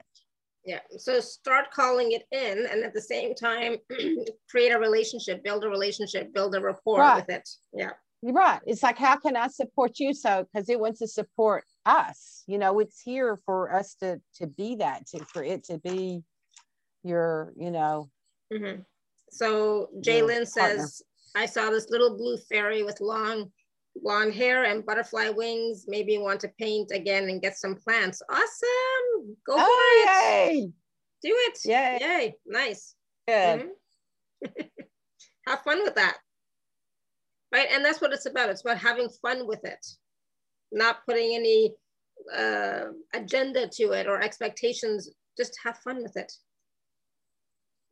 [0.65, 0.81] Yeah.
[0.97, 3.77] So start calling it in, and at the same time,
[4.51, 7.17] create a relationship, build a relationship, build a rapport Right.
[7.27, 7.49] with it.
[7.73, 7.91] Yeah.
[8.23, 8.61] You're right.
[8.67, 10.15] It's like, how can I support you?
[10.15, 14.47] So, because it wants to support us, you know, it's here for us to to
[14.47, 16.23] be that, to for it to be
[17.03, 18.09] your, you know,
[18.53, 18.83] hmm
[19.31, 21.03] So Jalen says,
[21.35, 23.51] I saw this little blue fairy with long
[23.97, 25.85] blonde hair and butterfly wings.
[25.89, 28.23] Maybe want to paint again and get some plants.
[28.29, 29.37] Awesome.
[29.47, 30.55] Go for oh, it.
[30.55, 30.73] yay,
[31.23, 31.59] Do it.
[31.65, 31.99] Yay.
[32.01, 32.35] Yay.
[32.47, 32.95] Nice.
[33.27, 33.71] good.
[34.45, 34.69] Mhm.
[35.47, 36.19] Have fun with that.
[37.53, 37.69] Right.
[37.71, 38.49] And that's what it's about.
[38.49, 39.85] It's about having fun with it,
[40.71, 41.75] not putting any
[42.35, 45.11] uh, agenda to it or expectations.
[45.37, 46.33] Just have fun with it.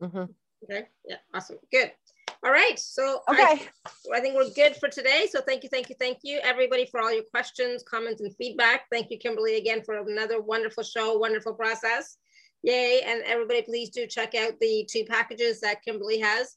[0.02, 0.28] Mhm.
[0.64, 0.86] Okay.
[1.04, 1.16] Yeah.
[1.34, 1.58] Awesome.
[1.72, 1.92] Good.
[2.42, 2.78] All right.
[2.78, 3.68] So I Okay,
[4.14, 5.28] I think we're good for today.
[5.30, 8.82] So thank you, thank you, thank you, everybody, for all your questions, comments, and feedback.
[8.90, 12.16] Thank you, Kimberly, again for another wonderful show, wonderful process.
[12.62, 13.02] Yay.
[13.04, 16.56] And everybody, please do check out the two packages that Kimberly has.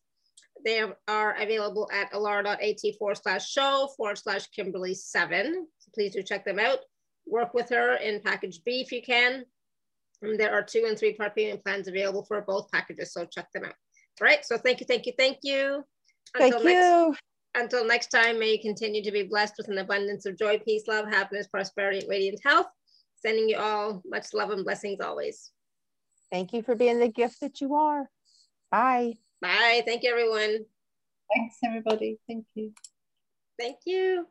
[0.63, 5.67] They are available at alara.at forward slash show forward slash Kimberly seven.
[5.79, 6.79] So please do check them out.
[7.25, 9.43] Work with her in package B if you can.
[10.21, 13.11] And there are two and three part payment plans available for both packages.
[13.11, 13.75] So check them out.
[14.21, 14.45] All right.
[14.45, 15.83] So thank you, thank you, thank you.
[16.37, 17.15] thank Until next you.
[17.55, 20.87] until next time, may you continue to be blessed with an abundance of joy, peace,
[20.87, 22.67] love, happiness, prosperity, and radiant health.
[23.15, 25.51] Sending you all much love and blessings always.
[26.31, 28.09] Thank you for being the gift that you are.
[28.71, 29.17] Bye.
[29.41, 29.83] Bye.
[29.85, 30.65] Thank you, everyone.
[31.33, 32.19] Thanks, everybody.
[32.27, 32.73] Thank you.
[33.59, 34.27] Thank you.